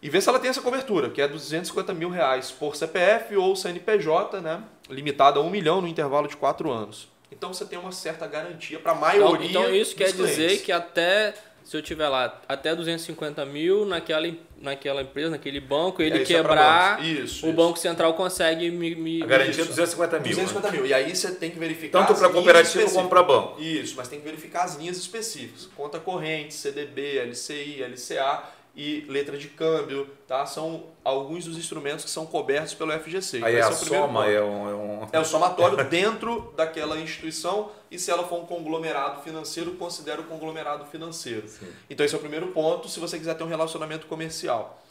e 0.00 0.08
ver 0.08 0.22
se 0.22 0.30
ela 0.30 0.38
tem 0.38 0.48
essa 0.48 0.62
cobertura, 0.62 1.10
que 1.10 1.20
é 1.20 1.28
250 1.28 1.92
mil 1.92 2.08
reais 2.08 2.50
por 2.50 2.74
CPF 2.74 3.36
ou 3.36 3.54
CNPJ, 3.54 4.40
né? 4.40 4.62
limitada 4.88 5.38
a 5.38 5.42
um 5.42 5.50
milhão 5.50 5.82
no 5.82 5.88
intervalo 5.88 6.26
de 6.26 6.36
quatro 6.38 6.70
anos. 6.70 7.06
Então 7.30 7.52
você 7.52 7.64
tem 7.64 7.78
uma 7.78 7.92
certa 7.92 8.26
garantia 8.26 8.78
para 8.78 8.92
a 8.92 8.94
Então, 8.94 9.00
maioria 9.08 9.48
então 9.50 9.74
isso 9.74 9.94
dos 9.96 9.98
quer 9.98 10.12
dizer 10.12 10.34
clientes. 10.46 10.62
que 10.62 10.70
até, 10.72 11.34
se 11.64 11.76
eu 11.76 11.82
tiver 11.82 12.08
lá, 12.08 12.40
até 12.48 12.74
250 12.74 13.44
mil 13.44 13.84
naquela, 13.84 14.26
naquela 14.58 15.02
empresa, 15.02 15.30
naquele 15.30 15.60
banco, 15.60 16.00
ele 16.00 16.18
É, 16.18 16.22
isso 16.22 16.32
é 16.32 16.36
quebrar, 16.36 16.96
bancos. 16.98 17.06
Isso, 17.10 17.46
o 17.46 17.48
isso. 17.48 17.52
Banco 17.56 17.78
Central 17.78 18.14
consegue 18.14 18.70
me... 18.70 18.94
me 18.94 19.22
A 19.22 19.26
garantia 19.26 19.50
é 19.62 19.64
Isso. 19.64 19.68
250 19.70 20.20
mil. 20.20 20.22
né? 20.22 20.34
250 20.44 20.70
mil. 20.72 20.86
E 20.86 20.94
aí 20.94 21.14
você 21.16 21.32
tem 21.32 21.50
que 21.50 21.58
verificar. 21.58 22.06
Tanto 22.06 22.16
para 22.18 22.28
cooperativa 22.28 22.90
como 22.90 23.08
para 23.08 23.22
banco. 23.24 23.60
Isso, 23.60 23.94
mas 23.96 24.06
tem 24.08 24.20
que 24.20 24.24
verificar 24.24 24.62
as 24.64 24.76
linhas 24.76 24.96
específicas. 24.96 25.68
Conta 25.76 25.98
corrente, 25.98 26.54
CDB, 26.54 27.18
LCI, 27.26 27.82
LCA 27.82 28.55
e 28.76 29.06
letra 29.08 29.38
de 29.38 29.48
câmbio, 29.48 30.06
tá? 30.28 30.44
São 30.44 30.84
alguns 31.02 31.46
dos 31.46 31.56
instrumentos 31.56 32.04
que 32.04 32.10
são 32.10 32.26
cobertos 32.26 32.74
pelo 32.74 32.92
FGC. 32.92 33.42
Aí 33.42 33.56
a 33.56 33.64
é 33.64 33.66
o 33.66 33.74
primeiro 33.74 34.04
soma 34.06 34.26
é 34.28 34.42
um, 34.42 34.68
é 34.68 34.74
um- 34.74 35.08
É 35.12 35.18
o 35.18 35.24
somatório 35.24 35.82
dentro 35.88 36.52
daquela 36.54 36.98
instituição 36.98 37.70
e 37.90 37.98
se 37.98 38.10
ela 38.10 38.28
for 38.28 38.38
um 38.42 38.44
conglomerado 38.44 39.22
financeiro, 39.22 39.72
considera 39.76 40.20
o 40.20 40.24
conglomerado 40.24 40.84
financeiro. 40.86 41.48
Sim. 41.48 41.72
Então 41.88 42.04
esse 42.04 42.14
é 42.14 42.18
o 42.18 42.20
primeiro 42.20 42.48
ponto 42.48 42.86
se 42.86 43.00
você 43.00 43.18
quiser 43.18 43.34
ter 43.34 43.44
um 43.44 43.48
relacionamento 43.48 44.06
comercial. 44.06 44.82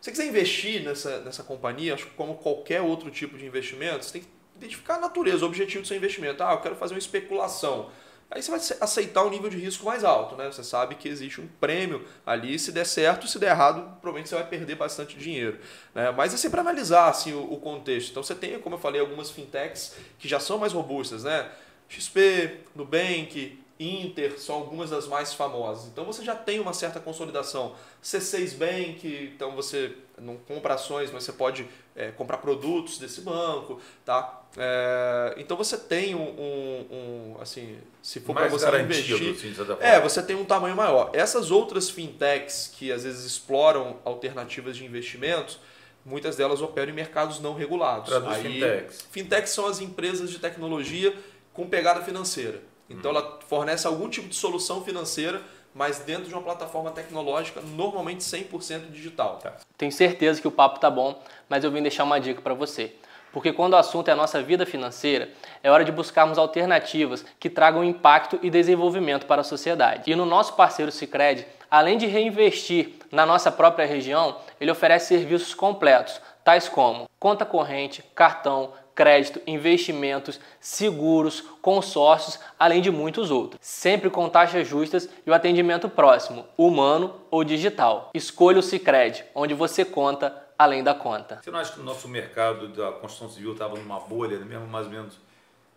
Se 0.00 0.04
você 0.06 0.10
quiser 0.12 0.26
investir 0.26 0.84
nessa, 0.84 1.18
nessa 1.20 1.42
companhia, 1.42 1.94
acho 1.94 2.06
que 2.06 2.12
como 2.12 2.34
qualquer 2.34 2.80
outro 2.80 3.10
tipo 3.10 3.36
de 3.36 3.44
investimento, 3.44 4.04
você 4.04 4.12
tem 4.12 4.22
que 4.22 4.28
identificar 4.56 4.94
a 4.96 5.00
natureza, 5.00 5.44
o 5.44 5.48
objetivo 5.48 5.82
do 5.82 5.88
seu 5.88 5.96
investimento. 5.96 6.42
Ah, 6.44 6.52
eu 6.52 6.58
quero 6.58 6.76
fazer 6.76 6.94
uma 6.94 6.98
especulação. 6.98 7.90
Aí 8.34 8.42
você 8.42 8.50
vai 8.50 8.58
ace- 8.58 8.76
aceitar 8.80 9.24
um 9.24 9.30
nível 9.30 9.50
de 9.50 9.58
risco 9.58 9.84
mais 9.84 10.02
alto, 10.04 10.36
né? 10.36 10.46
Você 10.50 10.64
sabe 10.64 10.94
que 10.94 11.06
existe 11.06 11.38
um 11.40 11.46
prêmio 11.60 12.02
ali, 12.24 12.58
se 12.58 12.72
der 12.72 12.86
certo, 12.86 13.28
se 13.28 13.38
der 13.38 13.50
errado, 13.50 13.82
provavelmente 14.00 14.30
você 14.30 14.34
vai 14.36 14.46
perder 14.46 14.74
bastante 14.74 15.18
dinheiro. 15.18 15.58
Né? 15.94 16.10
Mas 16.12 16.32
é 16.32 16.38
sempre 16.38 16.58
analisar 16.58 17.08
assim, 17.10 17.34
o, 17.34 17.52
o 17.52 17.60
contexto. 17.60 18.10
Então 18.10 18.22
você 18.22 18.34
tem, 18.34 18.58
como 18.58 18.76
eu 18.76 18.80
falei, 18.80 19.00
algumas 19.02 19.30
fintechs 19.30 19.94
que 20.18 20.26
já 20.26 20.40
são 20.40 20.56
mais 20.58 20.72
robustas, 20.72 21.24
né? 21.24 21.50
XP, 21.88 22.60
Nubank, 22.74 23.58
Inter, 23.78 24.38
são 24.40 24.54
algumas 24.56 24.90
das 24.90 25.06
mais 25.06 25.34
famosas. 25.34 25.88
Então 25.88 26.04
você 26.04 26.24
já 26.24 26.34
tem 26.34 26.58
uma 26.58 26.72
certa 26.72 27.00
consolidação. 27.00 27.74
C6 28.00 28.54
Bank, 28.54 29.32
então 29.34 29.52
você 29.54 29.94
não 30.18 30.36
compra 30.36 30.74
ações, 30.74 31.10
mas 31.12 31.24
você 31.24 31.32
pode 31.32 31.68
é, 31.94 32.10
comprar 32.10 32.38
produtos 32.38 32.98
desse 32.98 33.20
banco, 33.20 33.80
tá? 34.04 34.40
É, 34.56 35.34
então 35.38 35.56
você 35.56 35.76
tem 35.78 36.14
um, 36.14 36.20
um- 36.20 36.86
um, 36.90 37.36
assim, 37.40 37.78
se 38.02 38.20
for 38.20 38.34
para 38.34 38.42
você 38.58 38.64
investir, 38.84 39.14
assim, 39.14 39.54
é, 39.80 40.00
você 40.00 40.22
tem 40.22 40.36
um 40.36 40.44
tamanho 40.44 40.76
maior. 40.76 41.10
Essas 41.12 41.50
outras 41.50 41.88
fintechs 41.90 42.70
que 42.76 42.90
às 42.92 43.04
vezes 43.04 43.24
exploram 43.24 43.98
alternativas 44.04 44.76
de 44.76 44.84
investimentos, 44.84 45.58
muitas 46.04 46.36
delas 46.36 46.60
operam 46.60 46.90
em 46.92 46.94
mercados 46.94 47.40
não 47.40 47.54
regulados. 47.54 48.08
Traduz 48.10 48.36
Aí, 48.36 48.42
fintechs. 48.42 49.06
Fintechs 49.10 49.50
são 49.50 49.66
as 49.66 49.80
empresas 49.80 50.30
de 50.30 50.38
tecnologia 50.38 51.14
com 51.52 51.66
pegada 51.68 52.02
financeira. 52.02 52.62
Então 52.90 53.10
ela 53.10 53.38
fornece 53.48 53.86
algum 53.86 54.06
tipo 54.08 54.28
de 54.28 54.34
solução 54.34 54.84
financeira, 54.84 55.42
mas 55.74 56.00
dentro 56.00 56.24
de 56.24 56.34
uma 56.34 56.42
plataforma 56.42 56.90
tecnológica, 56.90 57.60
normalmente 57.60 58.20
100% 58.20 58.90
digital. 58.90 59.40
Tenho 59.76 59.92
certeza 59.92 60.40
que 60.40 60.48
o 60.48 60.52
papo 60.52 60.78
tá 60.78 60.90
bom, 60.90 61.20
mas 61.48 61.64
eu 61.64 61.70
vim 61.70 61.82
deixar 61.82 62.04
uma 62.04 62.20
dica 62.20 62.40
para 62.40 62.54
você. 62.54 62.92
Porque 63.32 63.52
quando 63.52 63.72
o 63.72 63.76
assunto 63.76 64.08
é 64.08 64.12
a 64.12 64.16
nossa 64.16 64.42
vida 64.42 64.66
financeira, 64.66 65.30
é 65.62 65.70
hora 65.70 65.84
de 65.84 65.90
buscarmos 65.90 66.36
alternativas 66.36 67.24
que 67.40 67.48
tragam 67.48 67.82
impacto 67.82 68.38
e 68.42 68.50
desenvolvimento 68.50 69.24
para 69.24 69.40
a 69.40 69.44
sociedade. 69.44 70.10
E 70.10 70.14
no 70.14 70.26
nosso 70.26 70.52
parceiro 70.52 70.92
Sicredi, 70.92 71.46
além 71.70 71.96
de 71.96 72.06
reinvestir 72.06 72.96
na 73.10 73.24
nossa 73.24 73.50
própria 73.50 73.86
região, 73.86 74.36
ele 74.60 74.70
oferece 74.70 75.08
serviços 75.08 75.54
completos, 75.54 76.20
tais 76.44 76.68
como 76.68 77.08
conta 77.18 77.46
corrente, 77.46 78.02
cartão, 78.14 78.72
crédito, 78.94 79.40
investimentos, 79.46 80.38
seguros, 80.60 81.40
consórcios, 81.60 82.38
além 82.58 82.80
de 82.82 82.90
muitos 82.90 83.30
outros. 83.30 83.58
Sempre 83.62 84.10
com 84.10 84.28
taxas 84.28 84.66
justas 84.66 85.08
e 85.26 85.30
o 85.30 85.34
atendimento 85.34 85.88
próximo, 85.88 86.44
humano 86.56 87.14
ou 87.30 87.42
digital. 87.44 88.10
Escolha 88.14 88.58
o 88.58 88.62
Sicredi, 88.62 89.24
onde 89.34 89.54
você 89.54 89.84
conta 89.84 90.36
além 90.58 90.82
da 90.82 90.94
conta. 90.94 91.40
Você 91.42 91.50
não 91.50 91.58
acha 91.58 91.72
que 91.72 91.80
o 91.80 91.84
nosso 91.84 92.06
mercado 92.08 92.68
da 92.68 92.92
construção 92.92 93.28
civil 93.28 93.52
estava 93.52 93.76
numa 93.76 93.98
bolha, 94.00 94.38
mesmo 94.38 94.66
mais 94.66 94.86
ou 94.86 94.92
menos, 94.92 95.18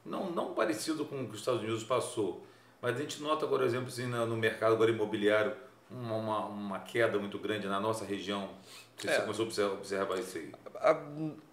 não, 0.05 0.29
não 0.29 0.53
parecido 0.53 1.05
com 1.05 1.21
o 1.21 1.25
que 1.27 1.33
os 1.33 1.39
Estados 1.39 1.61
Unidos 1.61 1.83
passou, 1.83 2.45
mas 2.81 2.95
a 2.95 2.99
gente 2.99 3.21
nota, 3.21 3.47
por 3.47 3.63
exemplo, 3.63 3.87
assim, 3.87 4.05
no 4.05 4.37
mercado 4.37 4.73
agora 4.73 4.91
imobiliário, 4.91 5.53
uma, 5.89 6.15
uma, 6.15 6.39
uma 6.45 6.79
queda 6.79 7.17
muito 7.17 7.39
grande 7.39 7.67
na 7.67 7.79
nossa 7.79 8.05
região. 8.05 8.41
Não 8.41 8.49
sei 8.99 9.09
se 9.09 9.15
É. 9.15 9.19
você 9.19 9.21
começou 9.21 9.43
a 9.43 9.47
observar, 9.47 9.73
observar 9.73 10.19
isso 10.19 10.37
aí. 10.37 10.51
A 10.91 10.97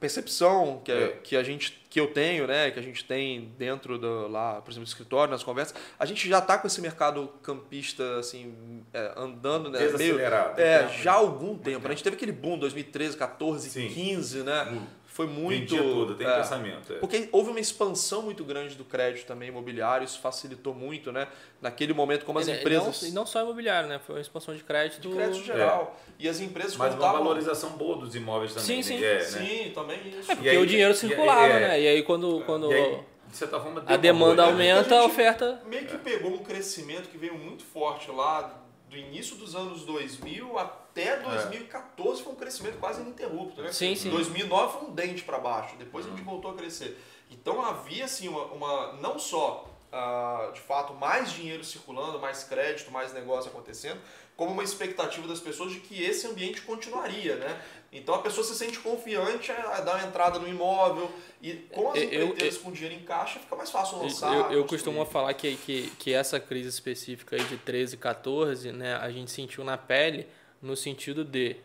percepção 0.00 0.80
que, 0.84 0.92
É. 0.92 1.08
que 1.22 1.36
a 1.36 1.42
gente 1.42 1.80
que 1.88 2.00
eu 2.00 2.06
tenho, 2.06 2.46
né, 2.46 2.70
que 2.70 2.78
a 2.78 2.82
gente 2.82 3.04
tem 3.04 3.52
dentro 3.58 3.98
do 3.98 4.26
lá, 4.26 4.62
por 4.62 4.70
exemplo, 4.70 4.86
do 4.86 4.88
escritório, 4.88 5.30
nas 5.30 5.42
conversas, 5.42 5.74
a 5.98 6.06
gente 6.06 6.26
já 6.26 6.38
está 6.38 6.56
com 6.56 6.66
esse 6.66 6.80
mercado 6.80 7.28
campista 7.42 8.18
assim 8.18 8.82
é, 8.94 9.12
andando, 9.14 9.68
né, 9.68 9.78
meio 9.98 10.18
é, 10.18 10.78
Tempo. 10.84 10.92
já 11.02 11.12
há 11.12 11.16
algum 11.16 11.56
tempo. 11.58 11.86
A 11.86 11.90
gente 11.90 12.02
teve 12.02 12.16
aquele 12.16 12.32
boom 12.32 12.58
2013, 12.58 13.16
14, 13.16 13.68
Sim. 13.68 13.88
15, 13.88 14.42
né? 14.42 14.68
Hum. 14.72 14.86
Foi 15.12 15.27
muito 15.27 15.75
Vendia 15.77 15.83
tudo, 15.83 16.14
tem 16.14 16.27
é, 16.27 16.37
pensamento. 16.38 16.90
é. 16.94 16.96
porque 16.96 17.29
houve 17.33 17.51
uma 17.51 17.61
expansão 17.61 18.22
muito 18.22 18.42
grande 18.44 18.77
do 18.77 18.85
crédito 18.85 19.27
também 19.27 19.51
imobiliário, 19.51 20.07
isso 20.07 20.18
facilitou 20.18 20.75
muito, 20.75 21.12
né? 21.12 21.29
Naquele 21.61 21.92
momento, 21.92 22.25
como 22.25 22.38
as 22.38 22.48
E 22.48 22.53
empresas. 22.53 23.03
não, 23.03 23.09
e 23.11 23.12
não 23.12 23.27
só 23.27 23.42
imobiliário, 23.42 23.90
né? 23.90 23.98
Foi 24.07 24.14
uma 24.14 24.22
expansão 24.22 24.57
de 24.57 24.64
crédito. 24.64 25.07
de 25.07 25.14
crédito 25.14 25.44
geral. 25.44 26.01
E 26.18 26.27
as 26.27 26.40
empresas 26.40 26.77
Mas 26.79 26.94
uma 26.94 26.96
contavam- 26.96 27.25
valorização 27.25 27.70
boa 27.72 27.98
dos 27.98 28.14
imóveis 28.14 28.55
também. 28.55 28.83
Sim, 28.83 28.94
né? 28.94 28.98
sim. 28.98 29.05
É, 29.05 29.14
né? 29.18 29.20
Sim, 29.64 29.70
também 29.75 29.98
isso. 30.09 30.33
É 30.33 30.35
porque 30.35 30.48
E 30.48 30.51
aí- 30.51 30.57
o 30.59 30.66
dinheiro 30.66 30.92
e 30.92 30.96
circulava, 30.96 31.44
é. 31.46 31.61
né? 31.68 31.81
E 31.83 31.88
aí 31.88 32.03
quando, 32.03 32.42
quando 32.46 32.72
E 32.72 32.75
aí, 32.75 32.98
de 33.29 33.37
certa 33.37 33.61
forma, 33.61 33.81
deu 33.83 33.90
a 33.90 33.92
uma 33.92 33.98
demanda 33.98 34.46
né? 34.46 34.51
aumenta, 34.72 34.94
a 34.96 35.01
A 35.01 35.05
oferta. 35.05 35.61
meio 35.66 35.85
que 35.87 35.98
pegou 35.98 36.31
um 36.33 36.38
crescimento 36.38 37.11
que 37.11 37.18
veio 37.18 37.35
muito 37.37 37.64
forte 37.64 38.11
lá 38.11 38.62
do 38.88 38.96
início 38.96 39.37
dos 39.37 39.55
anos 39.55 39.85
2000 39.85 40.59
até 40.59 40.81
2014 41.24 42.22
foi 42.22 42.33
um 42.33 42.37
crescimento 42.37 42.78
quase 42.78 43.00
ininterrupto, 43.00 43.62
né? 43.62 43.72
Sim, 43.72 43.94
sim. 43.94 44.11
2009 44.11 44.78
foi 44.78 44.88
um 44.88 44.92
dente 44.94 45.22
para 45.22 45.38
baixo, 45.38 45.76
depois 45.76 46.07
a 46.07 46.11
gente 46.11 46.22
voltou 46.22 46.50
a 46.50 46.55
crescer. 46.55 46.98
Então 47.31 47.62
havia 47.64 48.05
assim 48.05 48.28
uma, 48.28 48.44
uma- 48.46 48.92
não 48.94 49.18
só 49.18 49.68
ah, 49.90 50.50
de 50.55 50.61
fato 50.61 50.94
mais 50.94 51.33
dinheiro 51.33 51.62
circulando, 51.64 52.18
mais 52.18 52.44
crédito, 52.44 52.90
mais 52.90 53.12
negócio 53.12 53.50
acontecendo, 53.50 54.00
como 54.37 54.50
uma 54.52 54.62
expectativa 54.64 55.28
das 55.28 55.38
pessoas 55.40 55.70
de 55.72 55.81
que 55.81 56.02
esse 56.02 56.26
ambiente 56.26 56.62
continuaria, 56.62 57.37
né? 57.37 57.61
Então 57.92 58.14
a 58.14 58.18
pessoa 58.22 58.42
se 58.42 58.55
sente 58.55 58.78
confiante 58.78 59.52
a 59.52 59.81
dar 59.83 59.96
uma 59.98 60.07
entrada 60.09 60.38
no 60.38 60.48
imóvel 60.48 61.12
e 61.42 61.52
com 61.71 61.90
as 61.90 61.96
Eu- 61.98 62.02
eu- 62.04 62.25
empreiteiras 62.29 62.56
com 62.56 62.73
dinheiro 62.73 62.94
em 62.98 63.04
caixa 63.04 63.38
fica 63.38 63.54
mais 63.54 63.71
fácil 63.71 63.98
lançar. 63.98 64.33
Eu, 64.50 64.58
eu 64.60 64.64
costumo 64.64 65.04
falar 65.04 65.35
que, 65.35 65.54
que, 65.58 65.90
que 65.98 66.14
essa 66.14 66.40
crise 66.40 66.71
específica 66.71 67.37
aí 67.37 67.44
de 67.44 67.58
13 67.58 67.94
e 67.94 67.98
14, 67.98 68.73
né, 68.73 68.94
a 68.96 69.10
gente 69.10 69.31
sentiu 69.31 69.62
na 69.62 69.77
pele 69.77 70.27
no 70.63 70.77
sentido 70.77 71.25
de, 71.25 71.56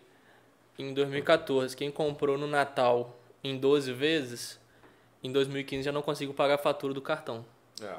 em 0.78 0.93
2014, 0.93 1.76
quem 1.78 1.91
comprou 1.91 2.38
no 2.38 2.48
Natal 2.48 3.18
em 3.43 3.58
12 3.58 3.93
vezes, 3.93 4.60
em 5.24 5.32
2015 5.32 5.84
já 5.84 5.91
não 5.91 6.02
conseguiu 6.02 6.34
pagar 6.34 6.56
a 6.56 6.58
fatura 6.58 6.93
do 6.93 7.02
cartão. 7.02 7.45
É. 7.82 7.93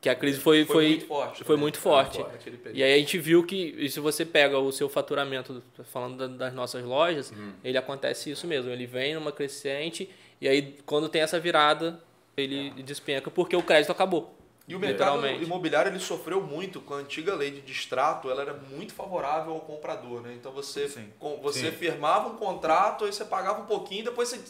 Que 0.00 0.08
a 0.08 0.14
crise 0.16 0.40
foi, 0.40 0.64
Foi 0.64 0.74
foi, 0.74 0.88
muito 0.88 1.06
forte 1.06 1.36
Foi 1.38 1.46
também. 1.46 1.60
muito 1.60 1.78
forte. 1.78 2.18
Muito 2.18 2.30
forte 2.30 2.50
período. 2.50 2.76
E 2.76 2.82
aí 2.82 2.92
a 2.94 2.98
gente 2.98 3.18
viu 3.18 3.46
que 3.46 3.74
e 3.78 3.88
se 3.88 4.00
você 4.00 4.26
pega 4.26 4.58
o 4.58 4.72
seu 4.72 4.88
faturamento, 4.88 5.62
falando 5.84 6.16
da- 6.16 6.26
das 6.46 6.52
nossas 6.54 6.84
lojas, 6.84 7.30
Uhum. 7.30 7.52
ele 7.62 7.78
acontece 7.78 8.28
isso 8.30 8.46
mesmo. 8.46 8.68
Ele 8.70 8.84
vem 8.84 9.14
numa 9.14 9.30
crescente 9.30 10.10
e 10.40 10.48
aí 10.48 10.76
quando 10.84 11.08
tem 11.08 11.22
essa 11.22 11.38
virada, 11.38 12.00
ele 12.36 12.70
despenca 12.82 13.30
porque 13.30 13.54
o 13.54 13.62
crédito 13.62 13.92
acabou. 13.92 14.36
E 14.68 14.74
o 14.76 14.78
mercado 14.78 15.26
imobiliário 15.26 15.90
ele 15.90 15.98
sofreu 15.98 16.40
muito 16.40 16.80
com 16.80 16.94
a 16.94 16.98
antiga 16.98 17.34
lei 17.34 17.50
de 17.50 17.60
distrato, 17.62 18.30
ela 18.30 18.42
era 18.42 18.54
muito 18.54 18.94
favorável 18.94 19.52
ao 19.54 19.60
comprador, 19.60 20.20
né? 20.22 20.34
Então 20.38 20.52
você, 20.52 20.88
Sim. 20.88 21.12
com- 21.18 21.38
você 21.42 21.70
Sim. 21.70 21.76
firmava 21.76 22.28
um 22.28 22.36
contrato, 22.36 23.04
aí 23.04 23.12
você 23.12 23.24
pagava 23.24 23.60
um 23.60 23.66
pouquinho, 23.66 24.04
depois 24.04 24.28
você 24.28 24.40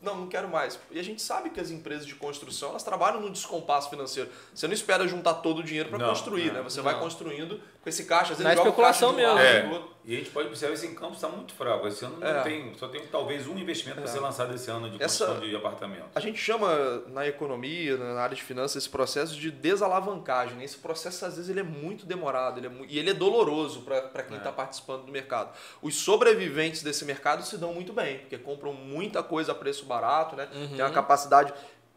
não, 0.00 0.16
não 0.16 0.26
quero 0.26 0.48
mais. 0.48 0.78
E 0.90 0.98
a 0.98 1.02
gente 1.04 1.20
sabe 1.20 1.50
que 1.50 1.60
as 1.60 1.70
empresas 1.70 2.06
de 2.06 2.14
construção, 2.14 2.70
elas 2.70 2.82
trabalham 2.82 3.20
no 3.20 3.30
descompasso 3.30 3.90
financeiro. 3.90 4.30
Você 4.54 4.66
não 4.66 4.72
espera 4.74 5.06
juntar 5.06 5.34
todo 5.34 5.58
o 5.58 5.62
dinheiro 5.62 5.90
para 5.90 5.98
Não, 5.98 6.08
construir, 6.08 6.50
né? 6.52 6.62
Você 6.62 6.80
vai 6.80 6.94
Não. 6.94 7.00
construindo 7.00 7.60
com 7.82 7.88
esse 7.88 8.04
caixa, 8.04 8.32
às 8.32 8.38
vezes 8.38 8.44
Na 8.44 8.54
joga 8.54 8.68
especulação 8.68 9.12
mesmo. 9.12 9.34
lado, 9.34 9.44
É. 9.46 9.82
E 10.08 10.14
a 10.14 10.16
gente 10.16 10.30
pode 10.30 10.48
observar 10.48 10.72
esse 10.72 10.88
campo 10.94 11.12
está 11.12 11.28
muito 11.28 11.52
fraco. 11.52 11.86
Esse 11.86 12.02
ano 12.02 12.16
É. 12.24 12.32
não 12.32 12.42
tem, 12.42 12.72
só 12.78 12.88
tem 12.88 13.06
talvez 13.08 13.46
um 13.46 13.58
investimento 13.58 14.00
para 14.00 14.10
ser 14.10 14.20
lançado 14.20 14.54
esse 14.54 14.70
ano 14.70 14.88
de 14.88 14.96
Essa- 15.02 15.26
construção 15.26 15.50
de 15.50 15.54
apartamento. 15.54 16.06
A 16.14 16.18
gente 16.20 16.38
chama 16.38 17.02
na 17.08 17.26
economia, 17.26 17.94
na 17.98 18.18
área 18.22 18.34
de 18.34 18.42
finanças, 18.42 18.76
esse 18.84 18.88
processo 18.88 19.34
de 19.36 19.50
desalavancagem. 19.50 20.56
né? 20.56 20.64
Esse 20.64 20.78
processo, 20.78 21.26
às 21.26 21.34
vezes, 21.36 21.50
ele 21.50 21.60
é 21.60 21.62
muito 21.62 22.06
demorado 22.06 22.58
ele 22.58 22.68
é 22.68 22.70
mu- 22.70 22.86
e 22.88 22.98
ele 22.98 23.10
é 23.10 23.12
doloroso 23.12 23.82
para 23.82 24.22
quem 24.22 24.38
está 24.38 24.50
participando 24.50 25.04
do 25.04 25.12
mercado. 25.12 25.54
Os 25.82 25.94
sobreviventes 25.96 26.82
desse 26.82 27.04
mercado 27.04 27.44
se 27.44 27.58
dão 27.58 27.74
muito 27.74 27.92
bem, 27.92 28.20
porque 28.20 28.38
compram 28.38 28.72
muita 28.72 29.22
coisa 29.22 29.52
a 29.52 29.54
preço 29.54 29.84
barato, 29.84 30.34
né? 30.36 30.46
tem 30.46 30.80
uma 30.80 30.90
capacidade, 30.90 31.52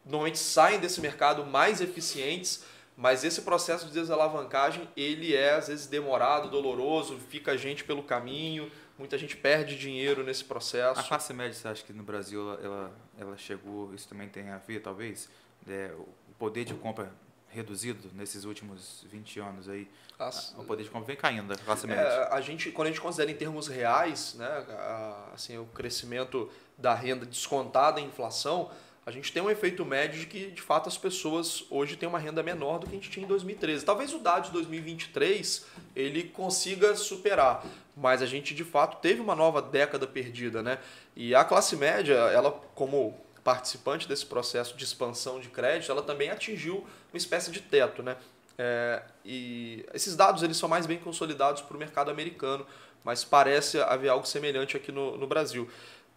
normalmente 0.06 0.38
saem 0.38 0.82
desse 0.82 1.00
mercado 1.00 1.46
mais 1.46 1.80
eficientes, 1.80 2.66
mas 3.02 3.24
esse 3.24 3.42
processo 3.42 3.88
de 3.88 3.94
desalavancagem, 3.94 4.88
ele 4.96 5.36
é, 5.36 5.56
às 5.56 5.68
vezes, 5.70 5.88
demorado, 5.88 6.50
doloroso, 6.52 7.18
fica 7.18 7.58
gente 7.58 7.84
pelo 7.84 8.04
caminho, 8.04 8.72
muita 8.96 9.18
gente 9.18 9.36
perde 9.36 9.76
dinheiro 9.76 10.24
nesse 10.24 10.44
processo. 10.44 11.00
A 11.00 11.04
classe 11.04 11.34
média, 11.34 11.52
você 11.54 11.68
acha 11.68 11.84
que 11.84 11.92
no 11.92 12.04
Brasil 12.04 12.40
ela, 12.52 12.60
ela, 12.64 12.92
ela 13.18 13.38
chegou, 13.38 13.92
isso 13.96 14.08
também 14.08 14.30
tem 14.30 14.50
a 14.52 14.60
ver, 14.60 14.82
talvez? 14.82 15.28
É, 15.68 15.92
o 15.98 16.08
poder 16.38 16.64
de 16.64 16.76
compra 16.76 17.12
reduzido 17.50 18.10
nesses 18.14 18.46
últimos 18.46 19.04
20 19.10 19.40
anos 19.40 19.68
aí. 19.68 19.90
As- 20.20 20.54
O 20.58 20.64
poder 20.64 20.84
de 20.84 20.90
compra 20.92 21.08
vem 21.08 21.16
caindo 21.18 21.48
da 21.48 21.56
classe 21.58 21.88
média. 21.88 22.02
É, 22.04 22.34
a 22.34 22.40
gente, 22.40 22.72
quando 22.72 22.88
a 22.88 22.92
gente 22.92 23.02
considera 23.02 23.32
em 23.32 23.36
termos 23.36 23.68
reais, 23.68 24.36
né, 24.36 24.46
a- 24.70 25.30
assim, 25.34 25.58
o 25.58 25.66
crescimento 25.66 26.50
da 26.78 26.94
renda 26.94 27.26
descontada 27.26 28.00
em 28.00 28.06
inflação, 28.06 28.70
a 29.06 29.10
gente 29.10 29.34
tem 29.34 29.42
um 29.42 29.50
efeito 29.50 29.84
médio 29.84 30.20
de 30.20 30.28
que, 30.28 30.52
de 30.52 30.62
fato, 30.62 30.88
as 30.88 30.98
pessoas 30.98 31.64
hoje 31.72 31.96
têm 31.96 32.08
uma 32.08 32.20
renda 32.20 32.44
menor 32.44 32.78
do 32.78 32.86
que 32.86 32.92
a 32.92 32.96
gente 32.96 33.10
tinha 33.10 33.26
em 33.26 33.28
2013. 33.28 33.84
Talvez 33.84 34.14
o 34.14 34.20
dado 34.20 34.46
de 34.46 34.52
2023 34.52 35.66
ele 35.96 36.26
consiga 36.26 36.96
superar, 36.96 37.66
mas 37.98 38.22
a 38.22 38.28
gente, 38.28 38.54
de 38.54 38.64
fato, 38.64 39.02
teve 39.02 39.20
uma 39.20 39.36
nova 39.36 39.60
década 39.60 40.06
perdida. 40.06 40.62
Né? 40.62 40.78
E 41.16 41.34
a 41.34 41.44
classe 41.44 41.76
média, 41.76 42.14
ela 42.14 42.52
como 42.76 43.20
participante 43.44 44.08
desse 44.08 44.26
processo 44.26 44.78
de 44.78 44.84
expansão 44.84 45.40
de 45.40 45.50
crédito, 45.50 45.92
ela 45.92 46.04
também 46.04 46.30
atingiu 46.30 46.86
uma 47.12 47.18
espécie 47.18 47.50
de 47.50 47.60
teto. 47.60 48.04
Né? 48.04 48.16
É, 48.56 49.02
e 49.26 49.84
esses 49.96 50.16
dados 50.16 50.44
eles 50.44 50.58
são 50.58 50.70
mais 50.70 50.86
bem 50.86 51.00
consolidados 51.00 51.64
para 51.64 51.76
o 51.76 51.80
mercado 51.80 52.12
americano, 52.12 52.68
mas 53.04 53.24
parece 53.24 53.82
haver 53.82 54.10
algo 54.10 54.28
semelhante 54.28 54.78
aqui 54.78 54.92
no, 54.92 55.18
no 55.18 55.26
Brasil. 55.26 55.68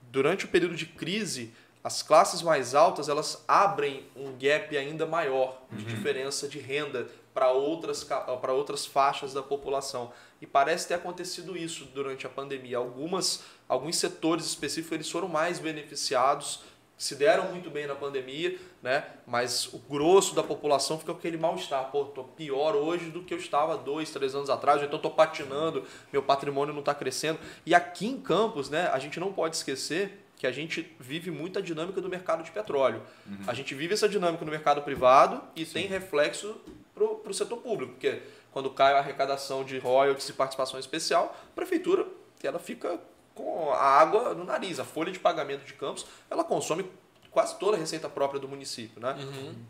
Durante 0.02 0.44
o 0.44 0.48
período 0.48 0.76
de 0.76 0.84
crise, 0.84 1.50
as 1.84 2.02
classes 2.02 2.40
mais 2.40 2.74
altas 2.74 3.10
elas 3.10 3.44
abrem 3.46 4.06
um 4.16 4.32
gap 4.38 4.74
ainda 4.74 5.04
maior 5.04 5.60
de 5.70 5.84
diferença 5.84 6.48
de 6.48 6.58
renda 6.58 7.06
para 7.34 7.50
outras, 7.50 8.02
para 8.02 8.52
outras 8.54 8.86
faixas 8.86 9.34
da 9.34 9.42
população. 9.42 10.10
E 10.40 10.46
parece 10.46 10.88
ter 10.88 10.94
acontecido 10.94 11.56
isso 11.56 11.84
durante 11.94 12.26
a 12.26 12.30
pandemia. 12.30 12.78
Algumas, 12.78 13.44
alguns 13.68 13.96
setores 13.96 14.46
específicos 14.46 14.92
eles 14.92 15.10
foram 15.10 15.28
mais 15.28 15.58
beneficiados 15.58 16.62
se 16.96 17.16
deram 17.16 17.50
muito 17.50 17.70
bem 17.70 17.86
na 17.86 17.94
pandemia, 17.94 18.58
né? 18.80 19.04
Mas 19.26 19.66
o 19.74 19.78
grosso 19.78 20.34
da 20.34 20.42
população 20.42 20.98
fica 20.98 21.12
com 21.12 21.18
aquele 21.18 21.36
mal-estar. 21.36 21.90
Pô, 21.90 22.04
tô 22.04 22.22
pior 22.22 22.76
hoje 22.76 23.10
do 23.10 23.22
que 23.22 23.34
eu 23.34 23.38
estava 23.38 23.76
dois, 23.76 24.10
três 24.10 24.34
anos 24.34 24.48
atrás, 24.48 24.80
ou 24.80 24.86
então 24.86 24.98
tô 24.98 25.10
patinando, 25.10 25.84
meu 26.12 26.22
patrimônio 26.22 26.72
não 26.72 26.80
está 26.80 26.94
crescendo. 26.94 27.38
E 27.66 27.74
aqui 27.74 28.06
em 28.06 28.20
Campos, 28.20 28.70
né, 28.70 28.88
a 28.92 28.98
gente 28.98 29.18
não 29.18 29.32
pode 29.32 29.56
esquecer 29.56 30.23
que 30.44 30.48
a 30.48 30.52
gente 30.52 30.94
vive 31.00 31.30
muita 31.30 31.62
dinâmica 31.62 32.02
do 32.02 32.08
mercado 32.10 32.42
de 32.42 32.50
petróleo. 32.50 33.02
A 33.46 33.54
gente 33.54 33.74
vive 33.74 33.94
essa 33.94 34.06
dinâmica 34.06 34.44
no 34.44 34.50
mercado 34.50 34.82
privado 34.82 35.40
e 35.56 35.64
tem 35.64 35.86
reflexo 35.86 36.54
para 36.94 37.02
o 37.30 37.32
setor 37.32 37.56
público, 37.56 37.92
porque 37.92 38.20
quando 38.52 38.68
cai 38.68 38.92
a 38.92 38.98
arrecadação 38.98 39.64
de 39.64 39.78
royalties 39.78 40.28
e 40.28 40.34
participação 40.34 40.78
especial, 40.78 41.34
a 41.50 41.54
prefeitura 41.54 42.06
ela 42.42 42.58
fica 42.58 43.00
com 43.34 43.70
a 43.70 43.82
água 43.82 44.34
no 44.34 44.44
nariz. 44.44 44.78
A 44.78 44.84
folha 44.84 45.10
de 45.10 45.18
pagamento 45.18 45.64
de 45.64 45.72
campos, 45.72 46.04
ela 46.30 46.44
consome 46.44 46.84
quase 47.30 47.58
toda 47.58 47.78
a 47.78 47.80
receita 47.80 48.06
própria 48.06 48.38
do 48.38 48.46
município, 48.46 49.00
né? 49.00 49.16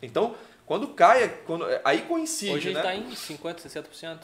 Então, 0.02 0.34
quando 0.66 0.88
cai, 0.88 1.28
quando, 1.46 1.66
aí 1.84 2.02
coincide, 2.02 2.52
Hoje 2.52 2.72
né? 2.72 2.80
ele 2.80 3.06
está 3.12 3.30
em 3.32 3.38
50%, 3.38 3.60
60%. 3.60 4.18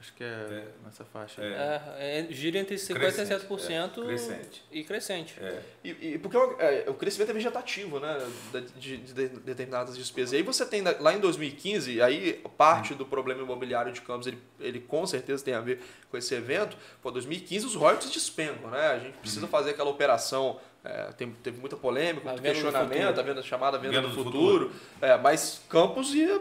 Acho 0.00 0.14
que 0.14 0.24
é, 0.24 0.64
nessa 0.82 1.04
faixa. 1.04 1.42
É. 1.42 1.82
É, 1.98 2.20
é, 2.20 2.26
gira 2.32 2.58
entre 2.58 2.76
50% 2.76 2.94
Crescente, 2.94 3.32
e 3.32 3.36
60% 3.36 4.02
é, 4.02 4.06
crescente. 4.06 4.64
e 4.72 4.84
crescente. 4.84 5.34
É. 5.38 5.60
E, 5.84 5.90
e 6.14 6.18
porque 6.18 6.38
o, 6.38 6.56
é, 6.58 6.86
o 6.88 6.94
crescimento 6.94 7.28
é 7.28 7.34
vegetativo, 7.34 8.00
né? 8.00 8.18
da- 8.50 8.60
De, 8.60 8.96
de- 8.96 9.12
de 9.12 9.28
determinadas 9.40 9.96
despesas. 9.98 10.32
E 10.32 10.36
aí 10.36 10.42
você 10.42 10.64
tem 10.64 10.82
lá 11.00 11.12
em 11.14 11.20
2015, 11.20 12.00
aí 12.00 12.42
parte 12.56 12.94
do 12.94 13.04
problema 13.04 13.42
imobiliário 13.42 13.92
de 13.92 14.00
Campos, 14.00 14.26
ele, 14.26 14.38
ele 14.58 14.80
com 14.80 15.06
certeza 15.06 15.44
tem 15.44 15.52
a 15.52 15.60
ver 15.60 15.82
com 16.10 16.16
esse 16.16 16.34
evento. 16.34 16.78
Pô, 17.02 17.10
2015 17.10 17.66
os 17.66 17.74
royalties 17.74 18.10
despencam, 18.10 18.70
né? 18.70 18.86
A 18.92 18.98
gente 18.98 19.18
precisa 19.18 19.46
fazer 19.48 19.72
aquela 19.72 19.90
operação. 19.90 20.58
é, 20.82 21.12
tem, 21.12 21.30
teve 21.42 21.60
muita 21.60 21.76
polêmica, 21.76 22.26
A 22.26 22.32
muito 22.32 22.42
questionamento, 22.42 22.92
futuro. 23.08 23.20
a 23.20 23.22
venda 23.22 23.42
chamada 23.42 23.76
venda, 23.78 23.96
Venda 24.00 24.08
do, 24.08 24.16
do 24.16 24.24
futuro. 24.24 24.72
É, 25.02 25.14
mas 25.18 25.60
Campos 25.68 26.14
ia 26.14 26.40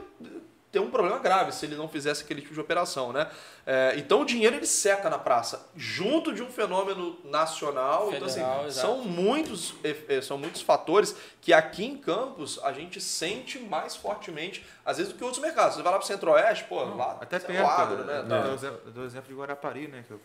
ter 0.71 0.79
um 0.79 0.89
problema 0.89 1.17
grave 1.19 1.51
se 1.51 1.65
ele 1.65 1.75
não 1.75 1.87
fizesse 1.87 2.23
aquele 2.23 2.41
tipo 2.41 2.53
de 2.53 2.59
operação, 2.59 3.11
né? 3.11 3.29
É, 3.65 3.95
então 3.97 4.21
o 4.21 4.25
dinheiro 4.25 4.55
ele 4.55 4.65
seca 4.65 5.09
na 5.09 5.17
praça, 5.17 5.67
junto 5.75 6.33
de 6.33 6.43
um 6.43 6.51
fenômeno 6.51 7.17
nacional. 7.23 8.13
então, 8.13 8.27
Federal, 8.29 8.59
assim, 8.59 8.67
exato. 8.67 8.87
são 8.87 9.03
muitos, 9.03 9.73
eh, 9.83 9.95
eh, 10.07 10.21
são 10.21 10.37
muitos 10.37 10.61
fatores 10.61 11.15
que 11.41 11.51
aqui 11.53 11.85
em 11.85 11.97
Campos 11.97 12.59
a 12.63 12.71
gente 12.71 13.01
sente 13.01 13.59
mais 13.59 13.95
fortemente, 13.95 14.65
às 14.85 14.97
vezes, 14.97 15.11
do 15.11 15.17
que 15.17 15.23
outros 15.23 15.41
mercados. 15.41 15.75
Você 15.75 15.81
vai 15.81 15.91
lá 15.91 15.97
para 15.97 16.05
o 16.05 16.07
Centro-Oeste, 16.07 16.65
pô, 16.65 16.83
lá 16.83 17.17
Até 17.19 17.37
é 17.37 17.39
perto, 17.39 17.63
o 17.63 17.67
agro, 17.67 18.03
né? 18.05 18.21
né? 18.23 18.43
Eu 18.45 18.57
dou 18.57 18.91
dou 18.91 19.05
exemplo 19.05 19.27
de 19.27 19.39
Guarapari, 19.39 19.87
né? 19.87 20.03
Que 20.05 20.11
eu, 20.11 20.21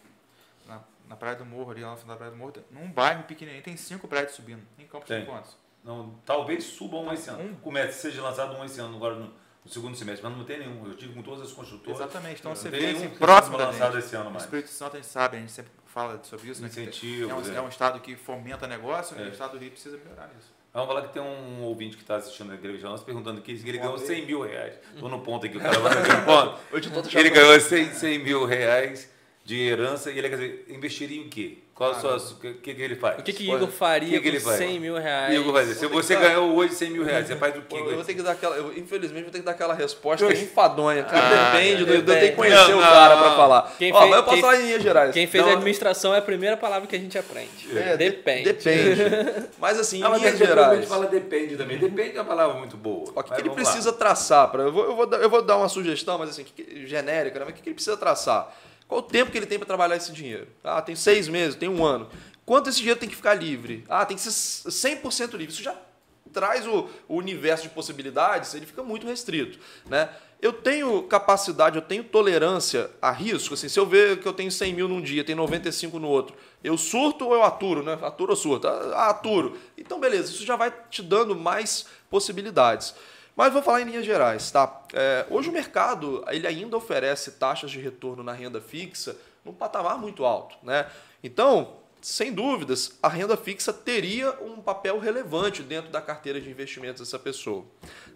na, 0.67 0.81
na 1.09 1.17
Praia 1.17 1.37
do 1.37 1.45
Morro, 1.45 1.71
ali 1.71 1.83
lá 1.83 1.93
no 1.93 1.97
final 1.97 2.15
da 2.15 2.19
Praia 2.19 2.33
do 2.33 2.37
Morro, 2.37 2.53
num 2.71 2.91
bairro 2.91 3.23
pequenininho, 3.25 3.63
tem 3.63 3.77
cinco 3.77 4.07
prédios 4.07 4.37
subindo. 4.37 4.63
Em 4.79 4.87
Campos 4.87 5.09
tem 5.09 5.25
quantos? 5.25 5.57
Não, 5.83 6.15
talvez 6.25 6.65
suba 6.65 6.97
um 6.97 7.13
esse 7.13 7.29
ano. 7.29 7.43
Um. 7.43 7.55
Comece, 7.57 8.01
seja 8.01 8.23
lançado 8.23 8.57
um 8.57 8.65
esse 8.65 8.81
ano, 8.81 8.97
agora 8.97 9.15
no, 9.17 9.31
no 9.65 9.71
segundo 9.71 9.97
semestre, 9.97 10.27
mas 10.29 10.37
não 10.37 10.45
tem 10.45 10.59
nenhum. 10.59 10.87
Eu 10.87 10.95
tive 10.97 11.15
com 11.15 11.23
todas 11.23 11.43
as 11.47 11.53
construtoras. 11.53 11.99
Exatamente. 11.99 12.41
Então 12.41 12.55
você 12.55 12.69
vê 12.69 12.91
assim, 12.91 13.09
que 13.09 13.19
próximo 13.19 13.57
da 13.57 13.67
lançado 13.67 13.95
gente. 13.95 14.05
esse 14.05 14.15
ano 14.17 14.27
No 14.27 14.31
mais. 14.33 14.45
Espírito 14.45 14.69
Santo 14.69 14.97
a 14.97 15.01
gente 15.01 15.09
sabe, 15.11 15.37
a 15.37 15.41
gente 15.41 15.53
sempre 15.53 15.73
fala 15.87 16.21
sobre 16.23 16.51
isso. 16.51 16.61
Né? 16.62 16.69
que 16.69 16.75
tem- 16.75 16.85
Incentivos, 16.85 17.31
É 17.31 17.35
um, 17.35 17.55
é. 17.55 17.59
é 17.59 17.61
um 17.62 17.69
estado 17.69 17.99
que 18.01 18.15
fomenta 18.17 18.67
negócio, 18.67 19.17
né? 19.17 19.23
É. 19.23 19.27
e 19.27 19.31
o 19.31 19.33
estado 19.33 19.53
do 19.53 19.59
Rio 19.59 19.71
precisa 19.71 19.97
melhorar 19.97 20.29
nisso. 20.35 20.53
Vamos 20.73 20.89
falar 20.89 21.03
que 21.03 21.12
tem 21.15 21.23
um 21.23 21.62
ouvinte 21.62 21.97
que 21.97 22.03
está 22.03 22.17
assistindo 22.17 22.51
a 22.51 22.57
entrevista 22.57 22.89
nossa 22.89 23.05
perguntando 23.05 23.39
aqui 23.39 23.57
se 23.57 23.67
ele 23.69 23.79
ganhou 23.79 23.97
100 23.97 24.27
mil 24.27 24.43
reais. 24.43 24.75
Estou 24.93 25.09
no 25.09 25.21
ponto 25.21 25.47
aqui, 25.47 25.57
o 25.57 25.61
cara 25.61 25.79
vai 25.79 25.95
no 25.95 26.25
ponto. 26.25 26.59
O 27.15 27.19
Ele 27.19 27.31
ganhou 27.31 27.59
100, 27.61 27.93
100 27.93 28.19
mil 28.19 28.45
reais 28.45 29.09
de 29.45 29.57
herança 29.61 30.11
e 30.11 30.19
ele 30.19 30.29
quer 30.29 30.37
dizer, 30.37 30.67
investiria 30.69 31.21
em 31.23 31.29
quê? 31.29 31.59
Qual 31.75 31.91
a 31.91 31.95
sua, 31.99 32.16
o 32.18 32.37
que, 32.55 32.72
que 32.72 32.81
ele 32.83 32.95
faz? 32.95 33.18
O 33.18 33.22
que, 33.25 33.33
que 33.33 33.51
Igor 33.51 33.66
faria 33.66 34.11
que 34.11 34.20
que 34.20 34.29
ele 34.29 34.39
com 34.39 34.45
faz? 34.47 34.59
100 34.59 34.79
mil 34.79 34.95
reais? 34.97 35.35
Igor 35.35 35.53
vai 35.53 35.64
dizer, 35.64 35.75
se 35.75 35.87
você 35.89 36.14
que 36.14 36.22
dar- 36.22 36.29
ganhou 36.29 36.55
hoje 36.55 36.72
100 36.72 36.91
mil 36.91 37.03
reais, 37.05 37.27
você 37.27 37.35
faz 37.35 37.57
o 37.57 37.62
com 37.62 37.77
eu 37.77 37.97
vou 37.97 38.05
ter 38.05 38.14
que 38.14 38.22
dar 38.22 38.31
aquela. 38.31 38.55
eu, 38.57 38.79
infelizmente, 38.79 39.25
vou 39.25 39.33
ter 39.33 39.41
que 39.41 39.45
dar 39.45 39.51
aquela 39.51 39.75
resposta 39.75 40.25
enfadonha. 40.33 41.03
Cara, 41.03 41.18
Ah, 41.18 41.51
depende, 41.53 41.85
do- 41.85 41.93
eu 41.95 42.03
depende. 42.03 42.20
tenho 42.20 42.31
que 42.31 42.37
conhecer 42.37 42.70
Não, 42.70 42.79
o 42.79 42.81
cara 42.81 43.16
não. 43.16 43.22
para 43.25 43.37
falar. 43.37 43.75
Quem 43.77 43.93
Ó, 43.93 43.99
fez- 43.99 44.11
mas 44.11 44.18
eu 44.18 44.22
posso 44.25 44.35
quem- 44.37 44.41
falar 44.43 44.61
em 44.61 44.62
Minas 44.66 44.83
Gerais. 44.85 45.12
Quem 45.12 45.27
fez 45.27 45.43
Então, 45.43 45.53
administração 45.57 46.14
é 46.14 46.18
a 46.18 46.22
primeira 46.22 46.57
palavra 46.57 46.87
que 46.87 46.95
a 46.95 46.99
gente 46.99 47.18
aprende. 47.18 47.51
é, 47.77 47.91
de- 47.97 47.97
Depende. 47.97 48.53
Depende. 48.53 49.01
Mas 49.59 49.77
assim, 49.81 50.01
Ah, 50.03 50.07
em 50.07 50.11
mas 50.11 50.20
Minas 50.20 50.39
daqui 50.39 50.45
a 50.45 50.47
Gerais. 50.55 50.79
gente 50.79 50.89
fala 50.89 51.07
depende 51.07 51.57
também. 51.57 51.79
Depende 51.79 52.16
é 52.16 52.20
uma 52.20 52.25
palavra 52.25 52.57
muito 52.57 52.77
boa. 52.77 53.11
O 53.11 53.22
que, 53.22 53.31
que 53.31 53.41
ele 53.41 53.49
vamos 53.49 53.57
lá. 53.64 53.70
precisa 53.70 53.93
traçar? 53.93 54.49
Pra, 54.51 54.62
eu, 54.62 54.72
vou, 54.72 54.85
eu, 54.85 54.95
vou, 54.95 55.07
dar- 55.07 55.18
eu 55.18 55.29
vou 55.29 55.43
dar 55.43 55.57
uma 55.57 55.68
sugestão, 55.68 56.18
mas 56.18 56.31
assim, 56.31 56.45
que- 56.45 56.62
que- 56.62 56.87
genérica, 56.87 57.41
né? 57.41 57.45
mas 57.47 57.53
o 57.53 57.57
que, 57.57 57.62
que 57.62 57.68
ele 57.70 57.75
precisa 57.75 57.97
traçar? 57.97 58.55
Qual 58.89 59.01
o 59.01 59.03
tempo 59.03 59.30
que 59.30 59.39
ele 59.39 59.47
tem 59.47 59.59
para 59.59 59.66
trabalhar 59.66 59.97
esse 59.97 60.12
dinheiro? 60.12 60.49
Ah, 60.62 60.82
tem 60.82 60.95
seis 60.95 61.28
meses, 61.28 61.57
tem 61.57 61.68
um 61.68 61.85
ano. 61.85 62.09
Quanto 62.45 62.68
esse 62.68 62.78
dinheiro 62.78 63.01
tem 63.01 63.09
que 63.09 63.16
ficar 63.16 63.35
livre? 63.35 63.85
Ah, 63.89 64.05
tem 64.05 64.16
que 64.16 64.22
ser 64.22 64.30
100% 64.68 65.32
livre. 65.32 65.53
Isso 65.53 65.62
já 65.62 65.74
traz 66.32 66.66
o, 66.66 66.89
o 67.09 67.16
universo 67.16 67.62
de 67.62 67.70
possibilidades, 67.70 68.55
ele 68.55 68.66
fica 68.66 68.82
muito 68.82 69.07
restrito. 69.07 69.59
Né? 69.87 70.11
Eu 70.43 70.53
tenho 70.53 71.03
capacidade, 71.05 71.76
eu 71.76 71.82
tenho 71.82 72.05
tolerância 72.05 72.91
a 73.01 73.11
risco. 73.11 73.55
Assim, 73.55 73.68
se 73.68 73.78
eu 73.78 73.87
ver 73.87 74.20
que 74.20 74.26
eu 74.26 74.32
tenho 74.32 74.51
100 74.51 74.74
mil 74.74 74.89
num 74.89 75.01
dia, 75.01 75.24
tem 75.24 75.35
95 75.35 75.99
no 75.99 76.09
outro, 76.09 76.37
eu 76.62 76.76
surto 76.76 77.26
ou 77.26 77.35
eu 77.35 77.43
aturo? 77.43 77.82
Né? 77.82 77.97
Aturo 78.03 78.32
ou 78.32 78.37
surto? 78.37 78.66
Ah, 78.66 79.09
aturo. 79.09 79.57
Então, 79.78 79.99
beleza, 79.99 80.32
isso 80.32 80.45
já 80.45 80.57
vai 80.57 80.74
te 80.91 81.03
dando 81.03 81.35
mais 81.35 81.87
possibilidades. 82.11 82.95
Mas 83.37 83.53
vou 83.53 83.62
falar 83.62 83.82
em 83.82 83.85
linhas 83.85 84.07
gerais, 84.07 84.51
tá? 84.51 84.82
É, 84.93 85.26
hoje 85.28 85.49
o 85.49 85.53
mercado 85.53 86.24
ele 86.28 86.47
ainda 86.47 86.76
oferece 86.76 87.32
taxas 87.32 87.70
de 87.70 87.80
retorno 87.80 88.22
na 88.22 88.32
renda 88.32 88.61
fixa 88.61 89.16
num 89.45 89.53
patamar 89.53 89.99
muito 89.99 90.24
alto, 90.24 90.57
né? 90.62 90.87
Então, 91.22 91.76
sem 92.05 92.35
dúvidas, 92.35 92.99
a 93.03 93.09
renda 93.09 93.35
fixa 93.35 93.72
teria 93.72 94.30
um 94.43 94.61
papel 94.61 94.99
relevante 94.99 95.62
dentro 95.62 95.91
da 95.91 96.03
carteira 96.03 96.39
de 96.39 96.51
investimentos 96.51 97.01
dessa 97.01 97.18
pessoa. 97.18 97.64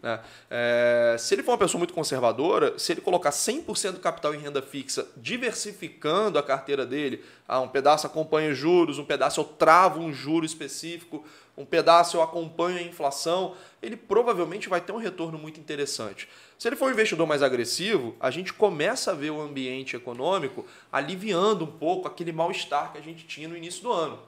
Né? 0.02 0.20
É, 0.50 1.16
se 1.18 1.34
ele 1.34 1.42
for 1.42 1.52
uma 1.52 1.58
pessoa 1.58 1.78
muito 1.78 1.94
conservadora, 1.94 2.78
se 2.78 2.92
ele 2.92 3.00
colocar 3.00 3.30
100% 3.30 3.92
do 3.92 4.00
capital 4.00 4.34
em 4.34 4.40
renda 4.40 4.60
fixa, 4.60 5.08
diversificando 5.16 6.38
a 6.38 6.42
carteira 6.42 6.84
dele, 6.84 7.24
ah, 7.48 7.60
um 7.60 7.68
pedaço 7.68 8.06
acompanha 8.06 8.52
juros, 8.52 8.98
um 8.98 9.06
pedaço 9.06 9.40
eu 9.40 9.44
travo 9.44 10.00
um 10.00 10.12
juro 10.12 10.44
específico, 10.44 11.24
um 11.58 11.64
pedaço 11.64 12.16
eu 12.16 12.22
acompanho 12.22 12.78
a 12.78 12.82
inflação, 12.82 13.54
ele 13.82 13.96
provavelmente 13.96 14.68
vai 14.68 14.80
ter 14.80 14.92
um 14.92 14.96
retorno 14.96 15.36
muito 15.36 15.58
interessante. 15.58 16.28
Se 16.56 16.68
ele 16.68 16.76
for 16.76 16.88
um 16.88 16.92
investidor 16.92 17.26
mais 17.26 17.42
agressivo, 17.42 18.14
a 18.20 18.30
gente 18.30 18.52
começa 18.52 19.10
a 19.10 19.14
ver 19.14 19.30
o 19.30 19.40
ambiente 19.40 19.96
econômico 19.96 20.64
aliviando 20.92 21.64
um 21.64 21.70
pouco 21.70 22.06
aquele 22.06 22.30
mal-estar 22.30 22.92
que 22.92 22.98
a 22.98 23.02
gente 23.02 23.26
tinha 23.26 23.48
no 23.48 23.56
início 23.56 23.82
do 23.82 23.92
ano. 23.92 24.20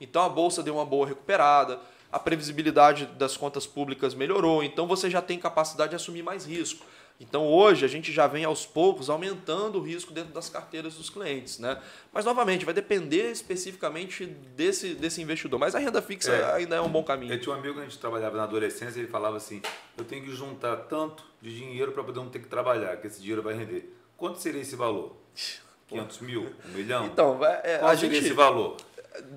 Então 0.00 0.22
a 0.22 0.28
bolsa 0.28 0.62
deu 0.62 0.74
uma 0.74 0.86
boa 0.86 1.08
recuperada, 1.08 1.80
a 2.10 2.18
previsibilidade 2.20 3.06
das 3.06 3.36
contas 3.36 3.66
públicas 3.66 4.14
melhorou, 4.14 4.62
então 4.62 4.86
você 4.86 5.10
já 5.10 5.20
tem 5.20 5.38
capacidade 5.38 5.90
de 5.90 5.96
assumir 5.96 6.22
mais 6.22 6.46
risco. 6.46 6.86
Então 7.18 7.46
hoje 7.46 7.84
a 7.84 7.88
gente 7.88 8.12
já 8.12 8.26
vem 8.26 8.44
aos 8.44 8.66
poucos 8.66 9.08
aumentando 9.08 9.78
o 9.78 9.82
risco 9.82 10.12
dentro 10.12 10.34
das 10.34 10.50
carteiras 10.50 10.94
dos 10.94 11.08
clientes, 11.08 11.58
né? 11.58 11.80
Mas 12.12 12.24
novamente 12.26 12.64
vai 12.64 12.74
depender 12.74 13.30
especificamente 13.30 14.26
desse, 14.26 14.94
desse 14.94 15.22
investidor. 15.22 15.58
Mas 15.58 15.74
a 15.74 15.78
renda 15.78 16.02
fixa 16.02 16.30
É. 16.32 16.54
ainda 16.56 16.76
é 16.76 16.80
um 16.80 16.90
bom 16.90 17.02
caminho. 17.02 17.32
Eu 17.32 17.40
tinha 17.40 17.54
um 17.54 17.58
amigo 17.58 17.74
que 17.74 17.80
a 17.80 17.84
gente 17.84 17.98
trabalhava 17.98 18.36
na 18.36 18.42
adolescência, 18.42 18.98
ele 18.98 19.08
falava 19.08 19.36
assim: 19.38 19.62
eu 19.96 20.04
tenho 20.04 20.24
que 20.24 20.30
juntar 20.34 20.76
tanto 20.76 21.24
de 21.40 21.56
dinheiro 21.56 21.92
para 21.92 22.04
poder 22.04 22.18
não 22.20 22.28
ter 22.28 22.40
que 22.40 22.48
trabalhar, 22.48 22.96
que 22.98 23.06
esse 23.06 23.18
dinheiro 23.20 23.42
vai 23.42 23.54
render. 23.54 23.96
Quanto 24.16 24.38
seria 24.38 24.60
esse 24.60 24.76
valor? 24.76 25.16
500 25.88 26.18
mil? 26.20 26.52
Um 26.68 26.72
milhão? 26.72 27.06
Então, 27.06 27.38
é, 27.44 27.78
Qual 27.78 27.90
a 27.92 27.96
seria 27.96 28.14
gente 28.16 28.24
esse 28.26 28.34
valor? 28.34 28.76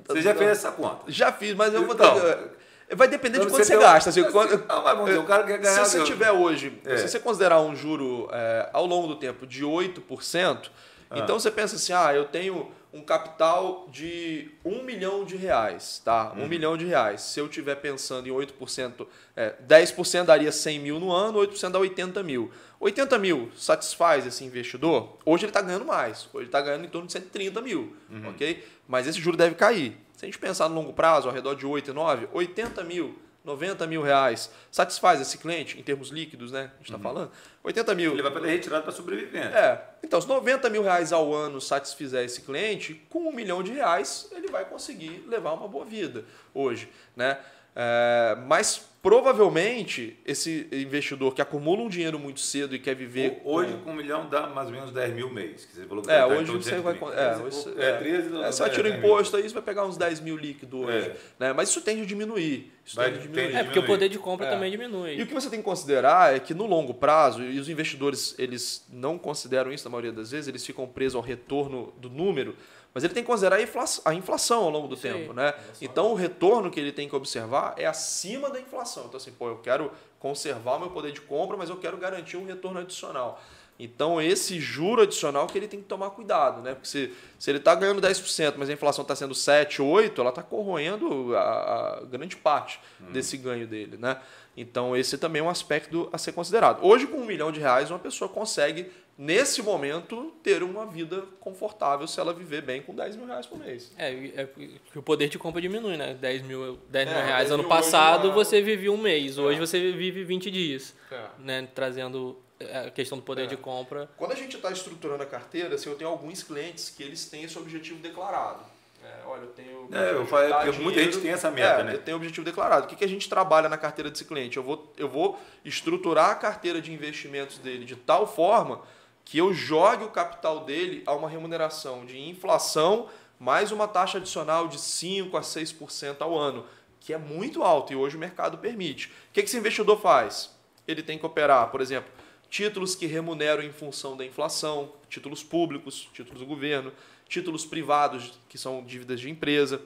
Você 0.08 0.22
já 0.22 0.36
fez 0.36 0.50
essa 0.50 0.72
conta? 0.74 1.10
já 1.10 1.32
fiz, 1.32 1.54
mas 1.54 1.74
eu 1.74 1.86
vou 1.86 1.94
Então. 1.96 2.20
ter, 2.20 2.52
Vai 2.96 3.08
depender 3.08 3.38
de 3.40 3.46
Quando 3.46 3.52
quanto 3.52 3.64
você, 3.66 3.78
um- 3.78 3.80
gasta. 3.80 4.10
Assim, 4.10 4.24
quando- 4.32 4.64
ah, 4.68 4.82
mas 4.96 5.06
dizer, 5.06 5.18
o 5.20 5.24
cara 5.24 5.44
quer 5.44 5.60
ganhar- 5.60 5.86
Se 5.86 5.92
você 5.98 6.04
tiver 6.04 6.32
hoje, 6.32 6.74
É. 6.86 6.98
se 6.98 7.08
você 7.08 7.20
considerar 7.20 7.62
um 7.62 7.76
juro 7.76 8.28
é, 8.32 8.70
ao 8.74 8.86
longo 8.86 9.08
do 9.08 9.16
tempo 9.16 9.46
de 9.46 9.64
8%, 9.64 10.72
Ah. 11.10 11.20
então 11.20 11.40
você 11.40 11.52
pensa 11.52 11.76
assim, 11.76 11.94
ah, 11.94 12.14
eu 12.14 12.26
tenho 12.26 12.72
um 12.92 13.02
capital 13.02 13.88
de 13.92 14.50
1 14.66 14.82
milhão 14.84 15.24
de 15.24 15.36
reais, 15.38 16.02
tá? 16.04 16.34
Hum. 16.36 16.46
1 16.46 16.48
milhão 16.48 16.76
de 16.76 16.86
reais. 16.86 17.22
Se 17.22 17.40
eu 17.40 17.46
estiver 17.46 17.76
pensando 17.76 18.28
em 18.28 18.32
8%, 18.32 19.08
é, 19.36 19.54
10% 19.60 20.26
daria 20.26 20.52
100 20.52 20.80
mil 20.80 21.00
no 21.00 21.12
ano, 21.12 21.38
8% 21.38 21.74
dá 21.74 21.80
80 21.80 22.24
mil. 22.24 22.50
80 22.80 23.20
mil 23.20 23.52
satisfaz 23.56 24.26
esse 24.26 24.44
investidor? 24.44 25.18
Hoje 25.24 25.44
ele 25.46 25.52
está 25.52 25.62
ganhando 25.62 25.86
mais. 25.86 26.22
Hoje 26.34 26.38
ele 26.38 26.46
está 26.48 26.60
ganhando 26.62 26.86
em 26.86 26.90
torno 26.90 27.06
de 27.06 27.14
130 27.14 27.62
mil, 27.62 27.96
Uhum. 28.10 28.30
ok? 28.30 28.66
Mas 28.88 29.06
esse 29.06 29.20
juro 29.22 29.38
deve 29.38 29.54
cair. 29.54 29.96
Se 30.20 30.26
a 30.26 30.28
gente 30.28 30.38
pensar 30.38 30.68
no 30.68 30.76
longo 30.76 30.92
prazo, 30.92 31.30
ao 31.30 31.34
redor 31.34 31.56
de 31.56 31.66
8 31.66 31.92
e 31.92 31.94
9, 31.94 32.28
80 32.34 32.84
mil, 32.84 33.18
90 33.42 33.88
mil 33.88 34.02
reais, 34.02 34.52
satisfaz 34.70 35.22
esse 35.22 35.38
cliente, 35.38 35.80
em 35.80 35.82
termos 35.82 36.10
líquidos, 36.10 36.52
né? 36.52 36.72
A 36.74 36.78
gente 36.80 36.92
está 36.92 37.00
falando. 37.00 37.32
80 37.64 37.96
mil. 37.96 38.10
Uhum. 38.10 38.16
Ele 38.18 38.24
vai 38.24 38.32
poder 38.34 38.50
retirar 38.50 38.82
para 38.82 38.92
sobrevivência. 38.92 39.48
É. 39.48 39.82
Então, 40.04 40.20
se 40.20 40.28
90 40.28 40.70
mil 40.70 40.84
reais 40.84 41.14
ao 41.14 41.34
ano 41.34 41.62
satisfizer 41.62 42.26
esse 42.26 42.42
cliente, 42.42 42.96
com 43.10 43.30
um 43.30 43.32
milhão 43.32 43.64
de 43.64 43.72
reais, 43.72 44.28
ele 44.34 44.50
vai 44.50 44.66
conseguir 44.66 45.24
levar 45.26 45.54
uma 45.54 45.70
boa 45.70 45.86
vida 45.86 46.26
hoje. 46.54 46.90
Né? 47.16 47.40
É, 47.76 48.38
mas 48.48 48.88
provavelmente 49.02 50.18
esse 50.26 50.68
investidor 50.74 51.34
que 51.34 51.42
acumula 51.42 51.82
um 51.84 51.88
dinheiro 51.88 52.20
muito 52.20 52.42
cedo 52.42 52.76
e 52.76 52.80
quer 52.80 52.96
viver. 52.96 53.42
Hoje, 53.46 53.74
com- 53.84 53.92
um 53.92 53.94
milhão 53.94 54.28
dá 54.30 54.48
mais 54.48 54.68
ou 54.68 54.74
menos 54.74 54.92
10 54.92 55.14
mil 55.14 55.30
mês. 55.30 55.64
Que 55.66 55.74
você 55.76 55.86
falou 55.86 56.04
que 56.04 56.12
É, 56.12 56.18
tá 56.20 56.28
hoje 56.28 56.52
você 56.52 56.80
vai. 56.80 56.94
130. 56.96 57.22
É, 57.22 57.34
13 57.36 57.44
hoje- 57.44 57.80
é. 57.80 57.90
É, 57.90 57.94
13 57.98 58.28
É, 58.44 58.52
você 58.52 58.62
vai 58.64 58.70
tirar 58.72 58.90
o 58.90 58.94
imposto 58.96 59.38
aí, 59.38 59.44
você 59.44 59.54
vai 59.54 59.64
pegar 59.64 59.86
uns 59.86 59.96
10 59.98 60.20
mil 60.20 60.36
líquido 60.36 60.80
hoje. 60.82 61.08
É. 61.08 61.16
Né? 61.40 61.54
Mas 61.54 61.70
isso 61.70 61.80
tende 61.82 62.02
a 62.02 62.06
diminuir. 62.06 62.72
Isso 62.86 62.96
Vai- 62.98 63.06
tende 63.06 63.20
a 63.20 63.22
diminuir. 63.22 63.46
tende 63.48 63.58
É, 63.58 63.64
porque 63.64 63.80
o 63.80 63.86
poder 63.86 64.10
de 64.10 64.20
compra 64.20 64.48
É. 64.48 64.50
também 64.50 64.70
diminui. 64.72 65.16
E 65.16 65.22
o 65.22 65.28
que 65.28 65.34
você 65.34 65.50
tem 65.50 65.60
que 65.60 65.66
considerar 65.66 66.36
é 66.36 66.40
que 66.40 66.54
no 66.54 66.66
longo 66.66 66.94
prazo, 66.94 67.42
e 67.44 67.58
os 67.60 67.70
investidores 67.70 68.36
eles 68.38 68.86
não 68.92 69.18
consideram 69.18 69.72
isso 69.72 69.86
na 69.86 69.92
maioria 69.92 70.12
das 70.12 70.32
vezes, 70.32 70.48
eles 70.48 70.66
ficam 70.66 70.86
presos 70.88 71.16
ao 71.16 71.22
retorno 71.22 71.94
do 71.98 72.10
número, 72.10 72.56
mas 73.00 73.06
ele 73.06 73.14
tem 73.14 73.24
que 73.24 73.28
considerar 73.28 73.56
a 73.56 74.14
inflação, 74.14 74.64
ao 74.64 74.70
longo 74.70 74.90
do 74.90 74.96
aí. 74.96 75.02
tempo. 75.02 75.32
Né? 75.32 75.54
Então 75.82 76.12
o 76.12 76.16
retorno 76.16 76.70
que 76.70 76.78
ele 76.78 76.92
tem 76.92 77.08
que 77.08 77.16
observar 77.16 77.74
é 77.78 77.86
acima 77.86 78.50
da 78.50 78.60
inflação. 78.60 79.06
Então, 79.06 79.16
assim, 79.16 79.32
pô, 79.32 79.48
eu 79.48 79.58
quero 79.60 79.90
conservar 80.20 80.76
o 80.76 80.80
meu 80.82 80.90
poder 80.90 81.14
de 81.14 81.22
compra, 81.22 81.56
mas 81.56 81.70
eu 81.70 81.78
quero 81.78 81.96
garantir 81.96 82.36
um 82.36 82.46
retorno 82.46 82.80
adicional. 82.80 83.42
Então, 83.80 84.22
esse 84.22 84.60
juro 84.60 85.04
adicional 85.04 85.48
que 85.48 85.58
ele 85.58 85.68
tem 85.68 85.80
que 85.80 85.86
tomar 85.86 86.10
cuidado, 86.10 86.62
né? 86.62 86.74
Porque 86.74 86.90
se, 86.90 87.14
se 87.40 87.50
ele 87.50 87.60
está 87.60 87.74
ganhando 87.74 88.02
10%, 88.02 88.56
mas 88.58 88.70
a 88.70 88.74
inflação 88.74 89.04
está 89.04 89.16
sendo 89.16 89.34
7, 89.34 89.82
8, 89.82 90.20
ela 90.20 90.32
está 90.32 90.44
corroendo 90.44 91.34
a, 91.34 92.00
a 92.00 92.02
grande 92.04 92.36
parte 92.36 92.82
desse 93.14 93.38
ganho 93.38 93.66
dele, 93.66 93.96
né? 93.98 94.20
Então, 94.58 94.98
esse 94.98 95.18
também 95.18 95.40
é 95.40 95.44
um 95.44 95.50
aspecto 95.50 96.10
a 96.12 96.18
ser 96.18 96.34
considerado. 96.34 96.86
Hoje, 96.86 97.08
com 97.08 97.20
um 97.20 97.26
milhão 97.26 97.54
de 97.54 97.62
reais, 97.62 97.90
uma 97.90 98.00
pessoa 98.00 98.28
consegue, 98.28 98.92
nesse 99.20 99.62
momento, 99.62 100.32
ter 100.42 100.64
uma 100.64 100.86
vida 100.86 101.26
confortável 101.42 102.08
se 102.08 102.18
ela 102.22 102.34
viver 102.34 102.62
bem 102.62 102.82
com 102.82 102.96
10 102.96 103.18
mil 103.18 103.26
reais 103.28 103.46
por 103.46 103.60
mês. 103.60 103.92
É, 103.98 104.12
é 104.14 104.46
que 104.46 104.98
o 104.98 105.04
poder 105.04 105.28
de 105.28 105.38
compra 105.38 105.62
diminui, 105.62 105.98
né? 105.98 106.14
10 106.14 106.42
mil, 106.44 106.80
10 106.90 107.10
mil 107.10 107.18
É, 107.18 107.26
reais 107.26 107.50
10 107.50 107.52
ano 107.52 107.64
mil 107.64 107.70
passado 107.70 108.28
hoje, 108.30 108.36
você 108.36 108.62
vivia 108.62 108.90
um 108.90 108.98
mês, 108.98 109.38
hoje 109.38 109.58
É. 109.58 109.60
você 109.60 109.92
vive 109.92 110.24
20 110.24 110.50
dias, 110.50 110.96
É. 111.12 111.26
né? 111.38 111.68
Trazendo 111.76 112.40
é, 112.62 112.88
a 112.88 112.92
questão 112.92 113.18
do 113.18 113.24
poder 113.26 113.44
É. 113.44 113.48
de 113.48 113.58
compra. 113.58 114.10
Quando 114.18 114.32
a 114.32 114.36
gente 114.36 114.56
está 114.56 114.72
estruturando 114.72 115.22
a 115.22 115.26
carteira, 115.26 115.76
assim, 115.76 115.90
eu 115.90 115.96
tenho 115.98 116.10
alguns 116.10 116.42
clientes 116.42 116.90
que 116.90 117.04
eles 117.04 117.26
têm 117.26 117.44
esse 117.44 117.58
objetivo 117.60 118.00
declarado. 118.00 118.64
É, 119.04 119.26
olha, 119.28 119.42
eu 119.42 119.48
tenho. 119.48 119.90
É, 119.92 120.12
eu 120.14 120.26
falei, 120.26 120.50
muita 120.80 121.02
gente 121.04 121.20
tem 121.20 121.32
essa 121.32 121.50
meta, 121.52 121.82
é, 121.82 121.84
né? 121.84 121.94
Eu 121.96 122.02
tenho 122.02 122.16
objetivo 122.18 122.46
declarado. 122.46 122.86
O 122.86 122.90
que, 122.90 122.96
que 122.98 123.04
a 123.04 123.08
gente 123.08 123.28
trabalha 123.30 123.68
na 123.68 123.78
carteira 123.78 124.10
desse 124.10 124.24
cliente? 124.26 124.56
Eu 124.58 124.64
vou, 124.64 124.94
eu 124.98 125.08
vou 125.10 125.38
estruturar 125.66 126.30
a 126.32 126.36
carteira 126.36 126.82
de 126.82 126.92
investimentos 126.94 127.58
dele 127.60 127.84
de 127.86 127.96
tal 127.98 128.26
forma 128.28 128.82
que 129.30 129.38
eu 129.38 129.54
jogue 129.54 130.04
o 130.04 130.10
capital 130.10 130.62
dele 130.62 131.04
a 131.06 131.14
uma 131.14 131.30
remuneração 131.30 132.04
de 132.04 132.20
inflação 132.20 133.08
mais 133.40 133.72
uma 133.72 133.88
taxa 133.88 134.18
adicional 134.18 134.68
de 134.68 134.80
5 134.80 135.38
a 135.38 135.42
6% 135.42 136.16
ao 136.20 136.36
ano, 136.36 136.66
que 137.00 137.14
é 137.14 137.18
muito 137.20 137.62
alto 137.62 137.94
e 137.94 137.96
hoje 137.96 138.18
o 138.18 138.20
mercado 138.20 138.58
permite. 138.58 139.06
O 139.06 139.12
que, 139.32 139.42
esse 139.42 139.56
investidor 139.56 140.02
faz? 140.02 140.58
Ele 140.88 141.04
tem 141.04 141.20
que 141.20 141.28
operar, 141.28 141.70
por 141.70 141.80
exemplo, 141.80 142.12
títulos 142.50 142.96
que 142.96 143.06
remuneram 143.06 143.62
em 143.62 143.72
função 143.72 144.18
da 144.18 144.26
inflação, 144.26 144.94
títulos 145.08 145.44
públicos, 145.44 146.10
títulos 146.12 146.40
do 146.40 146.48
governo, 146.48 146.92
títulos 147.28 147.68
privados, 147.68 148.34
que 148.50 148.58
são 148.58 148.84
dívidas 148.84 149.20
de 149.20 149.30
empresa. 149.30 149.80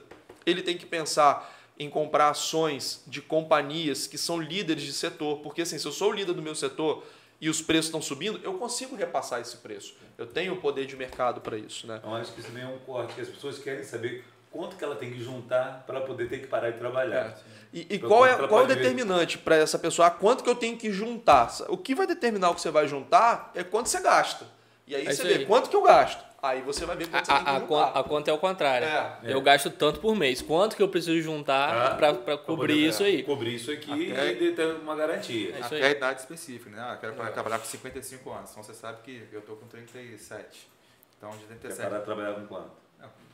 Ele 0.46 0.62
tem 0.62 0.78
que 0.78 0.86
pensar 0.86 1.54
em 1.78 1.90
comprar 1.90 2.30
ações 2.30 3.02
de 3.06 3.20
companhias 3.20 4.06
que 4.06 4.16
são 4.16 4.40
líderes 4.40 4.84
de 4.84 4.92
setor, 4.94 5.40
porque 5.40 5.60
assim, 5.60 5.78
se 5.78 5.84
eu 5.84 5.92
sou 5.92 6.12
o 6.12 6.14
líder 6.14 6.32
do 6.32 6.40
meu 6.40 6.54
setor 6.54 7.04
e 7.40 7.48
os 7.48 7.60
preços 7.60 7.86
estão 7.86 8.00
subindo, 8.00 8.40
eu 8.42 8.54
consigo 8.54 8.94
repassar 8.96 9.40
esse 9.40 9.56
preço. 9.58 9.94
Eu 10.16 10.26
tenho 10.26 10.54
o 10.54 10.56
poder 10.60 10.86
de 10.86 10.96
mercado 10.96 11.40
para 11.40 11.56
isso, 11.58 11.86
né? 11.86 11.96
Então, 11.98 12.14
acho 12.14 12.32
que 12.32 12.40
isso 12.40 12.48
também 12.48 12.62
é 12.64 12.66
um 12.68 12.78
corte 12.78 13.14
que 13.14 13.20
as 13.20 13.28
pessoas 13.28 13.58
querem 13.58 13.84
saber 13.84 14.24
quanto 14.50 14.76
que 14.76 14.84
ela 14.84 14.94
tem 14.94 15.10
que 15.12 15.22
juntar 15.22 15.82
para 15.86 16.00
poder 16.00 16.28
ter 16.28 16.38
que 16.38 16.46
parar 16.46 16.70
de 16.70 16.78
trabalhar. 16.78 17.36
E, 17.72 17.80
e 17.90 17.98
Pra 17.98 18.08
qual 18.08 18.24
é, 18.26 18.46
qual 18.46 18.60
é 18.60 18.64
o 18.64 18.66
determinante 18.68 19.36
para 19.36 19.56
essa 19.56 19.78
pessoa? 19.78 20.06
Ah, 20.06 20.10
Quanto 20.12 20.44
que 20.44 20.48
eu 20.48 20.54
tenho 20.54 20.76
que 20.76 20.92
juntar? 20.92 21.52
O 21.68 21.76
que 21.76 21.92
vai 21.94 22.06
determinar 22.06 22.50
o 22.50 22.54
que 22.54 22.60
você 22.60 22.70
vai 22.70 22.86
juntar 22.86 23.50
é 23.54 23.64
quanto 23.64 23.88
você 23.88 24.00
gasta. 24.00 24.46
E 24.86 24.94
aí 24.94 25.06
É 25.06 25.12
você 25.12 25.24
vê 25.24 25.34
aí. 25.34 25.46
quanto 25.46 25.68
que 25.68 25.74
eu 25.74 25.82
gasto. 25.82 26.22
Aí 26.44 26.60
você 26.62 26.84
vai 26.84 26.96
ver 26.96 27.04
A, 27.04 27.08
quanto 27.08 27.26
você 27.26 27.32
tem 27.32 27.42
que 27.44 27.48
a, 27.48 27.52
a, 27.52 27.54
juntar. 27.60 27.66
con- 27.66 27.98
a 27.98 28.04
conta 28.04 28.30
é 28.30 28.34
o 28.34 28.38
contrário. 28.38 28.86
É. 28.86 29.18
Eu 29.24 29.40
gasto 29.40 29.70
tanto 29.70 29.98
por 30.00 30.14
mês. 30.14 30.42
Quanto 30.42 30.76
que 30.76 30.82
eu 30.82 30.88
preciso 30.88 31.20
juntar 31.22 31.92
Ah, 31.92 31.94
para 31.96 32.12
Pra 32.14 32.36
cobrir 32.36 32.74
poder, 32.74 32.88
isso 32.88 33.02
é, 33.02 33.06
aí? 33.06 33.22
Cobrir 33.22 33.54
isso 33.54 33.70
aqui 33.70 34.12
Até- 34.12 34.32
e 34.32 34.52
ter 34.52 34.66
uma 34.76 34.94
garantia. 34.94 35.48
É 35.54 35.58
isso 35.58 35.66
Até 35.66 35.76
aí. 35.76 35.82
a 35.84 35.90
idade 35.90 36.20
específica, 36.20 36.70
né? 36.70 36.76
Ah, 36.80 36.92
eu 36.94 36.98
quero 37.14 37.32
trabalhar 37.32 37.58
com 37.58 37.64
55 37.64 38.30
anos. 38.30 38.50
Então 38.50 38.62
você 38.62 38.74
sabe 38.74 38.98
que 39.02 39.26
eu 39.32 39.40
tô 39.42 39.56
com 39.56 39.66
37. 39.66 40.68
Então 41.16 41.30
de 41.30 41.38
Quer 41.38 41.46
37. 41.58 41.82
parar 41.88 41.98
de 42.00 42.04
trabalhar 42.04 42.34
com 42.34 42.46
quanto? 42.46 42.84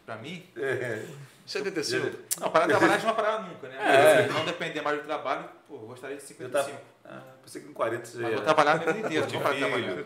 Pra 0.07 0.17
mim, 0.17 0.45
É. 0.57 1.05
75. 1.47 2.17
não, 2.41 2.51
parar 2.51 2.67
de 2.67 2.71
trabalhar 2.73 2.95
a 2.95 2.99
gente 2.99 3.07
não 3.07 3.15
vai 3.15 3.25
parar 3.25 3.43
nunca, 3.43 3.69
né? 3.69 3.77
É. 3.79 4.27
Se 4.27 4.33
não 4.33 4.45
depender 4.45 4.81
mais 4.83 4.99
do 4.99 5.05
trabalho, 5.05 5.45
pô, 5.69 5.75
eu 5.75 5.81
gostaria 5.87 6.17
de 6.17 6.23
Eu 6.23 6.29
55. 6.29 6.71
tava, 7.05 7.17
ah, 7.17 7.23
pensei 7.45 7.61
que 7.63 7.69
com 7.69 7.75
40 7.75 8.05
você 8.07 8.19
Mas 8.19 8.35
vou 8.35 8.43
trabalhar 8.43 8.73
a 8.73 8.77
vida 8.77 8.99
inteira, 8.99 9.27
vou 9.27 9.41
parar 9.41 9.55
de 9.55 9.61
trabalhar. 9.61 10.05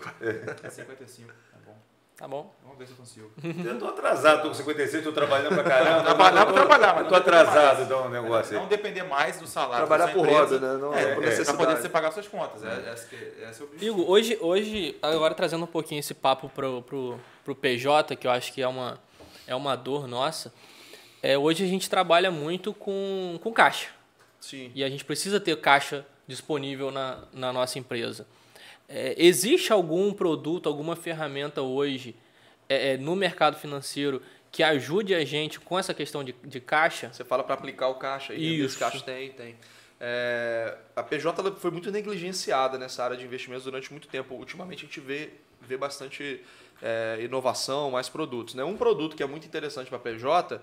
É 0.63 0.69
55, 0.71 1.33
tá 2.17 2.29
bom. 2.29 2.55
Vamos 2.62 2.79
ver 2.79 2.87
se 2.87 2.93
eu 2.93 2.97
consigo. 2.97 3.31
Eu 3.65 3.79
tô 3.79 3.87
atrasado, 3.89 4.43
tô 4.43 4.49
com 4.49 4.55
56, 4.55 5.03
tô 5.05 5.12
trabalhando 5.12 5.55
pra 5.55 5.65
caramba. 5.65 6.03
Trabalhar 6.03 6.45
pra 6.47 6.47
tô- 6.47 6.53
trabalhar, 6.61 6.87
mas 6.89 6.97
Eu 6.97 7.03
não 7.03 7.09
tô 7.11 7.15
atrasado, 7.17 7.75
mais. 7.77 7.81
então, 7.87 8.07
o 8.07 8.09
negócio 8.09 8.55
Não 8.55 8.62
aí. 8.62 8.69
depender 8.69 9.03
mais 9.03 9.39
do 9.39 9.47
salário. 9.47 9.87
Trabalhar 9.87 10.07
da 10.07 10.12
sua 10.12 10.23
por 10.23 10.29
empresa, 10.33 10.55
roda, 10.55 10.73
né? 10.75 10.81
Não 10.81 10.95
é, 10.95 11.03
é, 11.03 11.15
por 11.15 11.25
é, 11.25 11.45
pra 11.45 11.55
poder 11.55 11.77
você 11.77 11.89
pagar 11.89 12.12
suas 12.12 12.29
contas. 12.29 12.62
É, 12.65 12.67
é 12.69 13.51
o 13.61 13.65
objetivo. 13.65 13.85
Igor, 13.85 14.11
hoje, 14.11 14.39
hoje, 14.41 14.97
agora 15.03 15.35
trazendo 15.35 15.65
um 15.65 15.69
pouquinho 15.69 15.99
esse 16.01 16.15
papo 16.15 16.49
pro, 16.49 16.83
pro, 16.83 17.19
pro 17.45 17.55
PJ, 17.55 18.17
que 18.17 18.27
eu 18.27 18.31
acho 18.31 18.53
que 18.53 18.62
é 18.62 18.69
uma, 18.69 18.99
é 19.47 19.55
uma 19.55 19.77
dor 19.77 20.07
nossa, 20.07 20.53
é, 21.23 21.37
hoje 21.39 21.65
a 21.65 21.67
gente 21.67 21.89
trabalha 21.91 22.31
muito 22.31 22.73
com, 22.75 23.39
com 23.43 23.53
caixa. 23.53 23.89
Sim. 24.41 24.71
E 24.75 24.85
a 24.85 24.89
gente 24.91 25.05
precisa 25.05 25.41
ter 25.41 25.57
caixa 25.59 26.05
disponível 26.27 26.91
na, 26.91 27.19
na 27.33 27.53
nossa 27.53 27.79
empresa. 27.79 28.27
É, 28.89 29.14
existe 29.16 29.72
algum 29.72 30.12
produto, 30.12 30.68
alguma 30.68 30.95
ferramenta 30.95 31.62
hoje 31.62 32.14
é, 32.68 32.93
é 32.93 32.97
no 32.97 33.16
mercado 33.16 33.57
financeiro 33.57 34.22
que 34.55 34.62
ajude 34.62 35.14
a 35.14 35.24
gente 35.24 35.59
com 35.59 35.76
essa 35.76 35.93
questão 35.93 36.22
de, 36.22 36.32
de 36.45 36.61
caixa? 36.61 37.11
Você 37.12 37.24
fala 37.24 37.43
para 37.43 37.55
aplicar 37.55 37.89
o 37.89 37.97
caixa. 37.97 38.35
E 38.35 38.61
Isso. 38.61 38.78
caixa 38.78 39.01
tem, 39.01 39.30
tem. 39.32 39.57
É, 40.01 40.76
a 40.95 41.03
PJ 41.03 41.51
foi 41.57 41.70
muito 41.70 41.91
negligenciada 41.91 42.78
nessa 42.78 43.03
área 43.03 43.16
de 43.16 43.24
investimentos 43.24 43.64
durante 43.64 43.91
muito 43.91 44.07
tempo. 44.07 44.35
Ultimamente 44.35 44.85
a 44.85 44.87
gente 44.87 45.01
vê, 45.01 45.30
vê 45.61 45.76
bastante 45.76 46.41
é, 46.80 47.18
inovação, 47.22 47.91
mais 47.91 48.09
produtos. 48.09 48.55
Né? 48.55 48.62
Um 48.62 48.76
produto 48.76 49.16
que 49.16 49.22
é 49.22 49.26
muito 49.26 49.47
interessante 49.47 49.89
para 49.89 49.97
a 49.97 50.01
PJ 50.01 50.61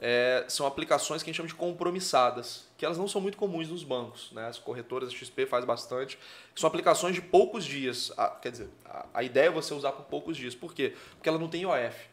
é, 0.00 0.44
são 0.48 0.66
aplicações 0.66 1.22
que 1.22 1.28
a 1.28 1.32
gente 1.32 1.36
chama 1.36 1.48
de 1.48 1.54
compromissadas, 1.54 2.68
que 2.76 2.84
elas 2.84 2.96
não 2.96 3.08
são 3.08 3.20
muito 3.20 3.36
comuns 3.36 3.68
nos 3.68 3.84
bancos. 3.84 4.30
Né? 4.32 4.46
As 4.46 4.58
corretoras, 4.58 5.10
a 5.10 5.12
XP 5.12 5.46
faz 5.46 5.64
bastante. 5.64 6.18
São 6.54 6.68
aplicações 6.68 7.14
de 7.14 7.20
poucos 7.20 7.64
dias. 7.64 8.12
A, 8.16 8.28
quer 8.28 8.52
dizer, 8.52 8.68
a, 8.84 9.06
a, 9.14 9.22
ideia 9.22 9.46
é 9.46 9.50
você 9.50 9.74
usar 9.74 9.92
por 9.92 10.04
poucos 10.06 10.36
dias. 10.36 10.54
Por 10.54 10.72
quê? 10.72 10.94
Porque 11.16 11.28
ela 11.28 11.38
não 11.38 11.48
tem 11.48 11.62
IOF. 11.62 12.08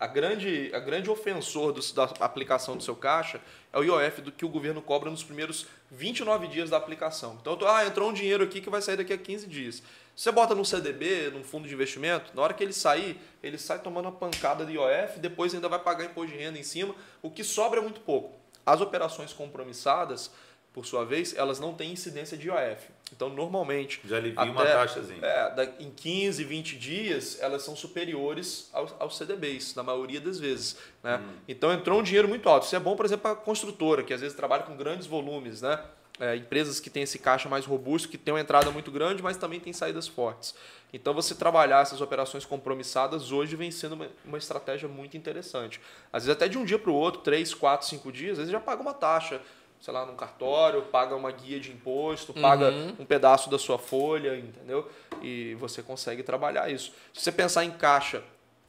A 0.00 0.06
grande, 0.06 0.70
a 0.72 0.78
grande 0.78 1.10
ofensor 1.10 1.74
do, 1.74 1.92
da 1.92 2.04
aplicação 2.20 2.74
do 2.74 2.82
seu 2.82 2.96
caixa 2.96 3.38
é 3.70 3.78
o 3.78 3.82
IOF 3.82 4.22
do 4.22 4.32
que 4.32 4.46
o 4.46 4.48
governo 4.48 4.80
cobra 4.80 5.10
nos 5.10 5.22
primeiros 5.22 5.66
29 5.90 6.48
dias 6.48 6.70
da 6.70 6.78
aplicação. 6.78 7.36
Então, 7.38 7.54
tô, 7.54 7.66
ah, 7.66 7.84
entrou 7.84 8.08
um 8.08 8.12
dinheiro 8.14 8.42
aqui 8.42 8.62
que 8.62 8.70
vai 8.70 8.80
sair 8.80 8.96
daqui 8.96 9.12
a 9.12 9.18
15 9.18 9.46
dias. 9.46 9.82
Você 10.16 10.32
bota 10.32 10.54
num 10.54 10.64
CDB, 10.64 11.30
num 11.30 11.44
fundo 11.44 11.68
de 11.68 11.74
investimento, 11.74 12.34
na 12.34 12.40
hora 12.40 12.54
que 12.54 12.64
ele 12.64 12.72
sair, 12.72 13.20
ele 13.42 13.58
sai 13.58 13.78
tomando 13.78 14.06
uma 14.06 14.12
pancada 14.12 14.64
de 14.64 14.72
IOF, 14.72 15.18
depois 15.18 15.54
ainda 15.54 15.68
vai 15.68 15.78
pagar 15.78 16.06
imposto 16.06 16.32
de 16.32 16.38
renda 16.42 16.58
em 16.58 16.62
cima, 16.62 16.94
o 17.20 17.30
que 17.30 17.44
sobra 17.44 17.80
é 17.80 17.82
muito 17.82 18.00
pouco. 18.00 18.34
As 18.64 18.80
operações 18.80 19.34
compromissadas, 19.34 20.30
por 20.72 20.86
sua 20.86 21.04
vez, 21.04 21.36
elas 21.36 21.60
não 21.60 21.74
têm 21.74 21.92
incidência 21.92 22.38
de 22.38 22.48
IOF. 22.48 22.88
Então, 23.12 23.28
normalmente. 23.28 24.00
Já 24.04 24.16
alivia 24.16 24.40
até, 24.40 24.50
uma 24.50 24.64
taxazinha. 24.64 25.20
É, 25.22 25.68
em 25.80 25.90
15, 25.90 26.44
20 26.44 26.78
dias, 26.78 27.38
elas 27.40 27.62
são 27.62 27.74
superiores 27.74 28.68
aos, 28.72 28.94
aos 28.98 29.16
CDBs, 29.16 29.74
na 29.74 29.82
maioria 29.82 30.20
das 30.20 30.38
vezes. 30.38 30.76
Né? 31.02 31.16
Hum. 31.16 31.32
Então, 31.48 31.72
entrou 31.72 32.00
um 32.00 32.02
dinheiro 32.02 32.28
muito 32.28 32.48
alto. 32.48 32.66
Isso 32.66 32.76
é 32.76 32.80
bom, 32.80 32.96
por 32.96 33.04
exemplo, 33.04 33.22
para 33.22 33.32
a 33.32 33.36
construtora, 33.36 34.02
que 34.02 34.14
às 34.14 34.20
vezes 34.20 34.36
trabalha 34.36 34.62
com 34.62 34.76
grandes 34.76 35.06
volumes. 35.06 35.62
Né? 35.62 35.78
É, 36.20 36.36
empresas 36.36 36.78
que 36.78 36.90
têm 36.90 37.02
esse 37.02 37.18
caixa 37.18 37.48
mais 37.48 37.64
robusto, 37.64 38.08
que 38.08 38.18
tem 38.18 38.32
uma 38.32 38.40
entrada 38.40 38.70
muito 38.70 38.90
grande, 38.90 39.22
mas 39.22 39.36
também 39.36 39.58
tem 39.58 39.72
saídas 39.72 40.06
fortes. 40.06 40.54
Então, 40.92 41.14
você 41.14 41.34
trabalhar 41.34 41.82
essas 41.82 42.00
operações 42.00 42.44
compromissadas 42.44 43.32
hoje 43.32 43.56
vem 43.56 43.70
sendo 43.70 43.94
uma, 43.94 44.08
uma 44.24 44.38
estratégia 44.38 44.88
muito 44.88 45.16
interessante. 45.16 45.80
Às 46.12 46.24
vezes, 46.24 46.36
até 46.36 46.48
de 46.48 46.58
um 46.58 46.64
dia 46.64 46.78
para 46.78 46.90
o 46.90 46.94
outro, 46.94 47.22
3, 47.22 47.54
4, 47.54 47.86
5 47.86 48.12
dias, 48.12 48.32
às 48.32 48.38
vezes 48.38 48.52
já 48.52 48.60
paga 48.60 48.82
uma 48.82 48.94
taxa 48.94 49.40
sei 49.80 49.94
lá, 49.94 50.04
num 50.04 50.14
cartório, 50.14 50.82
paga 50.82 51.16
uma 51.16 51.30
guia 51.32 51.58
de 51.58 51.70
imposto, 51.70 52.32
uhum. 52.36 52.42
paga 52.42 52.70
um 52.98 53.04
pedaço 53.04 53.48
da 53.48 53.58
sua 53.58 53.78
folha, 53.78 54.36
entendeu? 54.36 54.88
E 55.22 55.54
você 55.54 55.82
consegue 55.82 56.22
trabalhar 56.22 56.70
isso. 56.70 56.92
Se 57.14 57.22
você 57.22 57.32
pensar 57.32 57.64
em 57.64 57.70
caixa 57.70 58.22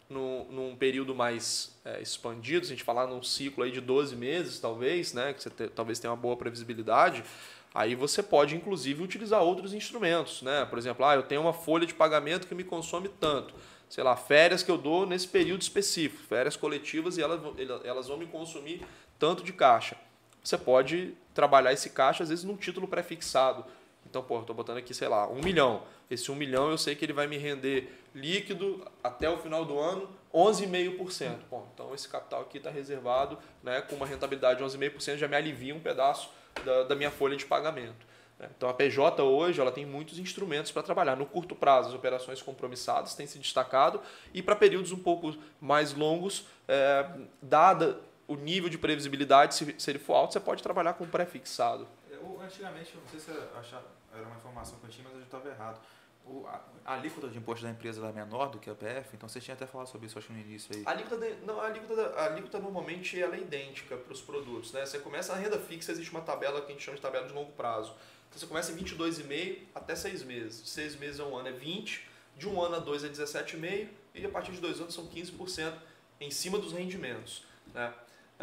no, 0.09 0.45
num 0.45 0.76
período 0.76 1.14
mais 1.14 1.78
é, 1.84 2.01
expandido, 2.01 2.66
se 2.66 2.72
a 2.72 2.76
gente 2.76 2.86
falar 2.86 3.07
num 3.07 3.22
ciclo 3.22 3.64
aí 3.64 3.72
de 3.72 3.82
12 3.82 4.16
meses, 4.16 4.59
talvez, 4.59 5.14
né, 5.14 5.34
que 5.34 5.43
você 5.43 5.49
te, 5.49 5.68
talvez 5.68 5.99
tenha 5.99 6.12
uma 6.12 6.18
boa 6.18 6.38
previsibilidade, 6.38 7.26
aí 7.74 7.93
você 7.93 8.24
pode, 8.24 8.55
inclusive, 8.55 9.03
utilizar 9.03 9.41
outros 9.41 9.74
instrumentos. 9.74 10.41
Né? 10.41 10.66
Por 10.66 10.80
exemplo, 10.80 11.05
ah, 11.05 11.16
eu 11.16 11.24
tenho 11.24 11.41
uma 11.41 11.53
folha 11.53 11.86
de 11.86 11.93
pagamento 11.93 12.47
que 12.47 12.55
me 12.55 12.64
consome 12.64 13.09
tanto. 13.09 13.53
Sei 13.89 14.01
lá, 14.01 14.16
férias 14.16 14.64
que 14.64 14.72
eu 14.72 14.78
dou 14.78 15.05
nesse 15.05 15.28
período 15.28 15.62
específico, 15.62 16.24
férias 16.24 16.55
coletivas, 16.55 17.18
e 17.18 17.22
elas, 17.22 17.41
elas 17.84 18.07
vão 18.07 18.16
me 18.16 18.26
consumir 18.26 18.86
tanto 19.20 19.43
de 19.43 19.51
caixa 19.51 19.97
você 20.44 20.58
pode 20.58 21.14
trabalhar 21.34 21.72
esse 21.74 21.89
caixa, 21.89 22.24
às 22.24 22.30
vezes, 22.30 22.44
num 22.44 22.56
título 22.56 22.88
pré-fixado. 22.88 23.66
Então, 24.06 24.24
pô, 24.24 24.36
eu 24.36 24.42
estou 24.42 24.56
botando 24.56 24.78
aqui, 24.78 24.94
sei 24.94 25.08
lá, 25.08 25.28
um 25.28 25.42
milhão. 25.42 25.84
Esse 26.10 26.32
um 26.32 26.36
milhão 26.36 26.70
eu 26.70 26.78
sei 26.78 26.96
que 26.96 27.06
ele 27.06 27.14
vai 27.14 27.28
me 27.28 27.38
render 27.38 27.89
líquido 28.14 28.86
até 29.02 29.30
o 29.30 29.38
final 29.38 29.64
do 29.64 29.80
ano 29.80 30.10
11,5%. 30.34 31.38
Bom, 31.50 31.68
então 31.74 31.94
esse 31.94 32.08
capital 32.08 32.42
aqui 32.42 32.58
está 32.58 32.70
reservado 32.70 33.38
né, 33.64 33.82
com 33.82 33.96
uma 33.96 34.06
rentabilidade 34.06 34.60
de 34.60 34.66
11,5%, 34.66 35.18
já 35.18 35.28
me 35.28 35.36
alivia 35.36 35.74
um 35.74 35.80
pedaço 35.80 36.30
da, 36.66 36.84
da 36.84 36.96
minha 36.96 37.12
folha 37.12 37.38
de 37.38 37.46
pagamento. 37.46 38.06
Né. 38.38 38.50
Então 38.58 38.68
a 38.68 38.74
PJ 38.74 39.24
hoje 39.24 39.62
ela 39.62 39.72
tem 39.72 39.86
muitos 39.86 40.20
instrumentos 40.20 40.72
para 40.72 40.84
trabalhar. 40.84 41.16
No 41.16 41.26
curto 41.26 41.56
prazo, 41.56 41.89
as 41.89 41.96
operações 41.96 42.42
compromissadas 42.42 43.16
têm 43.16 43.28
se 43.28 43.39
destacado 43.39 44.02
e 44.34 44.42
para 44.42 44.56
períodos 44.56 44.92
um 44.92 45.00
pouco 45.00 45.34
mais 45.62 45.94
longos, 45.94 46.46
é, 46.68 47.10
dada 47.42 48.00
o 48.32 48.36
nível 48.38 48.70
de 48.70 48.78
previsibilidade, 48.78 49.56
se, 49.56 49.76
se 49.78 49.92
ele 49.92 50.00
for 50.00 50.14
alto, 50.14 50.32
você 50.32 50.40
pode 50.40 50.64
trabalhar 50.64 50.94
com 50.94 51.06
pré-fixado. 51.06 51.86
Eu, 52.10 52.40
antigamente, 52.42 52.96
não 52.96 53.06
sei 53.10 53.20
se 53.20 53.32
achava, 53.60 53.86
era 54.14 54.24
uma 54.26 54.38
informação 54.38 54.80
que 54.80 54.86
eu 54.86 54.90
tinha, 54.90 55.06
mas 55.08 55.18
eu 55.18 55.24
estava 55.24 55.50
errado. 55.50 55.82
O, 56.26 56.48
a, 56.48 56.62
a, 56.86 56.94
alíquota 56.94 57.28
de 57.28 57.38
imposto 57.38 57.66
da 57.66 57.72
empresa 57.72 58.06
é 58.08 58.12
menor 58.14 58.50
do 58.50 58.58
que 58.58 58.70
a 58.70 58.76
PF, 58.76 59.10
então 59.16 59.28
você 59.28 59.42
tinha 59.42 59.54
até 59.54 59.66
falado 59.66 59.88
sobre 59.88 60.08
isso 60.08 60.18
acho 60.18 60.32
no 60.32 60.40
início 60.40 60.74
aí. 60.74 60.84
A 60.86 60.92
alíquota, 60.92 61.18
de, 61.18 61.46
não, 61.46 61.60
a 61.60 61.66
alíquota, 61.66 62.14
a 62.16 62.26
alíquota 62.28 62.60
normalmente 62.60 63.20
ela 63.20 63.36
é 63.36 63.40
idêntica 63.40 63.98
para 63.98 64.14
os 64.14 64.22
produtos. 64.22 64.72
Né? 64.72 64.86
Você 64.86 65.00
começa 65.00 65.34
a 65.34 65.36
renda 65.36 65.60
fixa, 65.60 65.92
existe 65.92 66.12
uma 66.12 66.22
tabela 66.22 66.62
que 66.62 66.68
a 66.68 66.72
gente 66.72 66.84
chama 66.84 66.96
de 66.96 67.02
tabela 67.02 67.28
de 67.28 67.34
longo 67.34 67.52
prazo. 67.52 67.94
Então 68.30 68.40
você 68.40 68.48
começa 68.48 68.72
em 68.72 68.78
22,5 68.78 69.58
até 69.76 69.94
6 69.94 70.24
meses. 70.24 70.64
De 70.64 70.70
6 70.70 70.96
meses 70.96 71.20
a 71.20 71.26
um 71.26 71.36
ano 71.36 71.50
é 71.50 71.52
20, 71.52 72.08
de 72.38 72.48
um 72.48 72.62
ano 72.62 72.76
a 72.76 72.80
dois 72.80 73.04
é 73.04 73.10
17,5 73.10 73.90
e 74.16 74.26
a 74.26 74.30
partir 74.30 74.54
de 74.54 74.62
dois 74.62 74.80
anos 74.80 74.94
são 74.94 75.06
15% 75.08 75.74
em 76.22 76.32
cima 76.32 76.58
dos 76.60 76.72
rendimentos. 76.72 77.44
Né? 77.74 77.94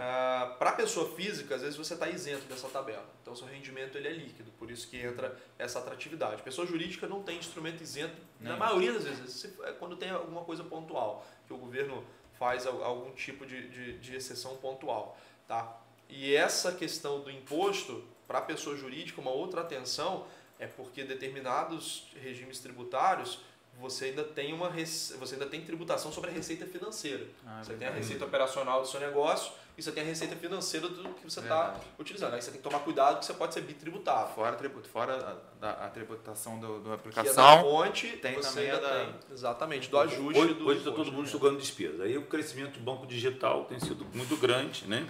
Ah, 0.01 0.55
para 0.61 0.71
a 0.71 0.73
pessoa 0.75 1.11
física, 1.17 1.57
às 1.57 1.63
vezes 1.63 1.77
você 1.77 1.95
está 1.95 2.09
isento 2.09 2.45
dessa 2.45 2.69
tabela. 2.69 3.05
Então, 3.21 3.35
seu 3.35 3.49
rendimento 3.49 3.99
ele 3.99 4.07
é 4.07 4.13
líquido, 4.13 4.49
por 4.53 4.71
isso 4.71 4.89
que 4.89 4.97
entra 4.97 5.37
essa 5.59 5.81
atratividade. 5.81 6.41
Pessoa 6.43 6.65
jurídica 6.65 7.09
não 7.09 7.21
tem 7.21 7.37
instrumento 7.37 7.83
isento, 7.83 8.15
na 8.39 8.57
maioria 8.57 8.93
das 8.93 9.03
vezes, 9.03 9.53
é 9.65 9.73
quando 9.73 9.97
tem 9.97 10.11
alguma 10.11 10.45
coisa 10.45 10.63
pontual, 10.63 11.27
que 11.49 11.53
o 11.53 11.59
governo 11.59 12.05
faz 12.39 12.65
algum 12.65 13.11
tipo 13.11 13.45
de, 13.45 13.69
de, 13.71 13.99
de 13.99 14.15
exceção 14.15 14.57
pontual. 14.59 15.19
Tá? 15.49 15.77
E 16.09 16.33
essa 16.33 16.71
questão 16.71 17.21
do 17.21 17.29
imposto, 17.29 18.05
para 18.29 18.39
a 18.39 18.43
pessoa 18.43 18.77
jurídica, 18.77 19.21
uma 19.21 19.33
outra 19.33 19.63
atenção 19.63 20.29
é 20.61 20.69
porque 20.69 21.03
determinados 21.03 22.07
regimes 22.23 22.61
tributários 22.61 23.41
você 23.81 24.07
ainda 24.07 24.25
tem 24.25 24.53
uma 24.53 24.71
você 24.71 25.35
ainda 25.35 25.47
tem 25.47 25.65
tributação 25.65 26.11
sobre 26.11 26.31
a 26.31 26.33
receita 26.33 26.67
financeira. 26.67 27.27
Ah, 27.47 27.63
você 27.63 27.75
tem 27.75 27.87
a 27.87 27.93
receita 27.93 28.25
operacional 28.25 28.81
do 28.83 28.89
seu 28.89 28.99
negócio 28.99 29.53
você 29.83 29.93
tem 29.93 30.03
a 30.03 30.07
receita 30.07 30.35
financeira 30.35 30.89
do 30.89 31.09
que 31.15 31.25
você 31.25 31.41
está 31.41 31.75
utilizando. 31.99 32.35
Aí 32.35 32.43
você 32.43 32.51
tem 32.51 32.61
que 32.61 32.69
tomar 32.69 32.81
cuidado 32.81 33.21
que 33.21 33.27
você 33.27 33.33
pode 33.33 33.55
ser 33.55 33.61
bitributado. 33.61 34.35
Fora, 34.35 34.57
tributo, 34.57 34.89
fora 34.89 35.41
a, 35.61 35.67
a, 35.67 35.87
a 35.87 35.89
tributação 35.89 36.59
do, 36.59 36.81
do 36.81 36.93
aplicação. 36.93 37.25
Que 37.25 37.31
é 37.31 37.35
da 37.35 37.63
fonte, 37.63 38.07
tem 38.17 38.41
também 38.41 38.71
a 38.71 38.79
da, 38.79 38.89
tem. 38.89 39.15
Exatamente, 39.33 39.89
do 39.89 39.99
ajuste. 39.99 40.41
Hoje, 40.41 40.55
do 40.55 40.67
hoje 40.67 40.79
está 40.81 40.91
todo 40.91 41.13
mundo 41.13 41.27
enxugando 41.27 41.59
despesa. 41.59 42.03
Aí 42.03 42.19
o 42.19 42.23
crescimento 42.23 42.79
do 42.79 42.81
banco 42.81 43.07
digital 43.07 43.65
tem 43.67 43.79
sido 43.79 44.05
muito 44.15 44.37
grande, 44.37 44.85
né? 44.87 45.09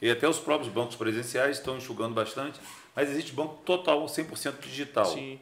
E 0.00 0.10
até 0.10 0.28
os 0.28 0.38
próprios 0.38 0.72
bancos 0.72 0.96
presenciais 0.96 1.58
estão 1.58 1.76
enxugando 1.76 2.14
bastante, 2.14 2.60
mas 2.94 3.10
existe 3.10 3.32
banco 3.32 3.56
total 3.64 4.04
100% 4.04 4.60
digital. 4.60 5.06
Sim. 5.06 5.40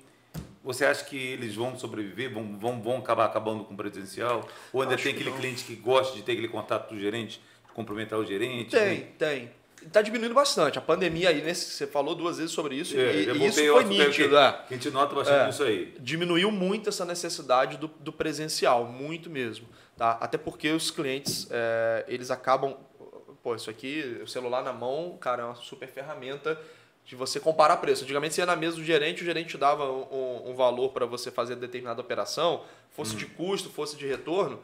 Você 0.64 0.84
acha 0.84 1.04
que 1.04 1.16
eles 1.16 1.56
vão 1.56 1.76
sobreviver, 1.76 2.32
vão, 2.32 2.56
vão, 2.56 2.80
vão 2.80 2.98
acabar 2.98 3.24
acabando 3.24 3.64
com 3.64 3.74
o 3.74 3.76
presencial? 3.76 4.48
Ou 4.72 4.80
ainda 4.80 4.94
Acho 4.94 5.04
tem 5.04 5.12
aquele 5.12 5.32
cliente 5.32 5.64
que 5.64 5.74
gosta 5.74 6.14
de 6.14 6.22
ter 6.22 6.32
aquele 6.32 6.48
contato 6.48 6.94
do 6.94 7.00
gerente? 7.00 7.40
Cumprimentar 7.74 8.18
o 8.18 8.24
gerente? 8.24 8.70
Tem, 8.70 8.98
né? 8.98 9.06
tem. 9.18 9.50
Está 9.86 10.00
diminuindo 10.00 10.34
bastante. 10.34 10.78
A 10.78 10.80
pandemia 10.80 11.30
aí, 11.30 11.42
nesse, 11.42 11.70
você 11.70 11.86
falou 11.86 12.14
duas 12.14 12.38
vezes 12.38 12.52
sobre 12.52 12.76
isso, 12.76 12.96
é, 12.96 13.14
e, 13.14 13.30
e 13.30 13.46
isso 13.46 13.66
foi 13.72 13.84
nítido. 13.84 14.36
É. 14.36 14.46
A 14.46 14.66
gente 14.70 14.90
nota 14.90 15.14
bastante 15.14 15.46
é, 15.46 15.48
isso 15.50 15.62
aí. 15.64 15.94
Diminuiu 15.98 16.52
muito 16.52 16.88
essa 16.88 17.04
necessidade 17.04 17.76
do, 17.76 17.88
do 17.88 18.12
presencial, 18.12 18.84
muito 18.84 19.28
mesmo. 19.28 19.66
Tá? 19.96 20.12
Até 20.20 20.38
porque 20.38 20.70
os 20.70 20.90
clientes, 20.90 21.48
é, 21.50 22.04
eles 22.06 22.30
acabam... 22.30 22.76
Pô, 23.42 23.56
isso 23.56 23.68
aqui, 23.68 24.20
o 24.22 24.26
celular 24.28 24.62
na 24.62 24.72
mão, 24.72 25.18
cara, 25.20 25.42
é 25.42 25.44
uma 25.44 25.56
super 25.56 25.88
ferramenta 25.88 26.56
de 27.04 27.16
você 27.16 27.40
comparar 27.40 27.78
preço. 27.78 28.04
Antigamente 28.04 28.34
você 28.34 28.42
ia 28.42 28.46
na 28.46 28.54
mesa 28.54 28.76
do 28.76 28.84
gerente, 28.84 29.22
o 29.22 29.24
gerente 29.24 29.58
dava 29.58 29.90
um, 29.90 30.50
um 30.50 30.54
valor 30.54 30.90
para 30.90 31.04
você 31.06 31.28
fazer 31.28 31.56
determinada 31.56 32.00
operação, 32.00 32.62
fosse 32.92 33.16
hum. 33.16 33.18
de 33.18 33.26
custo, 33.26 33.68
fosse 33.68 33.96
de 33.96 34.06
retorno. 34.06 34.60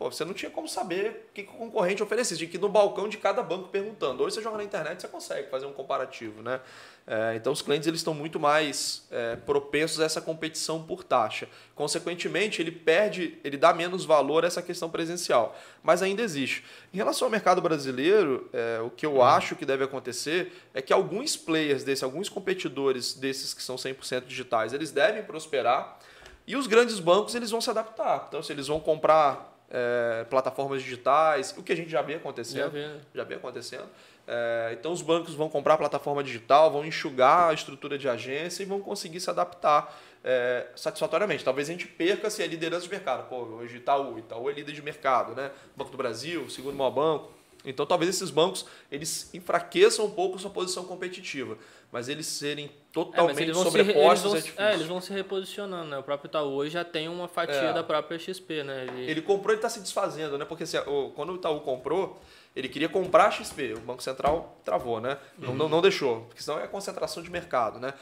Pô, 0.00 0.10
você 0.10 0.24
não 0.24 0.32
tinha 0.32 0.50
como 0.50 0.66
saber 0.66 1.26
o 1.28 1.34
que, 1.34 1.42
o 1.42 1.44
concorrente 1.44 2.02
oferecia. 2.02 2.34
Tinha 2.34 2.48
que 2.48 2.56
ir 2.56 2.60
no 2.60 2.70
balcão 2.70 3.06
de 3.06 3.18
cada 3.18 3.42
banco 3.42 3.68
perguntando. 3.68 4.22
Hoje 4.22 4.36
você 4.36 4.42
joga 4.42 4.56
na 4.56 4.64
internet 4.64 5.02
você 5.02 5.08
consegue 5.08 5.50
fazer 5.50 5.66
um 5.66 5.74
comparativo. 5.74 6.40
Né? 6.40 6.58
É, 7.06 7.34
então 7.36 7.52
os 7.52 7.60
clientes 7.60 7.86
eles 7.86 8.00
estão 8.00 8.14
muito 8.14 8.40
mais 8.40 9.06
é, 9.10 9.36
propensos 9.36 10.00
a 10.00 10.04
essa 10.04 10.22
competição 10.22 10.82
por 10.82 11.04
taxa. 11.04 11.46
Consequentemente, 11.74 12.62
ele 12.62 12.70
perde, 12.70 13.38
ele 13.44 13.58
dá 13.58 13.74
menos 13.74 14.06
valor 14.06 14.42
a 14.42 14.46
essa 14.46 14.62
questão 14.62 14.88
presencial. 14.88 15.54
Mas 15.82 16.00
ainda 16.00 16.22
existe. 16.22 16.64
Em 16.94 16.96
relação 16.96 17.26
ao 17.26 17.30
mercado 17.30 17.60
brasileiro, 17.60 18.48
é, 18.54 18.80
o 18.80 18.88
que 18.88 19.04
eu 19.04 19.16
hum. 19.16 19.22
acho 19.22 19.54
que 19.54 19.66
deve 19.66 19.84
acontecer 19.84 20.50
é 20.72 20.80
que 20.80 20.94
alguns 20.94 21.36
players 21.36 21.84
desses, 21.84 22.02
alguns 22.02 22.30
competidores 22.30 23.12
desses 23.12 23.52
que 23.52 23.62
são 23.62 23.76
100% 23.76 24.24
digitais, 24.24 24.72
eles 24.72 24.92
devem 24.92 25.22
prosperar. 25.22 25.98
E 26.46 26.56
os 26.56 26.66
grandes 26.66 26.98
bancos 26.98 27.34
eles 27.34 27.50
vão 27.50 27.60
se 27.60 27.68
adaptar. 27.68 28.24
Então, 28.28 28.42
se 28.42 28.50
eles 28.50 28.66
vão 28.66 28.80
comprar 28.80 29.59
é, 29.70 30.24
plataformas 30.28 30.82
digitais, 30.82 31.54
o 31.56 31.62
que 31.62 31.72
a 31.72 31.76
gente 31.76 31.90
já 31.90 32.02
vê 32.02 32.14
acontecendo. 32.14 32.64
Já 32.64 32.68
vê, 32.68 32.88
né? 32.88 33.00
Já 33.14 33.24
vem 33.24 33.36
acontecendo. 33.36 33.88
É, 34.26 34.76
então 34.78 34.92
os 34.92 35.02
bancos 35.02 35.34
vão 35.34 35.48
comprar 35.48 35.74
a 35.74 35.78
plataforma 35.78 36.22
digital, 36.22 36.70
vão 36.70 36.84
enxugar 36.84 37.50
a 37.50 37.54
estrutura 37.54 37.96
de 37.96 38.08
agência 38.08 38.62
e 38.62 38.66
vão 38.66 38.80
conseguir 38.80 39.20
se 39.20 39.30
adaptar 39.30 39.96
é, 40.22 40.68
satisfatoriamente. 40.76 41.44
Talvez 41.44 41.68
a 41.68 41.72
gente 41.72 41.86
perca 41.86 42.28
se 42.30 42.42
é 42.42 42.46
liderança 42.46 42.84
de 42.84 42.90
mercado. 42.90 43.28
Pô, 43.28 43.36
hoje 43.36 43.76
Itaú, 43.76 44.18
Itaú 44.18 44.50
é 44.50 44.52
líder 44.52 44.72
de 44.72 44.82
mercado, 44.82 45.34
né? 45.34 45.50
Banco 45.76 45.90
do 45.90 45.96
Brasil, 45.96 46.48
segundo 46.50 46.76
maior 46.76 46.90
banco. 46.90 47.39
Então 47.64 47.84
talvez 47.84 48.08
esses 48.10 48.30
bancos 48.30 48.64
eles 48.90 49.28
enfraqueçam 49.34 50.06
um 50.06 50.10
pouco 50.10 50.38
sua 50.38 50.50
posição 50.50 50.84
competitiva, 50.84 51.58
mas 51.92 52.08
eles 52.08 52.26
serem 52.26 52.66
É, 52.66 52.70
totalmente 52.92 53.42
eles 53.42 53.54
vão, 53.54 53.64
se, 53.64 53.70
sobrepostos 53.70 54.32
eles, 54.32 54.48
vão, 54.48 54.64
é 54.64 54.70
é, 54.70 54.74
eles 54.74 54.86
vão 54.86 55.00
se 55.00 55.12
reposicionando, 55.12 55.90
né? 55.90 55.98
O 55.98 56.02
próprio 56.02 56.28
Itaú 56.28 56.52
hoje 56.54 56.70
já 56.72 56.84
tem 56.84 57.08
uma 57.08 57.28
fatia 57.28 57.54
É. 57.54 57.72
da 57.72 57.82
própria 57.84 58.18
XP, 58.18 58.62
né? 58.62 58.86
Ele, 58.88 59.10
Ele 59.10 59.22
comprou 59.22 59.54
e 59.54 59.56
está 59.56 59.68
se 59.68 59.80
desfazendo, 59.80 60.38
né? 60.38 60.44
Porque 60.44 60.64
assim, 60.64 60.78
quando 61.14 61.32
o 61.32 61.36
Itaú 61.36 61.60
comprou, 61.60 62.18
ele 62.56 62.68
queria 62.68 62.88
comprar 62.88 63.26
a 63.26 63.30
XP. 63.30 63.74
O 63.74 63.80
Banco 63.80 64.02
Central 64.02 64.58
travou, 64.64 65.00
né? 65.00 65.18
Não, 65.38 65.54
não, 65.54 65.68
não 65.68 65.80
deixou, 65.82 66.22
porque 66.22 66.42
senão 66.42 66.58
é 66.58 66.66
concentração 66.66 67.22
de 67.22 67.30
mercado, 67.30 67.78
né? 67.78 67.92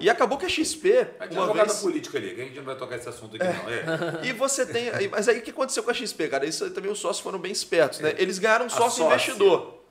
E 0.00 0.10
acabou 0.10 0.36
que 0.36 0.44
a 0.44 0.48
XP, 0.48 1.06
Mas 1.18 1.28
tem 1.28 1.38
uma 1.38 1.46
jogada 1.46 1.68
vez... 1.68 1.80
política 1.80 2.18
ali, 2.18 2.34
que 2.34 2.40
a 2.40 2.44
gente 2.44 2.56
não 2.56 2.64
vai 2.64 2.76
tocar 2.76 2.96
esse 2.96 3.08
assunto 3.08 3.36
aqui, 3.36 3.44
não. 3.44 4.20
É. 4.22 4.26
E 4.26 4.32
você 4.32 4.66
tem... 4.66 4.90
Mas 5.10 5.28
aí 5.28 5.38
o 5.38 5.42
que 5.42 5.50
aconteceu 5.50 5.82
com 5.82 5.90
a 5.90 5.94
XP, 5.94 6.28
cara? 6.28 6.44
Isso 6.44 6.68
também 6.70 6.90
os 6.90 6.98
sócios 6.98 7.20
foram 7.22 7.38
bem 7.38 7.52
espertos, 7.52 8.00
né? 8.00 8.14
Eles 8.18 8.38
ganharam 8.38 8.66
um 8.66 8.68
sócio 8.68 9.04
sócia. 9.04 9.06
investidor. 9.06 9.82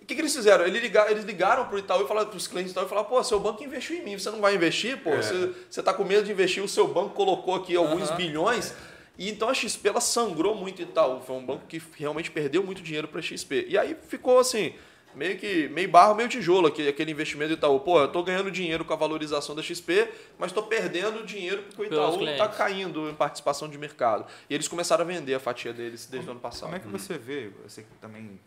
E 0.00 0.04
o 0.04 0.06
que, 0.06 0.14
que 0.14 0.20
eles 0.20 0.34
fizeram? 0.34 0.66
Eles 0.66 0.80
ligaram, 0.82 1.10
eles 1.10 1.24
ligaram 1.24 1.66
pro 1.66 1.78
Itaú 1.78 2.04
e 2.04 2.08
falaram 2.08 2.28
pros 2.30 2.46
clientes 2.46 2.72
do 2.72 2.76
Itaú 2.76 2.86
e 2.86 2.88
falaram, 2.88 3.08
pô, 3.08 3.22
seu 3.22 3.38
banco 3.38 3.62
investiu 3.62 3.96
em 3.96 4.02
mim, 4.02 4.18
você 4.18 4.30
não 4.30 4.40
vai 4.40 4.54
investir? 4.54 4.96
Pô, 4.98 5.10
É. 5.10 5.22
você, 5.22 5.52
você 5.70 5.82
tá 5.82 5.92
com 5.92 6.02
medo 6.04 6.24
de 6.24 6.32
investir, 6.32 6.62
o 6.62 6.68
seu 6.68 6.86
banco 6.88 7.10
colocou 7.10 7.54
aqui 7.54 7.76
alguns 7.76 8.08
Aham. 8.08 8.16
bilhões. 8.16 8.72
E 9.18 9.30
então 9.30 9.48
a 9.48 9.54
XP 9.54 9.88
ela 9.88 10.00
sangrou 10.00 10.54
muito 10.54 10.80
Itaú. 10.82 11.20
Foi 11.26 11.36
um 11.36 11.44
banco 11.44 11.64
que 11.68 11.80
realmente 11.98 12.30
perdeu 12.30 12.62
muito 12.62 12.82
dinheiro 12.82 13.06
para 13.08 13.20
XP. 13.22 13.66
E 13.68 13.76
aí 13.78 13.96
ficou 14.08 14.38
assim, 14.38 14.74
meio 15.16 15.38
que 15.38 15.66
meio 15.68 15.88
barro, 15.88 16.14
meio 16.14 16.28
tijolo 16.28 16.68
aquele, 16.68 16.90
aquele 16.90 17.10
investimento 17.10 17.48
do 17.48 17.54
Itaú. 17.58 17.80
Pô, 17.80 18.00
eu 18.00 18.08
tô 18.08 18.22
ganhando 18.22 18.50
dinheiro 18.50 18.84
com 18.84 18.92
a 18.92 18.96
valorização 18.96 19.54
da 19.54 19.62
XP, 19.62 20.08
mas 20.38 20.52
tô 20.52 20.62
perdendo 20.62 21.24
dinheiro 21.24 21.62
porque 21.62 21.82
o 21.82 21.84
Itaú 21.86 22.12
tá 22.12 22.18
clientes. 22.18 22.56
caindo 22.56 23.08
em 23.08 23.14
participação 23.14 23.68
de 23.68 23.78
mercado. 23.78 24.26
E 24.48 24.54
eles 24.54 24.68
começaram 24.68 25.02
a 25.02 25.06
vender 25.06 25.34
a 25.34 25.40
fatia 25.40 25.72
deles 25.72 26.06
desde 26.06 26.28
o 26.28 26.32
ano 26.32 26.40
passado. 26.40 26.68
Como 26.70 26.76
é 26.76 26.78
que 26.78 26.88
você 26.88 27.16
vê, 27.16 27.50
você 27.64 27.82
que 27.82 27.88
também, 28.00 28.38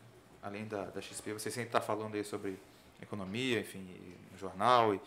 além 0.42 0.66
da, 0.66 0.84
da 0.86 1.02
XP, 1.02 1.34
você 1.34 1.50
sempre 1.50 1.70
está 1.70 1.82
falando 1.82 2.16
aí 2.16 2.24
sobre 2.24 2.58
economia, 3.02 3.60
enfim, 3.60 3.86
no 4.32 4.38
jornal, 4.38 4.94
e 4.94 5.02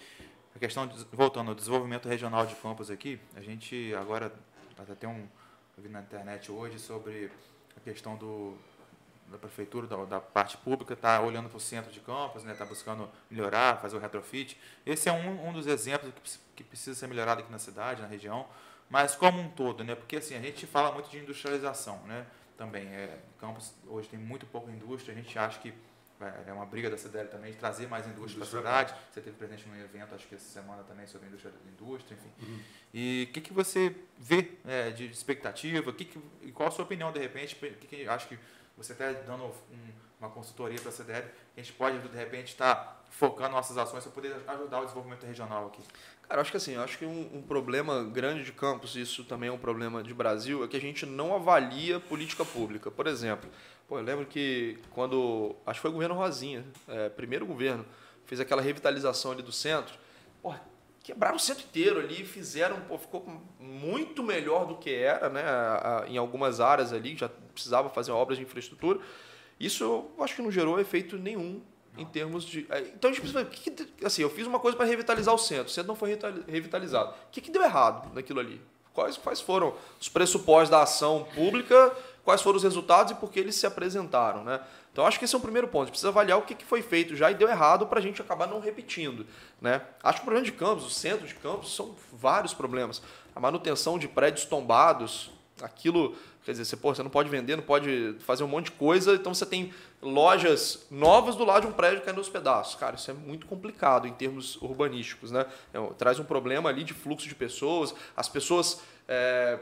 a 0.54 0.58
questão, 0.58 0.86
de, 0.86 1.06
voltando 1.12 1.50
ao 1.50 1.54
desenvolvimento 1.54 2.08
regional 2.08 2.44
de 2.44 2.54
campos 2.56 2.90
aqui, 2.90 3.20
a 3.36 3.40
gente 3.40 3.94
agora, 3.94 4.32
até 4.78 4.94
tem 4.94 5.08
um, 5.08 5.26
eu 5.76 5.82
vi 5.82 5.88
na 5.88 6.00
internet 6.00 6.50
hoje 6.50 6.78
sobre 6.78 7.30
a 7.76 7.80
questão 7.80 8.16
do, 8.16 8.56
da 9.32 9.38
prefeitura, 9.38 9.86
da, 9.86 9.96
da 10.04 10.20
parte 10.20 10.56
pública, 10.58 10.94
está 10.94 11.20
olhando 11.20 11.48
para 11.48 11.56
o 11.56 11.60
centro 11.60 11.90
de 11.90 12.00
campos, 12.00 12.44
está 12.44 12.64
buscando 12.64 13.08
melhorar, 13.30 13.80
fazer 13.80 13.96
o 13.96 13.98
retrofit. 13.98 14.58
Esse 14.86 15.08
é 15.08 15.12
um, 15.12 15.48
um 15.48 15.52
dos 15.52 15.66
exemplos 15.66 16.12
que, 16.14 16.38
que 16.56 16.64
precisa 16.64 16.98
ser 16.98 17.06
melhorado 17.06 17.40
aqui 17.40 17.50
na 17.50 17.58
cidade, 17.58 18.02
na 18.02 18.08
região, 18.08 18.46
mas 18.88 19.16
como 19.16 19.40
um 19.40 19.48
todo, 19.48 19.82
né? 19.82 19.94
Porque 19.94 20.16
assim, 20.16 20.36
a 20.36 20.40
gente 20.40 20.66
fala 20.66 20.92
muito 20.92 21.10
de 21.10 21.18
industrialização, 21.18 21.98
né? 22.06 22.26
Também, 22.56 22.86
é, 22.88 23.18
Campos 23.40 23.74
hoje 23.88 24.08
tem 24.08 24.18
muito 24.18 24.46
pouca 24.46 24.70
indústria, 24.70 25.14
a 25.14 25.16
gente 25.16 25.36
acha 25.38 25.58
que 25.58 25.74
é, 26.22 26.50
é 26.50 26.52
uma 26.52 26.64
briga 26.64 26.88
da 26.88 26.96
CDL 26.96 27.28
também 27.28 27.52
de 27.52 27.58
trazer 27.58 27.88
mais 27.88 28.06
indústria 28.06 28.44
para 28.44 28.58
a 28.58 28.62
cidade. 28.62 28.94
Você 29.10 29.20
teve 29.20 29.36
presente 29.36 29.66
num 29.68 29.76
evento, 29.82 30.14
acho 30.14 30.26
que 30.28 30.34
essa 30.34 30.48
semana 30.48 30.82
também, 30.84 31.06
sobre 31.06 31.28
indústria, 31.28 31.52
indústria 31.66 32.16
enfim. 32.16 32.62
E 32.94 33.26
o 33.28 33.32
que, 33.32 33.40
que 33.40 33.52
você 33.52 33.94
vê 34.18 34.52
é, 34.66 34.90
de 34.90 35.06
expectativa? 35.06 35.92
Que 35.92 36.04
que, 36.04 36.20
e 36.42 36.52
qual 36.52 36.68
a 36.68 36.72
sua 36.72 36.84
opinião, 36.84 37.12
de 37.12 37.18
repente? 37.18 37.54
O 37.54 37.58
que, 37.58 37.86
que 37.86 38.08
acho 38.08 38.28
que 38.28 38.38
você 38.76 38.92
está 38.92 39.10
dando 39.12 39.44
um- 39.44 39.52
uma 40.20 40.30
consultoria 40.30 40.78
para 40.80 40.88
a 40.90 40.92
CDL, 40.92 41.26
a 41.56 41.60
gente 41.60 41.72
pode, 41.72 41.98
de 41.98 42.16
repente, 42.16 42.48
estar 42.48 43.04
focando 43.10 43.50
nossas 43.50 43.76
ações 43.76 44.04
para 44.04 44.12
poder 44.12 44.34
ajudar 44.46 44.80
o 44.80 44.84
desenvolvimento 44.84 45.24
regional 45.26 45.66
aqui. 45.66 45.82
Cara, 46.28 46.40
acho 46.40 46.50
que 46.50 46.56
assim, 46.56 46.76
acho 46.76 46.96
que 46.96 47.04
um, 47.04 47.28
um 47.34 47.42
problema 47.42 48.04
grande 48.04 48.44
de 48.44 48.52
campos, 48.52 48.96
isso 48.96 49.24
também 49.24 49.48
é 49.48 49.52
um 49.52 49.58
problema 49.58 50.02
de 50.02 50.14
Brasil, 50.14 50.64
é 50.64 50.68
que 50.68 50.76
a 50.76 50.80
gente 50.80 51.04
não 51.04 51.34
avalia 51.34 52.00
política 52.00 52.44
pública. 52.44 52.90
Por 52.90 53.06
exemplo, 53.06 53.50
pô, 53.88 53.98
eu 53.98 54.02
lembro 54.02 54.24
que 54.24 54.78
quando, 54.92 55.54
acho 55.66 55.78
que 55.78 55.82
foi 55.82 55.90
o 55.90 55.94
governo 55.94 56.14
Rosinha, 56.14 56.64
é, 56.88 57.08
primeiro 57.08 57.44
governo, 57.44 57.84
fez 58.24 58.40
aquela 58.40 58.62
revitalização 58.62 59.32
ali 59.32 59.42
do 59.42 59.52
centro, 59.52 59.94
pô, 60.40 60.54
quebraram 61.02 61.36
o 61.36 61.40
centro 61.40 61.64
inteiro 61.64 61.98
ali, 61.98 62.24
fizeram, 62.24 62.80
pô, 62.82 62.96
ficou 62.96 63.26
muito 63.58 64.22
melhor 64.22 64.66
do 64.66 64.76
que 64.76 64.94
era, 64.94 65.28
né, 65.28 65.42
em 66.06 66.16
algumas 66.16 66.60
áreas 66.60 66.92
ali, 66.92 67.16
já 67.16 67.28
precisava 67.53 67.88
fazer 67.88 68.11
obras 68.12 68.38
de 68.38 68.44
infraestrutura. 68.44 68.98
Isso 69.61 69.84
eu 69.84 70.11
acho 70.24 70.34
que 70.36 70.42
não 70.42 70.50
gerou 70.50 70.80
efeito 70.80 71.16
nenhum 71.16 71.62
em 71.96 72.07
termos 72.07 72.44
de. 72.44 72.66
é, 72.70 72.80
Então 72.80 73.11
a 73.11 73.12
gente 73.12 73.20
precisa 73.22 73.42
o 73.42 73.46
que 73.46 74.05
assim, 74.05 74.22
eu 74.22 74.30
fiz 74.30 74.46
uma 74.46 74.59
coisa 74.59 74.76
para 74.76 74.86
revitalizar 74.86 75.34
o 75.34 75.38
centro, 75.38 75.66
o 75.66 75.70
centro 75.70 75.88
não 75.88 75.96
foi 75.96 76.11
revitali- 76.11 76.44
revitalizado. 76.48 77.11
O 77.11 77.30
que, 77.30 77.40
que 77.40 77.50
deu 77.50 77.62
errado 77.62 78.12
naquilo 78.14 78.40
ali? 78.40 78.61
Quais, 78.92 79.16
quais 79.16 79.40
foram 79.40 79.74
os 80.00 80.09
pressupostos 80.09 80.68
da 80.68 80.82
ação 80.82 81.26
pública, 81.34 81.94
quais 82.24 82.42
foram 82.42 82.57
os 82.59 82.62
resultados 82.62 83.12
e 83.12 83.14
por 83.14 83.30
que 83.30 83.40
eles 83.40 83.55
se 83.55 83.66
apresentaram, 83.66 84.44
né? 84.44 84.61
Então 84.92 85.07
acho 85.07 85.18
que 85.18 85.24
esse 85.24 85.34
é 85.34 85.38
um 85.38 85.40
primeiro 85.40 85.66
ponto. 85.68 85.82
A 85.82 85.84
gente 85.86 85.92
precisa 85.92 86.09
avaliar 86.11 86.38
o 86.38 86.42
que, 86.42 86.55
que 86.55 86.64
foi 86.64 86.82
feito 86.82 87.16
já 87.16 87.30
e 87.30 87.34
deu 87.34 87.48
errado 87.48 87.86
para 87.86 87.98
a 87.98 88.03
gente 88.03 88.20
acabar 88.20 88.46
não 88.46 88.61
repetindo, 88.61 89.26
né? 89.61 89.80
Acho 90.03 90.18
que 90.18 90.22
o 90.22 90.24
problema 90.26 90.44
de 90.44 90.53
campos, 90.53 90.84
o 90.84 90.90
centro 90.90 91.26
de 91.26 91.34
campos, 91.36 91.74
são 91.74 91.94
vários 92.12 92.53
problemas. 92.53 93.00
A 93.34 93.40
manutenção 93.40 93.98
de 93.98 94.07
prédios 94.07 94.44
tombados, 94.44 95.30
aquilo, 95.62 96.14
quer 96.45 96.53
dizer, 96.53 96.64
você, 96.64 96.76
pô, 96.76 96.95
você 96.95 97.03
não 97.03 97.11
pode 97.11 97.28
vender, 97.28 97.57
não 97.57 97.62
pode 97.62 98.16
fazer 98.20 98.43
um 98.45 98.49
monte 98.49 98.66
de 98.66 98.72
coisa, 98.72 99.14
então 99.14 99.32
você 99.34 99.47
tem 99.47 99.72
lojas 100.01 100.86
novas 100.90 101.36
do 101.36 101.45
lado 101.45 101.62
de 101.62 101.68
um 101.68 101.72
prédio 101.72 102.03
caindo 102.03 102.18
aos 102.18 102.28
pedaços. 102.28 102.74
Cara, 102.74 102.97
isso 102.97 103.11
é 103.11 103.14
muito 103.14 103.47
complicado 103.47 104.07
em 104.07 104.12
termos 104.12 104.57
urbanísticos, 104.61 105.30
né? 105.30 105.47
É, 105.72 105.80
traz 105.99 106.18
um 106.18 106.24
problema 106.24 106.68
ali 106.68 106.84
de 106.84 106.95
fluxo 106.95 107.28
de 107.28 107.34
pessoas, 107.34 107.95
as 108.16 108.28
pessoas, 108.28 108.80
é, 109.09 109.59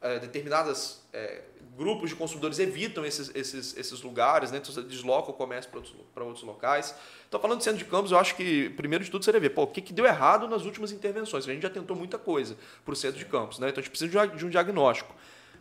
é, 0.00 0.18
determinadas 0.18 1.02
é, 1.12 1.42
grupos 1.76 2.10
de 2.10 2.16
consumidores 2.16 2.58
evitam 2.58 3.04
esses, 3.04 3.30
esses, 3.34 3.76
esses 3.76 4.02
lugares, 4.02 4.50
né? 4.50 4.58
então 4.58 4.82
desloca 4.84 5.30
o 5.30 5.34
comércio 5.34 5.70
para 5.70 5.78
outros, 5.78 5.96
para 6.12 6.24
outros 6.24 6.44
locais. 6.44 6.94
Então, 7.28 7.38
falando 7.40 7.58
de 7.58 7.64
centro 7.64 7.78
de 7.78 7.84
campos, 7.84 8.10
eu 8.10 8.18
acho 8.18 8.34
que, 8.34 8.68
primeiro 8.70 9.04
de 9.04 9.10
tudo, 9.10 9.24
seria 9.24 9.40
ver 9.40 9.50
pô, 9.50 9.62
o 9.62 9.66
que, 9.68 9.80
que 9.80 9.92
deu 9.92 10.04
errado 10.04 10.48
nas 10.48 10.64
últimas 10.64 10.90
intervenções. 10.90 11.48
A 11.48 11.52
gente 11.52 11.62
já 11.62 11.70
tentou 11.70 11.96
muita 11.96 12.18
coisa 12.18 12.56
para 12.84 12.92
o 12.92 12.96
centro 12.96 13.18
de 13.18 13.24
campos, 13.26 13.58
né? 13.60 13.68
então 13.68 13.80
a 13.80 13.82
gente 13.82 13.90
precisa 13.90 14.10
de 14.10 14.18
um- 14.18 14.36
de 14.36 14.46
um 14.46 14.50
diagnóstico. 14.50 15.14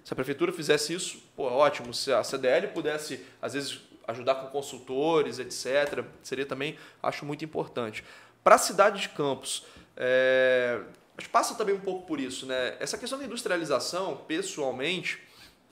Se 0.07 0.13
a 0.13 0.15
prefeitura 0.15 0.53
fizesse 0.53 0.93
isso, 0.93 1.21
pô, 1.35 1.43
ótimo. 1.43 1.93
Se 1.93 2.13
a 2.13 2.23
CDL 2.23 2.69
pudesse, 2.69 3.25
às 3.41 3.51
vezes, 3.51 3.81
ajudar 4.07 4.35
com 4.35 4.47
consultores, 4.47 5.37
etc., 5.37 6.01
seria 6.23 6.45
também, 6.45 6.77
acho 7.03 7.25
muito 7.25 7.43
importante. 7.43 8.05
Para 8.41 8.55
a 8.55 8.57
cidade 8.57 9.01
de 9.01 9.09
Campos, 9.09 9.65
é, 9.97 10.79
passa 11.29 11.55
também 11.55 11.75
um 11.75 11.81
pouco 11.81 12.07
por 12.07 12.21
isso. 12.21 12.45
Né? 12.45 12.77
Essa 12.79 12.97
questão 12.97 13.19
da 13.19 13.25
industrialização, 13.25 14.15
pessoalmente, 14.25 15.19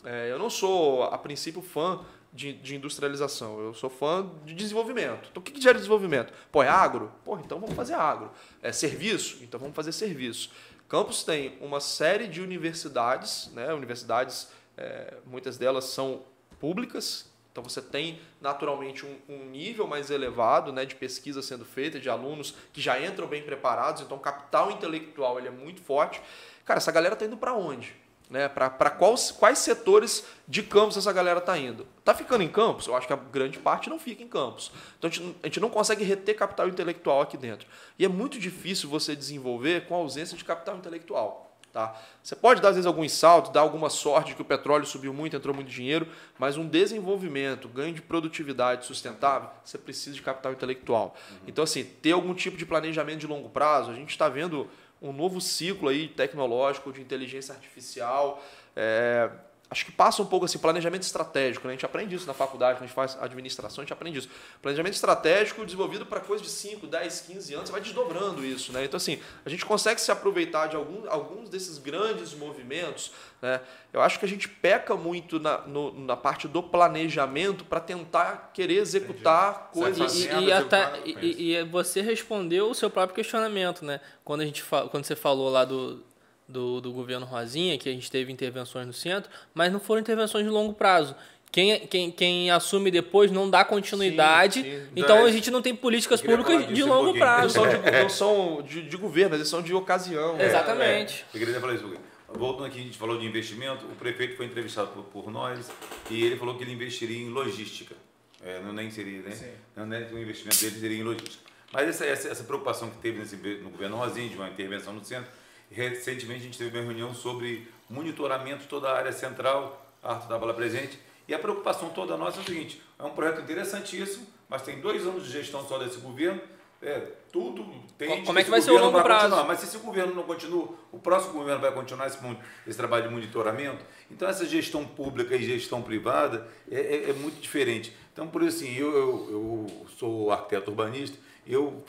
é, 0.03 0.29
eu 0.29 0.37
não 0.37 0.49
sou, 0.49 1.03
a 1.03 1.17
princípio, 1.17 1.61
fã 1.61 2.03
de, 2.33 2.51
de 2.51 2.75
industrialização. 2.75 3.57
Eu 3.61 3.73
sou 3.73 3.89
fã 3.89 4.29
de 4.43 4.53
desenvolvimento. 4.53 5.29
Então, 5.31 5.39
o 5.39 5.41
que, 5.41 5.53
que 5.53 5.61
gera 5.61 5.77
desenvolvimento? 5.77 6.33
Pô, 6.51 6.61
é 6.61 6.67
agro? 6.67 7.09
Pô, 7.23 7.39
então 7.39 7.57
vamos 7.57 7.73
fazer 7.73 7.93
agro. 7.93 8.29
É 8.61 8.73
serviço? 8.73 9.37
Então 9.41 9.57
vamos 9.57 9.73
fazer 9.73 9.93
serviço. 9.93 10.51
Campos 10.87 11.23
tem 11.23 11.57
uma 11.61 11.79
série 11.79 12.27
de 12.27 12.41
universidades, 12.41 13.49
né? 13.53 13.73
universidades, 13.73 14.49
é, 14.77 15.15
muitas 15.25 15.57
delas 15.57 15.85
são 15.85 16.23
públicas, 16.59 17.31
então 17.51 17.63
você 17.63 17.81
tem 17.81 18.19
naturalmente 18.41 19.05
um, 19.05 19.17
um 19.29 19.45
nível 19.45 19.87
mais 19.87 20.09
elevado 20.11 20.73
né, 20.73 20.85
de 20.85 20.93
pesquisa 20.93 21.41
sendo 21.41 21.63
feita, 21.63 21.99
de 21.99 22.09
alunos 22.09 22.53
que 22.73 22.81
já 22.81 22.99
entram 22.99 23.27
bem 23.27 23.43
preparados, 23.43 24.01
então 24.01 24.17
o 24.17 24.19
capital 24.19 24.71
intelectual 24.71 25.39
ele 25.39 25.47
é 25.47 25.51
muito 25.51 25.81
forte. 25.81 26.21
Cara, 26.65 26.79
essa 26.79 26.91
galera 26.91 27.13
está 27.13 27.25
indo 27.25 27.37
para 27.37 27.53
onde? 27.53 27.95
Né? 28.35 28.49
Para 28.49 28.89
quais, 28.89 29.31
quais 29.31 29.59
setores 29.59 30.25
de 30.45 30.61
campos 30.61 30.97
essa 30.97 31.13
galera 31.13 31.39
está 31.39 31.57
indo? 31.57 31.87
Está 31.99 32.13
ficando 32.13 32.43
em 32.43 32.49
campos? 32.49 32.85
Eu 32.85 32.93
acho 32.93 33.07
que 33.07 33.13
a 33.13 33.15
grande 33.15 33.57
parte 33.57 33.89
não 33.89 33.97
fica 33.97 34.21
em 34.21 34.27
campos. 34.27 34.73
Então 34.99 35.09
a 35.09 35.13
gente, 35.13 35.35
a 35.41 35.47
gente 35.47 35.61
não 35.61 35.69
consegue 35.69 36.03
reter 36.03 36.35
capital 36.35 36.67
intelectual 36.67 37.21
aqui 37.21 37.37
dentro. 37.37 37.65
E 37.97 38.03
é 38.03 38.09
muito 38.09 38.37
difícil 38.37 38.89
você 38.89 39.15
desenvolver 39.15 39.87
com 39.87 39.95
a 39.95 39.99
ausência 39.99 40.37
de 40.37 40.43
capital 40.43 40.75
intelectual. 40.75 41.45
Tá? 41.71 41.95
Você 42.21 42.35
pode 42.35 42.61
dar, 42.61 42.69
às 42.69 42.75
vezes, 42.75 42.85
alguns 42.85 43.13
saltos, 43.13 43.51
dar 43.51 43.61
alguma 43.61 43.89
sorte 43.89 44.29
de 44.29 44.35
que 44.35 44.41
o 44.41 44.45
petróleo 44.45 44.85
subiu 44.85 45.13
muito, 45.13 45.35
entrou 45.35 45.55
muito 45.55 45.69
dinheiro, 45.69 46.07
mas 46.37 46.57
um 46.57 46.67
desenvolvimento, 46.67 47.69
ganho 47.69 47.93
de 47.93 48.01
produtividade 48.01 48.85
sustentável, 48.85 49.49
você 49.63 49.77
precisa 49.77 50.15
de 50.15 50.21
capital 50.21 50.51
intelectual. 50.51 51.15
Então, 51.47 51.63
assim, 51.63 51.83
ter 51.83 52.11
algum 52.11 52.33
tipo 52.33 52.57
de 52.57 52.65
planejamento 52.65 53.19
de 53.19 53.27
longo 53.27 53.49
prazo, 53.49 53.91
a 53.91 53.93
gente 53.93 54.09
está 54.09 54.29
vendo 54.29 54.69
um 55.01 55.11
novo 55.11 55.39
ciclo 55.41 55.89
aí 55.89 56.07
tecnológico 56.07 56.91
de 56.91 57.01
inteligência 57.01 57.53
artificial. 57.53 58.43
É, 58.75 59.29
acho 59.69 59.85
que 59.85 59.91
passa 59.91 60.21
um 60.21 60.25
pouco 60.25 60.45
assim, 60.45 60.57
planejamento 60.57 61.03
estratégico. 61.03 61.67
Né? 61.67 61.73
A 61.73 61.75
gente 61.75 61.85
aprende 61.85 62.15
isso 62.15 62.27
na 62.27 62.33
faculdade, 62.33 62.77
quando 62.77 62.83
a 62.83 62.87
gente 62.87 62.95
faz 62.95 63.17
administração, 63.21 63.81
a 63.81 63.85
gente 63.85 63.93
aprende 63.93 64.19
isso. 64.19 64.29
Planejamento 64.61 64.93
estratégico 64.93 65.65
desenvolvido 65.65 66.05
para 66.05 66.19
coisas 66.19 66.45
de 66.45 66.51
5, 66.53 66.85
10, 66.87 67.21
15 67.21 67.53
anos, 67.53 67.67
você 67.67 67.71
vai 67.71 67.81
desdobrando 67.81 68.45
isso. 68.45 68.71
Né? 68.71 68.85
Então, 68.85 68.97
assim, 68.97 69.19
a 69.45 69.49
gente 69.49 69.65
consegue 69.65 69.99
se 69.99 70.11
aproveitar 70.11 70.67
de 70.67 70.75
algum, 70.75 71.09
alguns 71.09 71.49
desses 71.49 71.77
grandes 71.77 72.33
movimentos. 72.33 73.11
Né? 73.41 73.59
Eu 73.91 74.01
acho 74.01 74.19
que 74.19 74.25
a 74.25 74.27
gente 74.27 74.47
peca 74.47 74.95
muito 74.95 75.39
na, 75.39 75.59
no, 75.59 75.91
na 75.99 76.15
parte 76.15 76.47
do 76.47 76.61
planejamento 76.61 77.65
para 77.65 77.79
tentar 77.79 78.51
querer 78.53 78.75
executar 78.77 79.69
Entendi. 79.75 79.97
coisas. 79.97 80.15
E, 80.25 80.27
e, 80.45 80.51
até- 80.51 81.01
e- 81.05 81.53
e 81.55 81.63
você 81.65 82.01
respondeu 82.01 82.69
o 82.69 82.75
seu 82.75 82.89
próprio 82.89 83.15
questionamento, 83.15 83.83
né? 83.83 83.99
Quando, 84.23 84.41
a 84.41 84.45
gente 84.45 84.63
quando 84.91 85.03
você 85.05 85.15
falou 85.15 85.49
lá 85.49 85.65
do, 85.65 86.03
do, 86.47 86.79
do 86.79 86.91
governo 86.91 87.25
Rosinha, 87.25 87.77
que 87.77 87.89
a 87.89 87.91
gente 87.91 88.09
teve 88.09 88.31
intervenções 88.31 88.85
no 88.85 88.93
centro, 88.93 89.29
mas 89.53 89.71
não 89.71 89.79
foram 89.79 90.01
intervenções 90.01 90.43
de 90.43 90.49
longo 90.49 90.73
prazo. 90.73 91.15
Quem, 91.51 91.87
quem, 91.87 92.11
quem 92.11 92.51
assume 92.51 92.91
depois 92.91 93.31
não 93.31 93.49
dá 93.49 93.63
continuidade, 93.63 94.61
Sim, 94.61 94.69
sim. 94.69 94.87
então 94.95 95.19
Não, 95.19 95.25
a 95.25 95.31
gente 95.31 95.49
não 95.49 95.61
tem 95.61 95.73
políticas 95.73 96.21
públicas 96.21 96.67
de 96.67 96.83
um 96.83 96.87
longo. 96.87 97.09
Eles 97.11 97.19
prazo. 97.19 97.53
são, 97.53 97.69
de, 97.69 97.91
não 97.91 98.09
são 98.09 98.61
de, 98.61 98.81
de 98.81 98.97
governo, 98.97 99.35
eles 99.35 99.47
são 99.47 99.61
de 99.61 99.73
ocasião. 99.73 100.35
É, 100.37 100.47
Exatamente. 100.47 101.25
Eu 101.33 101.39
queria 101.39 101.59
falar 101.59 101.75
isso. 101.75 101.93
Voltando 102.27 102.65
aqui, 102.65 102.79
a 102.79 102.83
gente 102.83 102.97
falou 102.97 103.17
de 103.17 103.25
investimento, 103.25 103.85
o 103.85 103.95
prefeito 103.95 104.35
foi 104.35 104.47
entrevistado 104.47 104.89
por, 104.89 105.03
por 105.05 105.31
nós 105.31 105.71
e 106.11 106.25
ele 106.25 106.35
falou 106.35 106.57
que 106.57 106.63
ele 106.63 106.73
investiria 106.73 107.21
em 107.21 107.29
logística. 107.29 107.95
É, 108.43 108.59
não 108.59 108.73
nem 108.73 108.91
seria, 108.91 109.21
né? 109.21 109.31
Sim. 109.31 109.51
Não, 109.77 109.85
né? 109.85 110.09
O 110.11 110.17
investimento 110.19 110.59
dele 110.59 110.77
seria 110.77 110.97
em 110.97 111.03
logística. 111.03 111.43
Mas 111.71 111.87
essa, 111.87 112.05
essa, 112.05 112.27
essa 112.27 112.43
preocupação 112.43 112.89
que 112.89 112.97
teve 112.97 113.19
nesse, 113.19 113.37
no 113.37 113.69
governo 113.69 113.95
Rosinha, 113.95 114.27
de 114.27 114.35
uma 114.35 114.49
intervenção 114.49 114.91
no 114.91 115.03
centro, 115.05 115.31
recentemente 115.71 116.41
a 116.41 116.43
gente 116.43 116.57
teve 116.57 116.77
uma 116.77 116.83
reunião 116.85 117.13
sobre 117.13 117.67
monitoramento 117.89 118.61
de 118.63 118.67
toda 118.67 118.89
a 118.89 118.97
área 118.97 119.11
central, 119.11 119.85
a 120.03 120.09
Arthur 120.11 120.23
estava 120.23 120.45
lá 120.45 120.53
presente, 120.53 120.99
e 121.27 121.33
a 121.33 121.39
preocupação 121.39 121.89
toda 121.89 122.15
nossa 122.17 122.39
é 122.39 122.41
o 122.41 122.45
seguinte, 122.45 122.81
é 122.99 123.03
um 123.03 123.09
projeto 123.11 123.41
interessantíssimo, 123.41 124.25
mas 124.49 124.61
tem 124.61 124.79
dois 124.79 125.05
anos 125.05 125.25
de 125.25 125.31
gestão 125.31 125.67
só 125.67 125.77
desse 125.77 125.97
governo, 125.97 126.39
é, 126.81 126.99
tudo 127.31 127.65
tem 127.97 128.23
Como 128.23 128.37
é 128.37 128.43
que 128.43 128.49
vai 128.49 128.61
ser 128.61 128.69
o 128.71 128.77
longo 128.77 129.01
prazo? 129.01 129.23
continuar, 129.23 129.43
mas 129.47 129.59
se 129.59 129.65
esse 129.65 129.77
governo 129.79 130.13
não 130.13 130.23
continua, 130.23 130.69
o 130.91 130.99
próximo 130.99 131.33
governo 131.33 131.59
vai 131.61 131.71
continuar 131.71 132.05
esse, 132.05 132.19
esse 132.67 132.77
trabalho 132.77 133.07
de 133.07 133.13
monitoramento. 133.13 133.83
Então, 134.11 134.27
essa 134.29 134.45
gestão 134.45 134.85
pública 134.85 135.35
e 135.35 135.43
gestão 135.43 135.81
privada 135.81 136.47
é, 136.69 136.79
é- 136.79 137.09
é 137.09 137.13
muito 137.13 137.39
diferente. 137.41 137.95
Então, 138.13 138.27
por 138.27 138.43
isso, 138.43 138.57
assim, 138.57 138.75
eu, 138.75 138.91
eu, 138.95 139.27
eu 139.31 139.87
sou 139.97 140.31
arquiteto 140.31 140.69
urbanista, 140.69 141.17
eu 141.47 141.83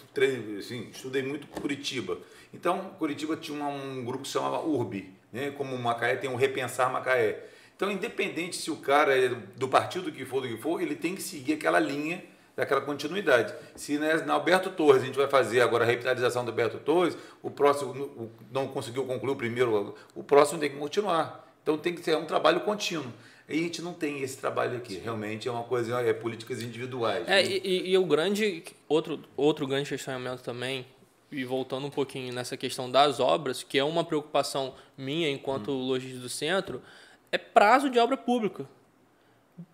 assim, 0.59 0.89
estudei 0.91 1.23
muito 1.23 1.47
Curitiba. 1.47 2.19
Então, 2.53 2.91
Curitiba 2.99 3.37
tinha 3.37 3.65
um 3.65 4.05
grupo 4.05 4.23
que 4.23 4.29
se 4.29 4.35
chamava 4.35 4.61
URB, 4.61 5.11
né? 5.33 5.51
como 5.51 5.77
Macaé 5.77 6.17
tem 6.17 6.31
um 6.31 6.37
Repensar 6.37 6.91
Macaé. 6.93 7.45
Então, 7.77 7.91
independente 7.91 8.57
se 8.57 8.71
o 8.71 8.77
cara 8.77 9.17
é 9.17 9.29
do 9.29 9.69
partido 9.69 10.11
que 10.11 10.25
for, 10.25 10.41
do 10.41 10.49
que 10.49 10.57
for, 10.57 10.81
ele 10.81 10.95
tem 10.95 11.15
que 11.15 11.23
seguir 11.23 11.55
aquela 11.55 11.79
linha 11.79 12.23
daquela 12.57 12.81
continuidade. 12.81 13.55
Se 13.77 13.99
né, 13.99 14.15
na 14.25 14.33
Alberto 14.33 14.71
Torres 14.71 15.03
a 15.03 15.07
gente 15.07 15.19
vai 15.19 15.29
fazer 15.29 15.61
agora 15.61 15.85
a 15.85 15.87
revitalização 15.87 16.43
do 16.43 16.51
Alberto 16.51 16.79
Torres, 16.79 17.17
o 17.43 17.51
próximo 17.51 18.33
não 18.51 18.67
conseguiu 18.67 19.05
concluir 19.05 19.33
o 19.33 19.37
primeiro, 19.37 19.95
o 20.15 20.25
próximo 20.25 20.59
tem 20.59 20.71
que 20.71 20.79
continuar. 20.79 21.47
Então 21.63 21.77
tem 21.77 21.95
que 21.95 22.03
ser 22.03 22.17
um 22.17 22.25
trabalho 22.25 22.61
contínuo. 22.61 23.13
E 23.49 23.53
a 23.53 23.63
gente 23.63 23.81
não 23.81 23.95
tem 23.95 24.23
esse 24.23 24.37
trabalho 24.37 24.77
aqui. 24.77 24.97
Realmente 24.99 25.47
é 25.47 25.51
uma 25.51 25.63
coisa, 25.63 26.01
é 26.01 26.13
políticas 26.13 26.63
individuais. 26.63 27.29
É, 27.29 27.43
né? 27.43 27.45
e, 27.45 27.91
e- 27.93 27.99
o 27.99 28.05
grande 28.05 28.65
outro, 28.89 29.21
outro 29.37 29.67
grande 29.67 29.89
questionamento 29.89 30.43
também, 30.43 30.85
e 31.31 31.45
voltando 31.45 31.87
um 31.87 31.91
pouquinho 31.91 32.33
nessa 32.33 32.57
questão 32.57 32.91
das 32.91 33.21
obras, 33.21 33.63
que 33.63 33.79
é 33.79 33.85
uma 33.85 34.05
preocupação 34.05 34.75
minha 34.99 35.31
enquanto 35.31 35.71
lojista 35.71 36.19
do 36.19 36.29
centro, 36.29 36.83
é 37.31 37.39
prazo 37.39 37.89
de 37.89 37.99
obra 37.99 38.17
pública. 38.17 38.67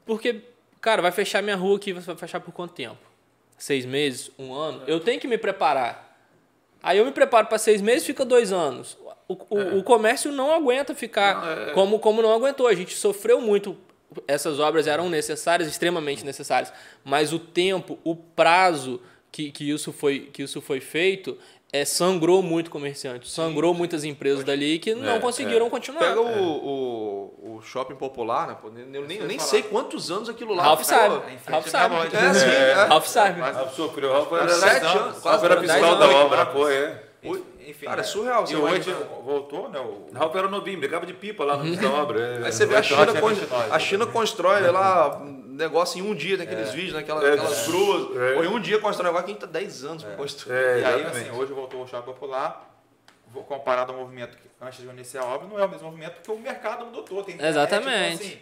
Porque, 0.05 0.43
cara, 0.81 1.01
vai 1.01 1.13
fechar 1.13 1.43
minha 1.43 1.57
rua 1.57 1.77
aqui, 1.77 1.93
vai 1.93 2.17
fechar 2.17 2.41
por 2.41 2.53
quanto 2.53 2.75
tempo? 2.75 2.99
Seis 3.57 3.87
meses? 3.87 4.31
Um 4.39 4.53
ano? 4.53 4.83
Eu 4.87 5.01
tenho 5.01 5.21
que 5.21 5.29
me 5.29 5.39
preparar. 5.39 6.11
Aí 6.83 6.99
eu 6.99 7.05
me 7.05 7.13
preparo 7.13 7.47
para 7.47 7.59
seis 7.59 7.81
meses, 7.81 8.05
fica 8.05 8.25
dois 8.25 8.53
anos. 8.53 8.99
O, 9.29 9.35
o, 9.49 9.79
o 9.79 9.83
comércio 9.83 10.31
não 10.33 10.53
aguenta 10.53 10.95
ficar 10.95 11.73
como, 11.75 11.99
como 11.99 12.21
não 12.21 12.33
aguentou. 12.33 12.67
A 12.67 12.75
gente 12.75 12.95
sofreu 12.97 13.41
muito. 13.41 13.77
Essas 14.29 14.61
obras 14.61 14.87
eram 14.87 15.09
necessárias, 15.09 15.69
extremamente 15.69 16.25
necessárias. 16.25 16.73
Mas 17.03 17.33
o 17.33 17.39
tempo, 17.39 17.99
o 18.05 18.15
prazo 18.15 19.01
que, 19.31 19.51
que, 19.51 19.71
isso, 19.71 19.91
foi, 19.93 20.29
que 20.33 20.43
isso 20.43 20.61
foi 20.61 20.81
feito, 20.81 21.39
é, 21.73 21.87
sangrou 21.87 22.43
muito 22.43 22.71
comerciante. 22.71 23.31
Sangrou 23.31 23.73
muitas 23.73 24.05
empresas 24.05 24.45
dali 24.45 24.79
que 24.79 24.95
não 24.95 25.15
É, 25.15 25.19
conseguiram 25.19 25.67
é. 25.67 25.71
continuar. 25.71 26.01
Pega 26.01 26.21
o, 26.21 26.27
o, 26.27 27.57
o 27.57 27.63
shopping 27.63 27.95
popular, 27.95 28.47
né? 28.47 28.57
pô, 28.61 28.69
Eu 28.69 28.73
nem, 28.75 28.95
eu 28.95 29.09
nem, 29.09 29.19
eu 29.19 29.27
nem 29.27 29.39
sei 29.39 29.63
quantos 29.63 30.11
anos 30.11 30.29
aquilo 30.29 30.53
lá 30.55 30.65
Ralph 30.65 30.83
sabe. 30.83 31.23
Ralph 31.47 31.67
sabe. 31.69 31.95
É, 32.15 32.35
sim, 32.35 32.47
é. 32.47 32.73
Ralph 32.75 33.07
sabe. 33.07 33.41
Ah, 33.41 33.71
sofreu, 33.75 34.13
Ralf 34.13 34.31
era 34.33 34.49
Sete 34.51 34.85
anos, 34.85 35.19
quase 35.21 35.45
era 35.47 35.59
fiscal 35.59 35.97
da 35.97 36.11
obra, 36.11 36.47
foi, 36.47 36.75
é. 36.75 37.03
Enfim, 37.67 37.87
Cara, 37.87 37.99
é 38.01 38.03
né? 38.03 38.09
surreal. 38.09 38.43
E 38.49 38.57
hoje 38.57 38.91
imagina. 38.91 38.97
voltou, 39.25 39.69
né? 39.69 39.79
O... 39.81 40.07
Ralf 40.13 40.35
era 40.35 40.49
novinho, 40.49 40.79
brigava 40.79 41.07
de 41.07 41.13
pipa 41.15 41.45
lá 41.45 41.57
no 41.57 41.67
início 41.67 41.83
da 41.89 41.95
obra. 41.95 42.21
é. 42.21 42.47
Aí 42.47 42.53
você 42.53 42.67
vê 42.67 42.77
a 42.77 42.83
China, 42.83 43.03
é 43.17 43.21
con- 43.21 43.29
29, 43.29 43.71
a 43.71 43.79
China 43.79 44.07
constrói 44.07 44.61
lá 44.71 45.19
um 45.19 45.43
negócio 45.55 45.99
em 45.99 46.03
um 46.03 46.15
dia, 46.15 46.37
naqueles 46.37 46.71
vídeos, 46.73 46.95
naquelas 46.95 47.23
É. 47.25 47.33
aquelas 47.35 47.67
gruas. 47.67 48.17
É. 48.17 48.37
Ou 48.39 48.45
em 48.45 48.49
um 48.49 48.61
dia 48.61 48.79
constrói 48.79 49.11
um 49.11 49.15
negócio 49.15 49.27
que 49.27 49.31
a 49.31 49.35
gente 49.35 49.41
tá 49.53 49.59
10 49.59 49.85
anos 49.85 50.03
pra 50.03 50.15
construir. 50.17 50.57
É, 50.57 50.81
E 50.81 50.85
aí, 50.85 51.03
assim, 51.05 51.31
hoje 51.31 51.53
voltou 51.53 51.83
o 51.83 51.87
shopping 51.87 52.07
popular, 52.13 52.69
vou 53.33 53.43
comparado 53.45 53.93
ao 53.93 53.99
movimento 53.99 54.37
que 54.37 54.49
antes 54.61 54.81
de 54.81 54.87
iniciar 54.89 55.23
a 55.23 55.27
obra, 55.27 55.49
não 55.49 55.59
é 55.59 55.65
o 55.65 55.69
mesmo 55.69 55.87
movimento, 55.89 56.13
porque 56.15 56.31
o 56.31 56.39
mercado 56.39 56.85
mudou 56.87 57.03
todo. 57.03 57.25
Tem 57.25 57.37
Exatamente. 57.41 57.89
É, 57.89 58.11
tipo, 58.11 58.25
assim, 58.25 58.39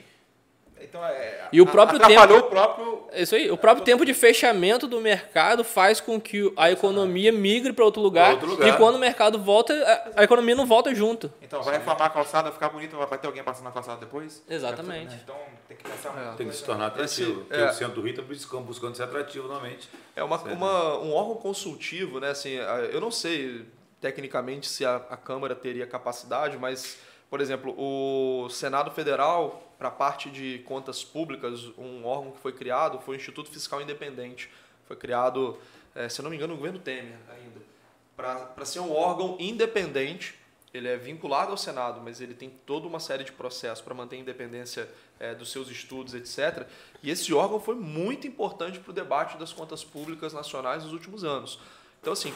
então, 0.83 1.05
é, 1.05 1.49
E 1.53 1.61
o 1.61 1.67
próprio 1.67 1.97
atrapalhou 2.03 2.37
tempo- 2.43 2.47
o 2.47 2.51
próprio... 2.51 3.01
É 3.13 3.23
Isso 3.23 3.35
aí. 3.35 3.51
O 3.51 3.57
próprio 3.57 3.85
tempo 3.85 4.05
de 4.05 4.15
fechamento 4.15 4.87
do 4.87 5.01
mercado 5.01 5.63
faz 5.65 6.01
com 6.01 6.21
que 6.21 6.53
a 6.57 6.71
economia 6.71 7.33
migre 7.33 7.73
para 7.73 7.85
outro 7.85 8.01
outro 8.03 8.47
lugar. 8.47 8.69
E 8.69 8.77
quando 8.77 8.95
o 8.95 8.99
mercado 8.99 9.39
volta, 9.39 9.73
a- 10.15 10.21
a 10.21 10.25
economia 10.25 10.55
não 10.55 10.65
volta 10.67 10.95
junto. 10.95 11.33
Então, 11.43 11.63
vai 11.63 11.75
reformar 11.77 12.07
a 12.07 12.11
calçada, 12.11 12.45
vai 12.45 12.53
ficar 12.53 12.69
bonito, 12.69 12.97
vai 12.97 13.19
ter 13.19 13.27
alguém 13.27 13.43
passando 13.43 13.65
na 13.65 13.73
calçada 13.73 13.99
depois? 14.01 14.43
Exatamente. 14.49 15.17
Então, 15.23 15.37
tem 15.69 15.77
que 15.77 15.83
pensar 15.85 16.09
É. 16.11 16.13
muito. 16.25 16.37
Tem 16.37 16.49
que 16.49 16.55
se 16.57 16.65
tornar 16.65 16.87
atrativo. 16.87 17.31
Esse- 17.33 17.41
Porque 17.41 17.55
é. 17.63 17.69
o 17.71 17.73
centro 17.75 17.95
do 17.97 18.01
Rio 18.03 18.11
está 18.11 18.23
buscando, 18.23 18.63
buscando 18.65 18.97
ser 18.97 19.03
atrativo 19.03 19.49
novamente. 19.49 19.89
É 20.15 20.23
uma, 20.25 20.39
Certo. 20.39 20.55
uma- 20.55 20.99
um 20.99 21.13
órgão 21.13 21.35
consultivo, 21.37 22.21
né? 22.21 22.31
Assim, 22.31 22.55
eu 22.93 23.01
não 23.01 23.11
sei 23.11 23.67
tecnicamente 24.01 24.69
se 24.69 24.85
a, 24.85 24.97
a 25.11 25.17
Câmara 25.17 25.55
teria 25.55 25.87
capacidade, 25.87 26.57
mas, 26.57 26.97
por 27.29 27.41
exemplo, 27.41 27.75
o 27.77 28.49
Senado 28.49 28.91
Federal, 28.91 29.63
para 29.81 29.89
a 29.89 29.91
parte 29.91 30.29
de 30.29 30.59
contas 30.67 31.03
públicas, 31.03 31.65
um 31.79 32.05
órgão 32.05 32.33
que 32.33 32.39
foi 32.41 32.53
criado 32.53 33.01
foi 33.01 33.17
o 33.17 33.19
Instituto 33.19 33.49
Fiscal 33.49 33.81
Independente. 33.81 34.51
Foi 34.87 34.95
criado, 34.95 35.57
eh, 35.95 36.07
se 36.07 36.21
eu 36.21 36.23
não 36.23 36.29
me 36.29 36.37
engano, 36.37 36.53
no 36.53 36.59
governo 36.59 36.79
Temer 36.79 37.17
ainda. 37.31 37.63
Para 38.15 38.67
ser 38.67 38.81
um 38.81 38.93
órgão 38.93 39.39
independente, 39.41 40.39
ele 40.75 40.87
é 40.87 40.99
vinculado 40.99 41.53
ao 41.53 41.57
Senado, 41.57 41.99
mas 42.05 42.21
ele 42.21 42.35
tem 42.35 42.51
toda 42.67 42.87
uma 42.87 43.01
série 43.01 43.25
de 43.25 43.33
processos 43.33 43.83
para 43.83 43.95
manter 43.95 44.17
a 44.17 44.19
independência 44.19 44.87
eh, 45.19 45.35
dos 45.35 45.51
seus 45.51 45.71
estudos, 45.71 46.13
etc. 46.13 46.67
E 47.03 47.11
esse 47.11 47.33
órgão 47.33 47.59
foi 47.59 47.75
muito 47.75 48.27
importante 48.27 48.79
para 48.79 48.91
o 48.91 48.93
debate 48.93 49.39
das 49.39 49.51
contas 49.51 49.83
públicas 49.83 50.35
nacionais 50.35 50.85
nos 50.85 50.93
últimos 50.93 51.25
anos. 51.25 51.59
Então, 52.03 52.13
assim, 52.13 52.35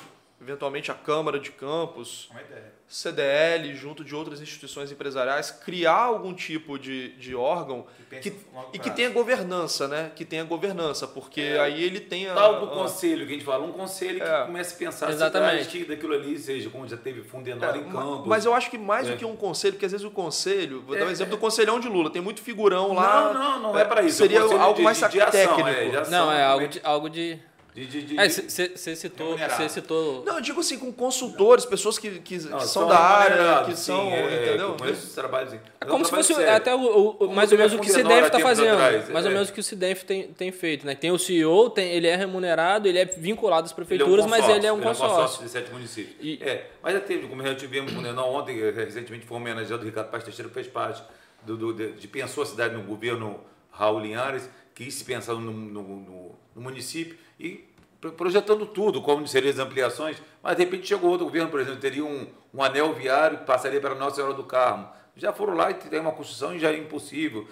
eventualmente 0.49 0.91
a 0.91 0.95
Câmara 0.95 1.39
de 1.41 1.51
Campos, 1.51 2.29
Uma 2.31 2.41
ideia. 2.43 2.75
CDL, 2.87 3.75
junto 3.75 4.05
de 4.05 4.15
outras 4.15 4.41
instituições 4.41 4.93
empresariais, 4.93 5.51
criar 5.51 6.03
algum 6.03 6.33
tipo 6.35 6.79
de, 6.79 7.09
de 7.17 7.35
órgão 7.35 7.87
que, 8.21 8.31
longo 8.55 8.69
e 8.73 8.79
que 8.79 8.91
tenha 8.91 9.09
governança, 9.11 9.89
né? 9.89 10.13
Que 10.15 10.25
tenha 10.25 10.45
governança, 10.45 11.09
porque 11.09 11.41
É, 11.41 11.59
aí 11.61 11.83
ele 11.83 11.99
tem 11.99 12.29
a... 12.29 12.35
Tal 12.35 12.61
do 12.61 12.67
a- 12.67 12.75
conselho 12.75 13.27
que 13.27 13.33
a 13.33 13.35
gente 13.35 13.45
fala, 13.45 13.65
um 13.65 13.73
conselho 13.73 14.21
que 14.21 14.27
É. 14.27 14.45
comece 14.45 14.75
a 14.75 14.79
pensar 14.79 15.11
Exatamente. 15.11 15.67
que 15.69 15.85
daquilo 15.85 16.13
ali 16.15 16.39
seja, 16.39 16.69
como 16.71 16.87
já 16.87 16.97
teve 16.97 17.23
Fundenor 17.23 17.75
É, 17.75 17.79
em 17.79 17.85
ma- 17.85 18.01
Campos. 18.03 18.27
Mas 18.27 18.45
eu 18.45 18.55
acho 18.55 18.71
que 18.71 18.79
mais 18.79 19.09
É. 19.09 19.13
do 19.13 19.17
que 19.17 19.25
um 19.25 19.35
conselho, 19.35 19.73
porque 19.73 19.87
às 19.87 19.93
vezes 19.93 20.07
o 20.07 20.11
conselho, 20.11 20.83
vou 20.83 20.97
dar 20.97 21.07
o 21.07 21.09
É, 21.09 21.13
exemplo 21.13 21.35
do 21.37 21.41
conselhão 21.41 21.81
de 21.81 21.89
Lula, 21.89 22.11
tem 22.11 22.23
muito 22.23 22.43
figurão 22.43 22.93
lá. 22.93 23.33
Não, 23.33 23.35
não, 23.35 23.63
não 23.73 23.79
é 23.79 23.85
para 23.85 24.03
isso. 24.03 24.19
Seria 24.19 24.39
é 24.41 24.45
um 24.45 24.61
algo 24.61 24.77
de- 24.77 24.83
mais 24.83 24.99
de, 25.01 25.09
de 25.09 25.21
ação, 25.21 25.31
técnico. 25.33 25.69
é, 25.69 25.89
de 25.89 25.97
ação, 25.97 26.27
Não, 26.27 26.33
é 26.33 26.45
algo 26.45 26.69
de. 26.69 26.81
Algo 26.85 27.11
de... 27.11 27.39
De, 27.75 27.87
de, 27.87 28.03
de, 28.03 28.19
É, 28.21 28.29
você 28.29 28.95
citou. 28.95 29.37
Você 29.37 29.69
citou. 29.69 30.25
Não, 30.25 30.37
eu 30.37 30.41
digo 30.41 30.61
assim, 30.61 30.79
com 30.79 30.93
consultores, 30.93 31.65
pessoas 31.65 31.99
que, 31.99 32.21
que, 32.21 32.39
Não, 32.39 32.59
que 32.59 32.67
são 32.69 32.87
da 32.87 32.97
área, 32.97 33.65
que 33.65 33.73
sim, 33.75 33.83
são, 33.87 34.11
é, 34.13 34.47
entendeu? 34.47 34.77
que 34.77 34.91
os 34.93 35.13
trabalhos, 35.13 35.53
assim. 35.55 35.63
É 35.81 35.85
como 35.85 36.03
um 36.03 36.05
se 36.05 36.11
fosse 36.13 36.35
sério. 36.35 36.53
até 36.55 36.73
o, 36.73 36.79
o- 37.19 37.35
mais 37.35 37.51
ou 37.51 37.59
teve 37.59 37.69
menos 37.69 37.73
o 37.75 37.81
que 37.81 37.91
o 37.91 37.93
CDF 37.93 38.27
está 38.27 38.39
fazendo. 38.39 38.75
atrás, 38.75 39.09
mais 39.11 39.25
ou 39.27 39.31
é. 39.33 39.35
menos 39.35 39.49
o 39.49 39.53
que 39.53 39.59
o 39.59 39.63
CDF 39.65 40.05
tem, 40.05 40.29
tem 40.29 40.53
feito. 40.53 40.87
Né? 40.87 40.95
Tem 40.95 41.11
o 41.11 41.19
CEO, 41.19 41.69
tem, 41.69 41.91
ele 41.91 42.07
é 42.07 42.15
remunerado, 42.15 42.87
ele 42.87 42.99
é 42.99 43.05
vinculado 43.07 43.65
às 43.67 43.73
Ele 43.73 43.81
é 43.81 43.83
um 43.83 43.87
prefeituras, 43.89 44.27
mas 44.27 44.49
ele 44.49 44.67
é 44.69 44.73
um 44.73 44.77
ele 44.77 44.85
consórcio. 44.87 45.43
de 45.43 45.51
sete 45.51 45.73
municípios. 45.73 46.15
E- 46.21 46.39
É, 46.45 46.71
mas 46.81 46.95
já 46.95 47.01
teve, 47.01 47.27
como 47.27 47.43
já 47.43 47.57
tivemos 47.57 47.93
com 47.93 47.99
o 47.99 48.03
Nenão 48.03 48.33
ontem, 48.35 48.57
eh, 48.61 48.71
recentemente 48.71 49.27
foi 49.27 49.37
homenageado 49.37 49.83
o 49.83 49.85
Ricardo 49.85 50.11
Paz 50.13 50.23
Teixeira, 50.23 50.49
fez 50.49 50.69
parte 50.69 51.03
do, 51.43 51.57
do- 51.57 51.75
de, 51.75 51.91
de 51.95 52.07
pensou 52.07 52.45
a 52.45 52.47
cidade 52.47 52.73
no 52.73 52.85
governo 52.85 53.41
Raul 53.73 53.99
Linhares, 53.99 54.49
quis 54.77 55.03
pensar 55.03 55.33
no, 55.35 55.41
no, 55.41 55.53
no- 55.83 56.35
no 56.55 56.63
município 56.63 57.17
e 57.45 57.65
pro- 58.01 58.13
projetando 58.13 58.67
tudo, 58.67 59.03
como 59.03 59.27
seriam 59.29 59.51
as 59.53 59.59
ampliações, 59.59 60.17
mas 60.43 60.57
de 60.57 60.65
repente 60.65 60.87
chegou 60.87 61.11
outro 61.11 61.27
governo, 61.27 61.51
por 61.51 61.61
exemplo, 61.61 61.81
teria 61.81 62.05
um, 62.05 62.27
um 62.53 62.63
anel 62.63 62.93
viário 62.95 63.39
que 63.39 63.45
passaria 63.45 63.81
para 63.81 63.95
Nossa 63.95 64.17
Senhora 64.17 64.35
do 64.35 64.45
Carmo. 64.45 64.89
já 65.17 65.33
foram 65.33 65.55
lá 65.55 65.71
e 65.71 65.75
tem 65.75 66.01
uma 66.01 66.13
construção 66.13 66.55
e 66.55 66.59
já 66.59 66.71
é 66.73 66.77
impossível. 66.79 67.47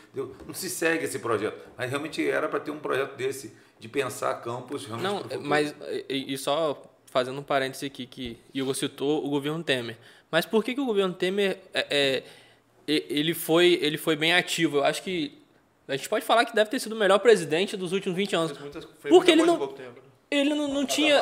Não 0.46 0.54
se 0.54 0.68
segue 0.70 1.04
esse 1.04 1.18
projeto. 1.18 1.58
Mas 1.76 1.90
realmente 1.90 2.26
era 2.28 2.48
para 2.48 2.60
ter 2.60 2.70
um 2.70 2.78
projeto 2.78 3.14
desse, 3.16 3.56
de 3.78 3.88
pensar 3.88 4.34
campos 4.42 4.86
realmente 4.86 5.34
Não, 5.34 5.40
mas 5.42 5.74
e, 6.08 6.32
e 6.32 6.38
só 6.38 6.82
fazendo 7.06 7.38
um 7.38 7.42
parêntese 7.42 7.86
aqui 7.86 8.06
que 8.06 8.38
Igor 8.54 8.74
citou 8.74 9.24
o 9.24 9.28
governo 9.28 9.62
Temer. 9.62 9.98
Mas 10.30 10.46
por 10.46 10.64
que, 10.64 10.74
que 10.74 10.80
o 10.80 10.86
governo 10.86 11.12
Temer 11.12 11.58
é, 11.74 11.86
é, 11.90 12.22
ele 12.86 13.34
foi 13.34 13.78
ele 13.82 13.98
foi 13.98 14.16
bem 14.16 14.32
ativo? 14.32 14.78
Eu 14.78 14.84
acho 14.84 15.02
que 15.02 15.38
a 15.88 15.96
gente 15.96 16.08
pode 16.08 16.24
falar 16.24 16.44
que 16.44 16.54
deve 16.54 16.70
ter 16.70 16.78
sido 16.78 16.92
o 16.92 16.96
melhor 16.98 17.18
presidente 17.18 17.76
dos 17.76 17.92
últimos 17.92 18.16
20 18.16 18.34
anos. 18.36 18.58
Muitas- 18.58 18.84
Porque 19.10 19.30
ele 19.32 19.42
não- 19.42 19.58
né? 19.58 19.66
Ele 20.30 20.54
não, 20.54 20.68
não 20.68 20.86
tinha 20.86 21.16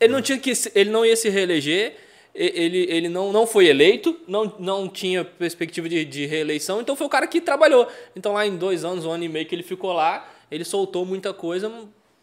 ele 0.00 0.12
não 0.12 0.22
tinha 0.22 0.38
que 0.38 0.52
ele 0.74 0.90
não 0.90 1.04
ia 1.06 1.16
se 1.16 1.28
reeleger. 1.28 1.96
Ele, 2.32 2.86
ele 2.88 3.08
não, 3.08 3.32
não 3.32 3.44
foi 3.44 3.66
eleito, 3.66 4.16
não, 4.28 4.54
não 4.58 4.88
tinha 4.88 5.24
perspectiva 5.24 5.88
de, 5.88 6.04
de 6.04 6.26
reeleição, 6.26 6.80
então 6.80 6.94
foi 6.94 7.04
o 7.08 7.10
cara 7.10 7.26
que 7.26 7.40
trabalhou. 7.40 7.88
Então, 8.14 8.34
lá 8.34 8.46
em 8.46 8.56
dois 8.56 8.84
anos, 8.84 9.04
um 9.04 9.10
ano 9.10 9.24
e 9.24 9.28
meio 9.28 9.44
que 9.46 9.54
ele 9.54 9.64
ficou 9.64 9.92
lá, 9.92 10.32
ele 10.48 10.64
soltou 10.64 11.04
muita 11.04 11.34
coisa 11.34 11.68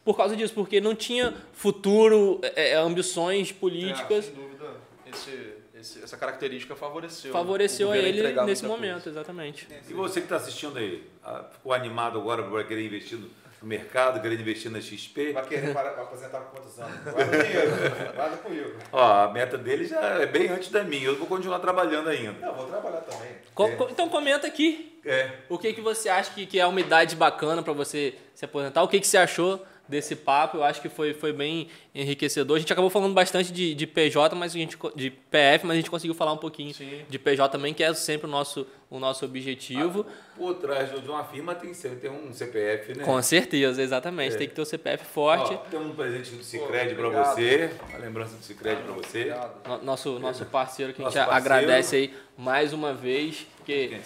por 0.05 0.15
causa 0.15 0.33
disso, 0.33 0.53
porque 0.53 0.79
não 0.79 0.95
tinha 0.95 1.33
futuro, 1.51 2.39
é, 2.41 2.69
é, 2.69 2.75
ambições 2.75 3.51
políticas. 3.51 4.19
É, 4.19 4.21
sem 4.31 4.33
dúvida, 4.33 4.65
esse- 5.11 5.56
esse- 5.79 6.03
essa 6.03 6.17
característica 6.17 6.75
favoreceu. 6.75 7.31
favoreceu 7.31 7.91
a 7.91 7.95
governo 7.95 8.19
ele 8.19 8.41
nesse 8.43 8.65
momento, 8.65 9.03
coisa. 9.03 9.09
exatamente. 9.09 9.67
E 9.89 9.93
você 9.93 10.19
que 10.19 10.25
está 10.25 10.35
assistindo 10.37 10.77
aí, 10.77 11.03
ficou 11.51 11.73
animado 11.73 12.19
agora 12.19 12.43
para 12.43 12.63
querer 12.63 12.85
investir 12.85 13.17
no 13.17 13.29
mercado, 13.67 14.21
querer 14.21 14.39
investir 14.39 14.69
na 14.71 14.79
XP? 14.79 15.33
Vai 15.33 15.45
querer 15.47 15.73
para, 15.73 15.89
aposentar 15.89 16.39
com 16.41 16.55
quantos 16.57 16.79
anos? 16.79 16.95
Guarda 17.03 17.43
dinheiro, 17.43 17.71
guarda 18.15 18.37
comigo. 18.37 18.73
Ó, 18.91 19.01
a 19.23 19.31
meta 19.31 19.57
dele 19.57 19.85
já 19.85 19.99
é 20.21 20.25
bem 20.25 20.47
antes 20.49 20.69
da 20.69 20.83
minha. 20.83 21.05
Eu 21.07 21.15
vou 21.17 21.25
continuar 21.27 21.59
trabalhando 21.59 22.09
ainda. 22.09 22.33
Não, 22.45 22.53
vou 22.53 22.67
trabalhar 22.67 23.01
também. 23.01 23.31
Co- 23.55 23.71
co- 23.75 23.87
Então 23.89 24.07
comenta 24.09 24.45
aqui 24.45 24.99
É. 25.03 25.31
o 25.49 25.57
que, 25.57 25.73
que 25.73 25.81
você 25.81 26.07
acha 26.09 26.31
que, 26.33 26.45
que 26.45 26.59
é 26.59 26.65
uma 26.67 26.79
idade 26.79 27.15
bacana 27.15 27.63
para 27.63 27.73
você 27.73 28.13
se 28.35 28.45
aposentar, 28.45 28.83
o 28.83 28.87
que, 28.87 28.99
que 28.99 29.07
você 29.07 29.17
achou 29.17 29.65
desse 29.87 30.15
papo, 30.15 30.57
eu 30.57 30.63
acho 30.63 30.81
que 30.81 30.89
foi, 30.89 31.13
foi 31.13 31.31
bem 31.33 31.67
enriquecedor. 31.95 32.57
A 32.57 32.59
gente 32.59 32.71
acabou 32.71 32.89
falando 32.89 33.13
bastante 33.13 33.51
de, 33.51 33.73
de 33.73 33.87
PJ, 33.87 34.35
mas 34.35 34.53
a 34.53 34.57
gente, 34.57 34.77
de 34.95 35.09
PF, 35.09 35.65
mas 35.65 35.71
a 35.71 35.75
gente 35.75 35.89
conseguiu 35.89 36.13
falar 36.13 36.33
um 36.33 36.37
pouquinho 36.37 36.73
Sim. 36.73 37.01
de 37.09 37.17
PJ 37.19 37.49
também, 37.49 37.73
que 37.73 37.83
é 37.83 37.93
sempre 37.93 38.27
o 38.27 38.29
nosso, 38.29 38.67
o 38.89 38.99
nosso 38.99 39.25
objetivo. 39.25 40.05
Por 40.35 40.53
trás 40.55 40.89
de 40.91 41.09
uma 41.09 41.23
firma 41.23 41.55
tem 41.55 41.69
que 41.71 41.77
ser, 41.77 41.95
tem 41.99 42.11
um 42.11 42.31
CPF, 42.31 42.97
né? 42.97 43.03
Com 43.03 43.19
certeza, 43.21 43.81
exatamente. 43.81 44.35
É. 44.35 44.37
Tem 44.37 44.47
que 44.47 44.53
ter 44.53 44.61
o 44.61 44.65
CPF 44.65 45.05
forte. 45.05 45.53
Ó, 45.53 45.57
tem 45.57 45.79
um 45.79 45.95
presente 45.95 46.31
do 46.31 46.43
Cicred 46.43 46.93
para 46.95 47.09
você. 47.09 47.71
Uma 47.89 47.97
lembrança 47.99 48.35
do 48.35 48.43
Cicred 48.43 48.81
para 48.83 48.93
você. 48.93 49.17
Obrigado. 49.21 49.67
No- 49.67 49.83
Nosso, 49.83 50.19
nosso 50.19 50.45
parceiro 50.45 50.93
que 50.93 51.01
a 51.01 51.05
Nosso 51.05 51.17
gente 51.17 51.25
parceiro. 51.27 51.53
agradece 51.55 51.95
aí 51.95 52.13
mais 52.37 52.73
uma 52.73 52.93
vez, 52.93 53.47
que 53.65 53.97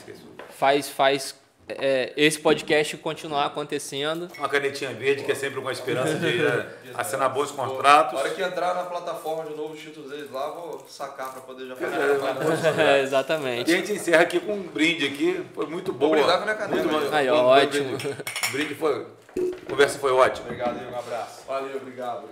faz, 0.52 0.88
faz 0.90 1.36
é, 1.80 2.14
esse 2.18 2.40
podcast 2.40 2.98
continuar 2.98 3.46
acontecendo. 3.46 4.30
Uma 4.38 4.50
canetinha 4.50 4.92
verde, 4.94 5.24
que 5.24 5.32
é 5.32 5.36
sempre 5.36 5.62
com 5.62 5.68
a 5.68 5.72
esperança 5.72 6.16
de 6.16 6.46
é, 6.46 6.68
assinar 6.96 7.30
bons 7.30 7.56
Na 7.56 7.66
contratos. 7.66 8.20
hora 8.20 8.30
que 8.30 8.42
entrar 8.42 8.74
na 8.76 8.84
plataforma 8.84 9.44
de 9.50 9.56
novo, 9.56 9.74
os 9.74 9.80
títulos 9.80 10.10
deles 10.10 10.32
lá, 10.32 10.50
vou 10.50 10.86
sacar 10.90 11.32
para 11.32 11.42
poder 11.42 11.68
já 11.68 11.76
fazer. 11.76 12.82
É, 12.82 12.98
É, 12.98 13.02
exatamente. 13.04 13.70
E 13.72 13.74
a 13.74 13.78
gente 13.78 13.94
encerra 13.94 14.24
aqui 14.24 14.40
com 14.40 14.54
um 14.54 14.64
brinde 14.64 15.06
aqui. 15.06 15.46
Foi 15.54 15.66
muito 15.66 15.92
boa. 15.94 16.12
Obrigado 16.18 16.38
com 16.38 16.44
a 16.44 16.46
minha 16.46 16.56
cadeira, 16.56 16.84
Muito 16.88 17.10
bom. 17.10 17.16
Aí, 17.16 17.30
Bom, 17.30 17.46
ótimo. 17.46 17.98
brinde. 17.98 18.16
O 18.48 18.52
brinde 18.52 18.76
foi. 18.76 19.06
A 19.38 19.70
conversa 19.70 19.98
foi 20.00 20.12
ótima. 20.12 20.46
Obrigado. 20.48 20.92
Um 20.92 20.98
abraço. 20.98 21.44
Valeu, 21.48 21.78
obrigado. 21.78 22.30